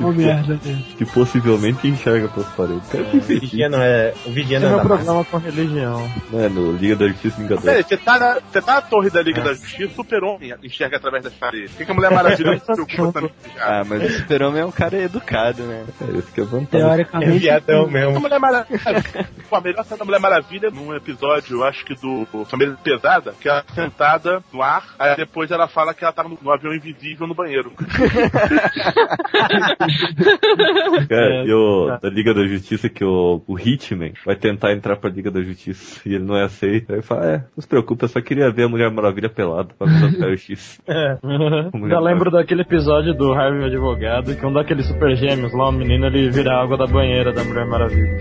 Uma 0.00 0.12
merda. 0.12 0.58
que 0.96 1.04
possivelmente 1.06 1.86
enxerga 1.86 2.25
pelas 2.28 2.48
paredes. 2.50 2.88
Cara, 2.88 3.04
que 3.04 3.16
O 3.16 3.20
Vigia 3.20 3.68
não 3.68 3.82
é. 3.82 4.14
O 4.24 4.30
Vigia 4.30 4.58
Esse 4.58 4.66
é 4.66 4.70
não 4.70 4.80
é. 4.80 4.82
programa 4.82 5.24
com 5.24 5.36
religião. 5.38 6.10
É, 6.32 6.48
no 6.48 6.72
Liga 6.72 6.96
da 6.96 7.08
Justiça 7.08 7.36
Peraí, 7.36 7.48
Vingador. 7.58 7.82
você 7.84 7.96
tá, 7.96 8.18
na, 8.18 8.34
você 8.34 8.62
tá 8.62 8.74
na 8.74 8.82
torre 8.82 9.10
da 9.10 9.22
Liga 9.22 9.40
da 9.42 9.54
Justiça, 9.54 9.92
o 9.92 9.96
super-homem 9.96 10.54
enxerga 10.62 10.96
através 10.96 11.24
das 11.24 11.32
paredes. 11.34 11.70
Por 11.70 11.78
que, 11.78 11.84
que 11.84 11.90
a 11.90 11.94
Mulher 11.94 12.10
Maravilha 12.10 12.58
se 12.58 12.64
preocupa 12.64 13.12
também? 13.12 13.30
Ah, 13.58 13.82
mas 13.86 14.02
o 14.02 14.08
Super-Homem 14.18 14.62
é 14.62 14.64
um 14.64 14.70
cara 14.70 14.96
educado, 14.96 15.62
né? 15.62 15.84
É, 16.00 16.18
isso 16.18 16.32
que 16.32 16.40
é 16.40 16.44
vantagem. 16.44 16.86
Teoricamente. 16.86 17.38
viadão 17.38 17.84
A 17.84 17.88
mesmo. 17.88 18.20
Mulher 18.20 18.38
Maravilha. 18.38 18.80
Pô, 19.48 19.56
a 19.56 19.60
melhor 19.60 19.84
cena 19.84 19.98
da 19.98 20.04
Mulher 20.04 20.20
Maravilha 20.20 20.70
num 20.70 20.94
episódio, 20.94 21.56
eu 21.56 21.64
acho 21.64 21.84
que 21.84 21.94
do 21.94 22.26
Família 22.46 22.76
Pesada, 22.82 23.34
que 23.40 23.48
ela 23.48 23.62
tá 23.62 23.74
sentada 23.74 24.42
no 24.52 24.62
ar, 24.62 24.84
aí 24.98 25.16
depois 25.16 25.50
ela 25.50 25.68
fala 25.68 25.94
que 25.94 26.04
ela 26.04 26.12
tava 26.12 26.28
no, 26.28 26.38
no 26.40 26.52
avião 26.52 26.74
invisível 26.74 27.26
no 27.26 27.34
banheiro. 27.34 27.72
Cara, 31.08 31.44
e 31.44 31.52
o 31.52 31.98
da 32.00 32.10
Liga 32.16 32.32
da 32.32 32.46
Justiça 32.46 32.88
que 32.88 33.04
o, 33.04 33.42
o 33.46 33.58
Hitman 33.58 34.12
vai 34.24 34.34
tentar 34.34 34.72
entrar 34.72 34.96
pra 34.96 35.10
Liga 35.10 35.30
da 35.30 35.42
Justiça 35.42 36.00
e 36.06 36.14
ele 36.14 36.24
não 36.24 36.34
é 36.34 36.44
aceito. 36.44 36.90
Aí 36.90 36.96
ele 36.96 37.02
fala, 37.02 37.26
é, 37.26 37.36
não 37.54 37.60
se 37.60 37.68
preocupe, 37.68 38.04
eu 38.04 38.08
só 38.08 38.22
queria 38.22 38.50
ver 38.50 38.62
a 38.64 38.68
Mulher 38.68 38.90
Maravilha 38.90 39.28
pelada 39.28 39.68
pra 39.78 39.86
ver 39.86 40.32
o 40.32 40.36
X. 40.38 40.80
É. 40.88 41.18
Já 41.90 42.00
lembro 42.00 42.30
daquele 42.30 42.62
episódio 42.62 43.12
do 43.12 43.34
Harvey 43.34 43.66
Advogado, 43.66 44.34
que 44.34 44.46
um 44.46 44.52
daqueles 44.52 44.86
super 44.86 45.14
gêmeos 45.14 45.52
lá, 45.52 45.68
o 45.68 45.72
menino 45.72 46.06
ele 46.06 46.30
vira 46.30 46.52
a 46.52 46.62
água 46.62 46.78
da 46.78 46.86
banheira 46.86 47.34
da 47.34 47.44
Mulher 47.44 47.66
Maravilha. 47.66 48.18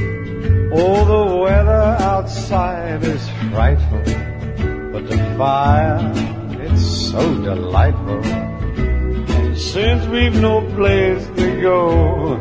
Oh, 0.72 1.04
the 1.04 1.36
weather 1.40 1.96
outside 2.00 3.02
is 3.02 3.28
frightful, 3.50 3.98
but 4.92 5.04
the 5.08 5.18
fire, 5.36 5.98
it's 6.62 7.10
so 7.10 7.18
delightful. 7.42 8.49
And 9.72 10.00
since 10.00 10.06
we've 10.10 10.40
no 10.40 10.62
place 10.74 11.24
to 11.26 11.60
go, 11.60 12.34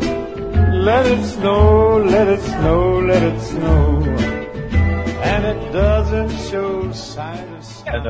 let 0.81 1.05
it 1.05 1.23
snow, 1.25 1.97
let 1.97 2.27
it 2.27 2.41
snow, 2.41 2.99
let 3.01 3.21
it 3.21 3.39
snow. 3.39 4.01
And 5.21 5.45
it 5.45 5.71
doesn't 5.71 6.31
show 6.49 6.91
signs 6.91 7.83
of 7.85 8.03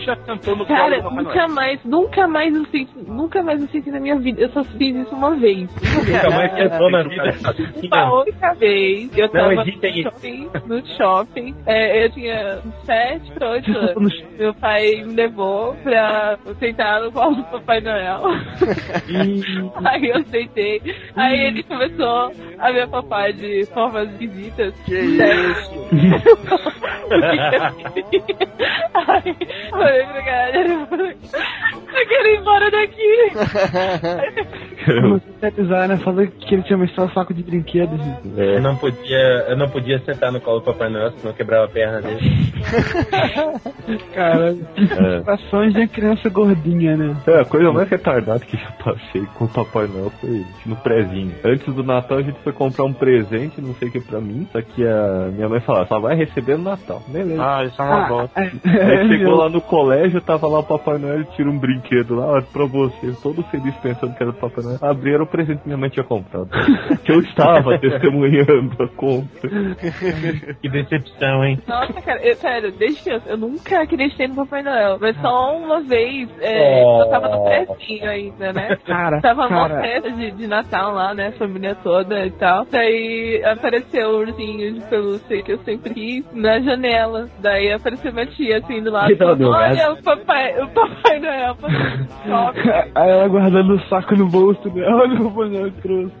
Já 0.00 0.16
cantou 0.16 0.56
no 0.56 0.66
Cara, 0.66 1.02
colo 1.02 1.16
nunca 1.16 1.34
Noel. 1.34 1.48
mais, 1.48 1.84
nunca 1.84 2.26
mais 2.28 2.54
eu 2.54 2.64
senti, 2.66 2.90
nunca 3.06 3.42
mais 3.42 3.60
eu 3.60 3.68
senti 3.68 3.90
na 3.90 4.00
minha 4.00 4.16
vida. 4.16 4.40
Eu 4.42 4.48
só 4.50 4.62
fiz 4.64 4.94
isso 4.96 5.14
uma 5.14 5.34
vez. 5.36 5.68
Nunca 5.82 6.30
mais 6.30 6.52
pensou 6.54 6.90
na 6.90 7.02
vida. 7.02 7.34
Uma 7.92 8.20
única 8.22 8.54
vez, 8.54 9.16
eu 9.16 9.28
tava 9.28 9.54
no 9.54 9.64
shopping, 9.64 10.48
no 10.66 10.86
shopping, 10.96 11.54
é, 11.66 12.04
eu 12.04 12.10
tinha 12.12 12.58
7 12.84 13.32
pra 13.32 13.50
8 13.50 13.70
anos. 13.76 14.24
Meu 14.38 14.54
pai 14.54 15.02
me 15.04 15.14
levou 15.14 15.74
pra 15.82 16.38
sentar 16.58 17.00
no 17.02 17.12
colo 17.12 17.36
do 17.36 17.44
Papai 17.44 17.80
Noel. 17.80 18.22
aí 19.84 20.08
eu 20.08 20.22
sentei, 20.24 20.80
aí 21.16 21.38
ele 21.46 21.62
começou 21.64 22.32
a 22.58 22.70
ver 22.72 22.88
papai 22.88 23.32
de 23.32 23.64
formas 23.72 24.10
esquisitas. 24.12 24.74
Que 24.84 24.98
isso? 24.98 25.88
Aí, 28.94 29.36
falei 29.88 30.24
galera, 30.24 30.68
eu 30.70 32.08
quero 32.08 32.28
ir 32.28 32.38
embora 32.40 32.70
daqui. 32.70 33.30
Sintetizar, 35.40 35.88
né? 35.88 35.96
Falou 35.98 36.26
que 36.26 36.54
ele 36.54 36.62
tinha 36.62 36.78
mostrado 36.78 37.10
o 37.10 37.14
saco 37.14 37.34
de 37.34 37.42
brinquedos. 37.42 38.00
Eu 38.36 38.60
não 38.60 38.76
podia, 38.76 39.18
eu 39.48 39.56
não 39.56 39.68
podia 39.68 39.98
sentar 40.00 40.30
no 40.32 40.40
colo 40.40 40.60
do 40.60 40.64
Papai 40.66 40.88
Noel, 40.88 41.10
senão 41.12 41.32
eu 41.32 41.36
quebrava 41.36 41.64
a 41.64 41.68
perna 41.68 42.00
dele. 42.00 42.20
Cara, 44.14 44.54
situações 45.18 45.74
de 45.74 45.86
criança 45.88 46.28
gordinha, 46.28 46.96
né? 46.96 47.16
É, 47.26 47.40
a 47.40 47.44
coisa 47.44 47.72
mais 47.72 47.88
retardada 47.88 48.40
que 48.40 48.56
já 48.56 48.70
passei 48.84 49.22
com 49.34 49.44
o 49.44 49.48
Papai 49.48 49.86
Noel 49.86 50.10
foi 50.20 50.44
no 50.66 50.76
prezinho. 50.76 51.34
Antes 51.44 51.74
do 51.74 51.82
Natal 51.82 52.18
a 52.18 52.22
gente 52.22 52.38
foi 52.42 52.52
comprar 52.52 52.84
um 52.84 52.92
presente, 52.92 53.60
não 53.60 53.74
sei 53.74 53.88
o 53.88 53.92
que 53.92 54.00
pra 54.00 54.20
mim, 54.20 54.46
só 54.52 54.60
que 54.62 54.86
a 54.86 55.28
minha 55.32 55.48
mãe 55.48 55.60
falou, 55.60 55.86
só 55.86 55.98
vai 56.00 56.16
receber 56.16 56.56
no 56.56 56.64
Natal. 56.64 57.02
Beleza. 57.08 57.42
Ah, 57.42 57.64
isso 57.64 57.80
é 57.80 57.84
uma 57.84 58.04
Ah, 58.04 58.08
bosta. 58.08 58.40
Aí 58.40 59.08
chegou 59.08 59.34
lá 59.36 59.48
no 59.48 59.60
colégio, 59.78 60.20
tava 60.20 60.48
lá 60.48 60.58
o 60.60 60.64
Papai 60.64 60.98
Noel, 60.98 61.24
tira 61.36 61.48
um 61.48 61.58
brinquedo 61.58 62.16
lá, 62.16 62.26
olha 62.26 62.42
pra 62.52 62.64
você, 62.64 63.12
todo 63.22 63.42
feliz 63.44 63.74
pensando 63.76 64.14
que 64.16 64.22
era 64.22 64.32
do 64.32 64.38
Papai 64.38 64.64
Noel. 64.64 64.78
Abri, 64.82 65.14
era 65.14 65.22
o 65.22 65.26
presente 65.26 65.60
que 65.60 65.66
minha 65.68 65.78
mãe 65.78 65.88
tinha 65.88 66.04
comprado. 66.04 66.48
que 67.04 67.12
eu 67.12 67.20
estava 67.20 67.78
testemunhando 67.78 68.82
a 68.82 68.88
compra. 68.88 69.50
Que 70.60 70.68
decepção, 70.68 71.44
hein? 71.44 71.58
Nossa, 71.66 71.92
cara, 72.02 72.20
eu, 72.26 72.34
sério, 72.36 72.72
desde 72.72 73.02
criança, 73.02 73.28
eu 73.30 73.36
nunca 73.36 73.82
acreditei 73.82 74.26
no 74.28 74.34
Papai 74.36 74.62
Noel. 74.62 74.98
Mas 75.00 75.16
só 75.20 75.56
uma 75.56 75.80
vez, 75.82 76.28
é, 76.40 76.82
Oh. 76.84 77.02
eu 77.02 77.10
tava 77.10 77.28
no 77.28 77.44
prezinho 77.44 78.10
ainda, 78.10 78.52
né? 78.52 78.76
Cara, 78.84 79.20
Tava 79.20 79.48
cara. 79.48 79.74
uma 79.74 79.80
festa 79.80 80.10
de, 80.10 80.30
de 80.32 80.46
Natal 80.46 80.92
lá, 80.92 81.14
né? 81.14 81.32
Família 81.32 81.74
toda 81.82 82.26
e 82.26 82.30
tal. 82.32 82.66
Daí 82.70 83.42
apareceu 83.44 84.10
o 84.10 84.18
ursinho 84.18 84.74
de 84.74 84.80
pelúcia 84.88 85.42
que 85.42 85.52
eu 85.52 85.58
sempre 85.58 85.94
quis 85.94 86.24
na 86.32 86.58
janela. 86.60 87.28
Daí 87.40 87.72
apareceu 87.72 88.12
minha 88.12 88.26
tia 88.26 88.58
assim 88.58 88.82
do 88.82 88.90
lado. 88.90 89.08
Que 89.08 89.14
dó, 89.16 89.34
Olha 89.70 89.92
o 89.92 90.02
papai, 90.02 90.62
o 90.62 90.68
Papai 90.68 91.18
Noel 91.18 91.56
shopping." 92.26 92.70
Aí 92.94 93.10
ela 93.10 93.28
guardando 93.28 93.74
o 93.74 93.80
saco 93.88 94.14
no 94.16 94.26
bolso 94.26 94.68
dela, 94.70 95.02
olha 95.02 95.20
o 95.20 95.30
Papai 95.30 95.72
trouxe. 95.82 96.14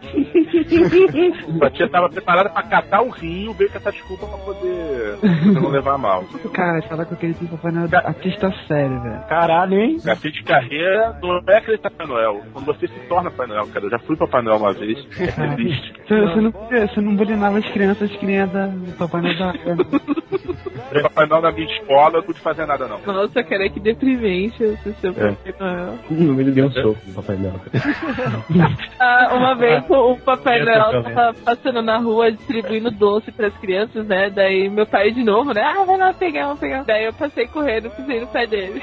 A 1.62 1.70
tia 1.70 1.88
tava 1.88 2.08
preparada 2.08 2.48
pra 2.50 2.62
catar 2.62 3.02
o 3.02 3.10
rio, 3.10 3.52
veio 3.54 3.70
com 3.70 3.78
essa 3.78 3.92
desculpa 3.92 4.26
pra 4.26 4.38
poder 4.38 5.18
pra 5.20 5.60
não 5.60 5.70
levar 5.70 5.98
mal. 5.98 6.24
Cara, 6.52 6.82
falar 6.82 7.04
que 7.04 7.12
eu 7.12 7.18
queria 7.18 7.34
ter 7.34 7.46
Papai 7.46 7.72
Noel 7.72 7.88
artista 8.04 8.52
sério, 8.66 9.00
velho. 9.00 9.20
Caralho, 9.28 9.78
hein? 9.78 9.96
Café 10.04 10.30
de 10.30 10.42
carreira 10.42 11.18
não 11.22 11.40
é 11.48 11.58
acreditar 11.58 11.90
Papai 11.90 12.06
Noel. 12.06 12.42
Quando 12.52 12.66
você 12.66 12.86
se 12.86 13.00
torna 13.08 13.30
Papai 13.30 13.46
Noel, 13.46 13.66
cara. 13.68 13.86
Eu 13.86 13.90
já 13.90 13.98
fui 14.00 14.16
Papai 14.16 14.42
Noel 14.42 14.58
uma 14.58 14.72
vez. 14.72 14.98
É 15.20 15.54
triste. 15.54 15.92
Você, 16.06 16.20
você 16.20 16.40
não, 16.40 16.50
você 16.50 17.00
não 17.00 17.16
bulinava 17.16 17.58
as 17.58 17.66
crianças 17.70 18.10
que 18.16 18.26
nem 18.26 18.40
a 18.40 18.46
da 18.46 18.66
do 18.66 18.92
Papai 18.96 19.20
Noel 19.22 19.36
da 19.38 21.02
Papai 21.02 21.26
Noel 21.26 21.42
na 21.42 21.52
minha 21.52 21.66
escola, 21.66 22.14
eu 22.14 22.18
não 22.18 22.22
pude 22.22 22.40
fazer 22.40 22.66
nada, 22.66 22.86
não. 22.86 22.98
Nossa, 23.00 23.27
cara, 23.28 23.68
que 23.68 23.80
deprimente 23.80 24.62
esse 24.62 24.92
seu 25.00 25.10
É. 25.10 25.32
Papai 25.32 25.54
Noel. 25.60 25.98
Ele 26.10 26.50
deu 26.50 26.66
um 26.66 26.70
soco 26.70 26.98
no 27.06 27.14
Papai 27.14 27.36
Noel. 27.36 27.60
Ah, 29.00 29.30
uma 29.34 29.54
vez 29.54 29.84
o 29.88 30.12
o 30.12 30.16
Papai 30.18 30.62
Noel 30.64 31.02
tava 31.02 31.34
passando 31.44 31.82
na 31.82 31.98
rua 31.98 32.32
distribuindo 32.32 32.90
doce 32.90 33.30
pras 33.30 33.54
crianças, 33.58 34.06
né? 34.06 34.30
Daí 34.30 34.68
meu 34.68 34.86
pai 34.86 35.10
de 35.10 35.22
novo, 35.22 35.52
né? 35.52 35.62
Ah, 35.62 35.84
vai 35.84 35.96
lá 35.96 36.12
pegar, 36.12 36.46
vamos 36.46 36.60
pegar. 36.60 36.84
Daí 36.84 37.04
eu 37.04 37.12
passei 37.12 37.46
correndo 37.46 37.86
e 37.86 37.90
pisei 37.90 38.20
no 38.20 38.26
pé 38.26 38.46
dele. 38.46 38.82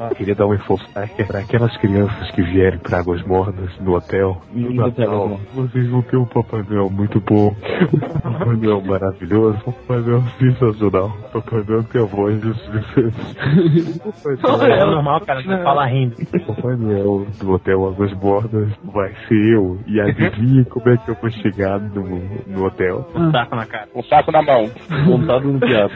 Eu 0.00 0.14
queria 0.16 0.34
dar 0.34 0.46
um 0.46 0.54
info 0.54 0.78
para 0.92 1.40
aquelas 1.40 1.76
crianças 1.78 2.30
que 2.32 2.42
vierem 2.42 2.78
para 2.78 2.98
Águas 2.98 3.22
Mornas 3.24 3.78
no 3.80 3.94
hotel. 3.94 4.40
No 4.52 4.74
Natal, 4.74 5.40
vocês 5.54 5.88
vão 5.88 6.02
ter 6.02 6.16
um 6.16 6.24
Papai 6.26 6.64
Noel 6.68 6.90
muito 6.90 7.20
bom. 7.20 7.54
Um 7.90 8.32
Papai 8.32 8.56
Noel 8.56 8.82
maravilhoso. 8.82 9.58
Um 9.66 9.72
Papai 9.72 9.98
Noel 10.00 10.22
sensacional. 10.38 11.16
Um 11.34 11.40
Papai 11.40 11.64
Noel 11.66 11.84
que 11.84 11.92
tem 11.92 12.02
a 12.02 12.04
voz 12.04 12.40
dos 12.40 12.60
Papai 14.42 14.72
É 14.72 14.84
normal, 14.84 15.20
cara, 15.22 15.42
não 15.42 15.62
fala 15.62 15.86
rindo. 15.86 16.16
O 16.20 16.54
Papai 16.54 16.76
Noel 16.76 17.26
do 17.38 17.52
Hotel 17.52 17.86
Águas 17.86 18.12
Mornas 18.14 18.68
vai 18.84 19.12
ser 19.28 19.54
eu. 19.54 19.78
E 19.86 20.00
adivinha 20.00 20.64
como 20.66 20.88
é 20.88 20.96
que 20.96 21.10
eu 21.10 21.16
vou 21.20 21.30
chegar 21.30 21.80
no, 21.80 22.04
no 22.46 22.64
hotel? 22.64 23.08
Um 23.14 23.30
saco 23.30 23.56
na 23.56 23.66
cara. 23.66 23.88
Um 23.94 24.02
saco 24.02 24.32
na 24.32 24.42
mão. 24.42 24.70
Montado 25.06 25.52
no 25.52 25.58
diabo. 25.58 25.94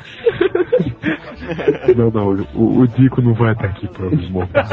Não, 1.97 2.11
não, 2.11 2.47
o, 2.55 2.81
o 2.81 2.84
Dico 2.89 3.21
não 3.23 3.35
vai 3.35 3.53
estar 3.53 3.67
aqui 3.67 3.89
pra 3.89 4.07
me 4.11 4.31
montar. 4.31 4.67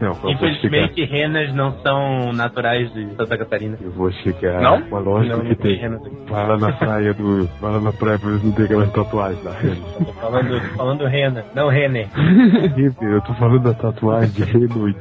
Não, 0.00 0.14
chegar. 0.14 0.30
Infelizmente, 0.30 1.04
renas 1.04 1.54
não 1.54 1.72
são 1.80 2.32
naturais 2.32 2.92
de 2.92 3.06
Santa 3.14 3.38
Catarina. 3.38 3.78
Eu 3.80 3.90
vou 3.90 4.10
chegar 4.12 4.60
Não? 4.60 4.78
uma 4.78 4.98
loja 4.98 5.36
Não, 5.36 5.40
que 5.40 5.48
não 5.48 5.98
tem. 5.98 6.12
Vai 6.28 6.46
lá 6.48 6.56
na 6.56 6.72
praia 6.72 7.14
do. 7.14 7.46
Vai 7.60 7.72
lá 7.72 7.80
na 7.80 7.92
praia 7.92 8.18
pra 8.18 8.30
ver 8.30 8.40
se 8.40 8.46
não 8.46 8.52
tem 8.52 8.64
aquelas 8.64 8.92
tatuagens 8.92 9.42
da 9.44 9.52
rena. 9.52 9.76
Tô 9.98 10.12
falando, 10.14 10.60
falando 10.76 11.06
rena, 11.06 11.44
não 11.54 11.68
rene. 11.68 12.06
Eu 13.00 13.20
tô 13.22 13.34
falando 13.34 13.62
da 13.62 13.74
tatuagem 13.74 14.30
de 14.30 14.44
reno 14.44 14.88
e 14.88 14.94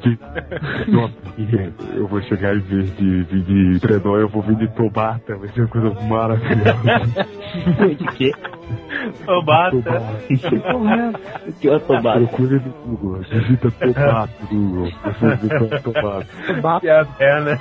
e 1.37 1.73
eu 1.95 2.07
vou 2.07 2.21
chegar 2.23 2.55
em 2.55 2.59
vez 2.59 2.95
de 2.97 3.23
vir 3.23 3.43
de 3.43 3.79
trenó, 3.79 4.17
eu 4.17 4.27
vou 4.27 4.41
vir 4.41 4.55
de 4.55 4.67
tomata, 4.69 5.35
vai 5.35 5.49
ser 5.49 5.61
uma 5.61 5.67
coisa 5.69 5.89
maravilhosa. 6.07 7.25
De 7.97 8.05
quê? 8.17 8.31
Tobata. 9.25 10.03
Que 11.59 11.67
é 11.69 11.75
o 11.75 11.79
Tobata? 11.79 12.19
Procure 12.19 12.55
no 12.55 12.71
Google. 12.97 13.21
Digita 13.23 13.71
Tobato 13.71 14.33
no 14.51 14.59
Google. 14.59 14.91
Você. 15.03 16.79
Que 16.81 16.89
a 16.89 17.05
perna. 17.05 17.59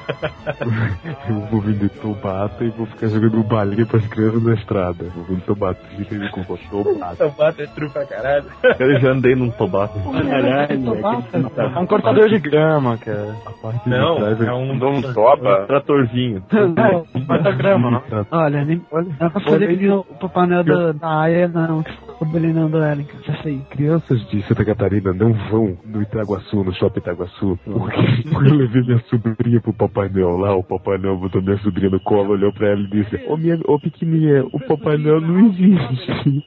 Eu 1.28 1.34
vou 1.50 1.60
vender 1.60 1.88
Tobato 1.90 2.64
e 2.64 2.68
vou 2.70 2.86
ficar 2.86 3.08
jogando 3.08 3.42
balinha 3.42 3.86
pras 3.86 4.06
crianças 4.08 4.42
na 4.42 4.54
estrada. 4.54 5.04
Vou 5.14 5.24
vender 5.24 5.42
Tobato. 5.42 5.80
Digita 5.96 6.14
no 6.14 6.30
Google. 6.30 6.58
Tobato. 6.94 7.16
Tobata 7.16 7.62
é 7.62 7.66
true 7.66 7.88
pra 7.90 8.06
caralho. 8.06 8.44
Eu 8.78 9.00
já 9.00 9.10
andei 9.10 9.34
num 9.34 9.50
tobato. 9.50 9.98
Caralho, 10.00 10.96
É 11.76 11.78
um 11.78 11.86
cortador 11.86 12.28
de 12.28 12.38
grama, 12.38 12.96
cara. 12.98 13.34
A 13.46 13.50
parte 13.50 13.88
Não, 13.88 14.14
de 14.14 14.20
trás 14.20 14.40
é 14.40 14.52
um, 14.52 14.72
Um 14.72 15.02
toba. 15.14 15.62
um 15.62 15.66
tratorzinho. 15.66 16.42
Corta 17.26 17.52
grama, 17.52 17.90
não? 17.90 18.02
Olha, 18.30 18.64
nem, 18.64 18.82
não 18.92 19.04
dá 19.18 19.30
pra 19.30 19.40
fazer 19.40 19.90
o 19.90 20.04
Papai 20.04 20.46
Noel 20.46 20.64
da, 20.64 20.92
da 20.92 21.20
Aya, 21.22 21.48
não, 21.48 21.82
que 21.82 21.92
ficou 21.92 22.28
belinando 22.28 22.78
ela, 22.78 23.02
cara. 23.02 23.11
Já 23.26 23.42
sei. 23.42 23.60
Crianças 23.70 24.24
de 24.28 24.42
Santa 24.42 24.64
Catarina 24.64 25.12
não 25.12 25.32
vão 25.50 25.76
no 25.84 26.00
Itaguaçu, 26.02 26.64
no 26.64 26.72
shopping 26.74 27.00
Itaguaçu, 27.00 27.58
porque 27.64 28.00
eu 28.50 28.54
levei 28.54 28.82
minha 28.82 28.98
sobrinha 29.08 29.60
pro 29.60 29.72
Papai 29.72 30.08
Noel 30.08 30.36
lá, 30.36 30.56
o 30.56 30.64
Papai 30.64 30.98
Noel 30.98 31.18
botou 31.18 31.42
minha 31.42 31.56
sobrinha 31.58 31.90
no 31.90 32.00
colo, 32.00 32.32
olhou 32.32 32.52
pra 32.52 32.68
ela 32.68 32.80
e 32.80 32.88
disse, 32.88 33.16
ô 33.28 33.36
minha, 33.36 33.58
ô 33.66 33.78
pequenininha, 33.78 34.44
o 34.52 34.58
Papai 34.60 34.96
Noel 34.96 35.20
não 35.20 35.46
existe. 35.46 36.12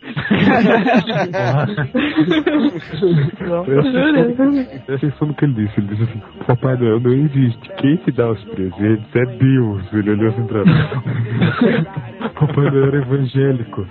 Presta 4.85 5.07
atenção 5.07 5.27
no 5.27 5.33
que 5.33 5.45
ele 5.45 5.53
disse, 5.53 5.79
ele 5.79 5.87
disse 5.87 6.03
assim, 6.03 6.21
Papai 6.45 6.77
Noel 6.77 6.99
não 6.99 7.11
existe, 7.11 7.69
quem 7.77 7.95
te 7.97 8.11
dá 8.11 8.31
os 8.31 8.43
presentes 8.45 9.15
é 9.15 9.25
Deus. 9.37 9.93
Ele 9.93 10.11
olhou 10.11 10.29
assim 10.29 10.45
pra 10.45 10.63
mim. 10.65 10.71
Papai 12.35 12.69
Noel 12.69 12.85
era 12.85 12.97
evangélico. 12.97 13.85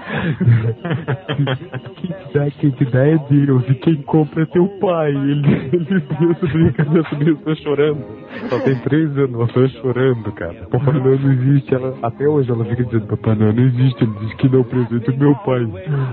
Quem 1.96 2.06
te 2.06 2.32
dá, 2.34 2.46
quem 2.64 2.70
te 2.70 2.84
dá 2.86 3.06
é 3.06 3.18
Deus, 3.28 3.68
e 3.68 3.74
quem 3.74 3.96
compra 4.02 4.42
é 4.42 4.46
teu 4.46 4.66
pai. 4.80 5.10
Ele, 5.10 5.70
ele 5.72 6.00
deu 6.00 6.30
a 6.30 6.34
sobrinha, 6.36 6.72
cadê 6.72 7.00
a 7.00 7.04
sobrinha? 7.04 7.36
Tô 7.44 7.54
chorando. 7.56 8.04
Só 8.48 8.58
tem 8.60 8.74
três 8.80 9.18
anos, 9.18 9.34
ela 9.34 9.46
tá 9.46 9.68
chorando, 9.80 10.32
cara. 10.32 10.66
Papai 10.70 10.94
Noel 10.94 11.18
não 11.18 11.32
existe. 11.32 11.74
Ela, 11.74 11.94
até 12.02 12.26
hoje 12.26 12.50
ela 12.50 12.64
fica 12.64 12.84
dizendo, 12.84 13.06
Papai 13.06 13.34
Noel 13.34 13.52
não 13.52 13.64
existe. 13.64 14.02
Ele 14.02 14.12
diz 14.20 14.34
que 14.34 14.48
não 14.48 14.58
é 14.58 14.62
o 14.62 14.64
presente 14.64 15.10
do 15.10 15.18
meu 15.18 15.34
pai. 15.36 15.68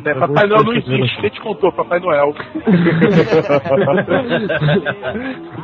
É, 0.06 0.14
Papai 0.14 0.47
Noel 0.47 0.64
não 0.64 0.74
existe. 0.74 1.22
Quem 1.22 1.30
te 1.30 1.41
contou? 1.41 1.72
Papai 1.72 1.99
Noel. 1.99 2.34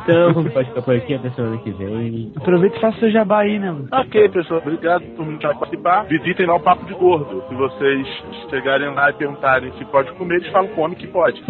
Então, 0.08 0.32
vamos 0.32 0.52
pode 0.52 0.68
ficar 0.68 0.82
por 0.82 0.94
aqui 0.94 1.14
até 1.14 1.30
semana 1.30 1.58
que 1.58 1.70
vem. 1.72 2.32
Aproveita 2.36 2.76
e 2.76 2.80
faça 2.80 2.98
seu 2.98 3.10
jabá 3.10 3.40
aí, 3.40 3.58
né, 3.58 3.70
mano? 3.70 3.88
Ok, 3.92 4.28
pessoal. 4.30 4.60
Obrigado 4.60 5.02
por 5.16 5.26
me 5.26 5.38
participar. 5.38 6.04
Visitem 6.04 6.46
lá 6.46 6.54
o 6.54 6.60
Papo 6.60 6.86
de 6.86 6.94
Gordo. 6.94 7.42
Se 7.46 7.54
vocês 7.54 8.06
chegarem 8.48 8.94
lá 8.94 9.10
e 9.10 9.14
perguntarem 9.14 9.70
se 9.72 9.84
pode 9.86 10.10
comer, 10.12 10.36
eles 10.36 10.50
falam 10.50 10.67
come 10.68 10.96
que 10.96 11.06
pode. 11.06 11.42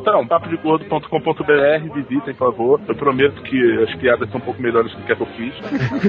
Então, 0.00 0.26
papodegordo.com.br, 0.26 1.94
visitem, 1.94 2.34
por 2.34 2.50
favor. 2.50 2.80
Eu 2.86 2.94
prometo 2.94 3.42
que 3.42 3.82
as 3.82 3.94
piadas 3.96 4.30
são 4.30 4.38
um 4.38 4.44
pouco 4.44 4.60
melhores 4.60 4.92
do 4.94 5.02
que 5.02 5.12
a 5.12 5.16
que 5.16 5.22
eu 5.22 5.26
fiz. 5.26 5.54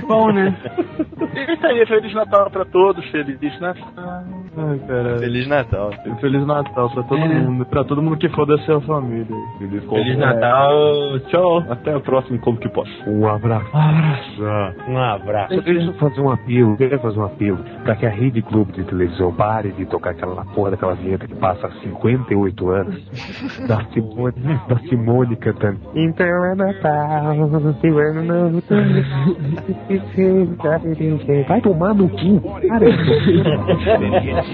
Bom, 0.01 0.31
né? 0.31 0.55
E 1.35 1.39
é 1.39 1.53
isso 1.53 1.67
aí, 1.67 1.85
Feliz 1.85 2.13
Natal 2.13 2.49
pra 2.49 2.65
todos, 2.65 3.05
Feliz 3.11 3.59
Natal. 3.59 4.44
Ai. 4.57 4.79
Feliz 5.19 5.47
Natal. 5.47 5.91
Feliz 6.21 6.45
Natal 6.45 6.89
pra 6.89 7.03
todo 7.03 7.21
É. 7.21 7.27
mundo. 7.27 7.65
Pra 7.65 7.83
todo 7.83 8.01
mundo 8.01 8.17
que 8.17 8.29
for 8.29 8.45
da 8.45 8.57
sua 8.59 8.79
família. 8.81 9.25
Feliz, 9.57 9.83
Feliz 9.83 10.17
Natal. 10.17 11.19
Tchau, 11.27 11.63
até 11.69 11.95
o 11.95 12.01
próximo 12.01 12.39
Como 12.39 12.57
Que 12.57 12.69
Posso. 12.69 12.91
Um 13.09 13.27
abraço. 13.27 13.67
Ah. 13.73 14.73
Um 14.87 14.97
abraço. 14.97 15.55
Só 15.55 15.61
queria 15.61 15.91
fazer 15.93 16.21
um 16.21 16.31
apelo, 16.31 16.71
eu 16.71 16.77
queria 16.77 16.99
fazer 16.99 17.19
um 17.19 17.25
apelo 17.25 17.59
pra 17.83 17.95
que 17.95 18.05
a 18.05 18.09
Rede 18.09 18.41
Globo 18.41 18.71
de 18.71 18.83
televisão 18.83 19.33
pare 19.33 19.71
de 19.71 19.85
tocar 19.85 20.11
aquela 20.11 20.43
porra 20.45 20.71
daquela 20.71 20.93
vinheta 20.95 21.27
que 21.27 21.35
passa 21.35 21.67
há 21.67 21.71
58 21.81 22.69
anos 22.69 23.03
da 23.67 23.83
Simone, 23.93 24.33
da 24.67 24.77
Simone 24.89 25.35
cantando. 25.35 25.79
Então 25.95 26.25
é 26.25 26.55
Natal, 26.55 27.35
eu 27.83 27.99
ano 27.99 28.23
novo, 28.23 28.63
Vai 31.47 31.61
tomar 31.61 31.93
no 31.93 32.09
cu, 32.09 32.41
cara. 32.67 32.85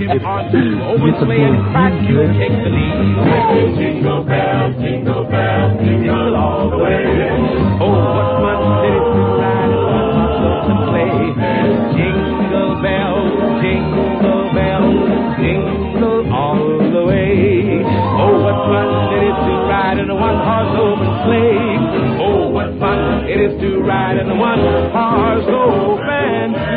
Jingle 3.77 4.23
bells, 4.23 4.75
jingle 4.81 5.23
bells, 5.25 5.79
jingle 5.83 6.35
all 6.35 6.69
the 6.69 6.77
way. 6.77 7.05
Oh, 7.81 7.91
what 7.91 8.29
fun 8.41 8.85
it 8.85 8.93
is 8.95 9.03
to 9.11 9.21
ride 9.37 9.69
in 9.69 9.73
a 9.73 9.83
one-horse 9.91 10.69
and 10.71 10.81
play. 10.89 11.11
Jingle 11.95 12.71
bells, 12.81 13.31
jingle 13.61 14.45
bells, 14.53 15.35
jingle 15.37 16.23
all 16.33 16.57
the 16.91 17.03
way. 17.05 17.83
Oh, 18.17 18.41
what 18.41 18.57
fun 18.71 18.87
it 19.13 19.23
is 19.27 19.37
to 19.43 19.53
ride 19.67 19.97
in 19.99 20.09
a 20.09 20.15
one-horse 20.15 20.73
open 20.79 21.11
sleigh. 21.25 21.77
Oh, 22.23 22.49
what 22.49 22.79
fun 22.79 23.25
it 23.25 23.39
is 23.41 23.59
to 23.59 23.79
ride 23.81 24.17
in 24.17 24.29
a 24.29 24.35
one-horse 24.35 25.45
open 25.47 26.70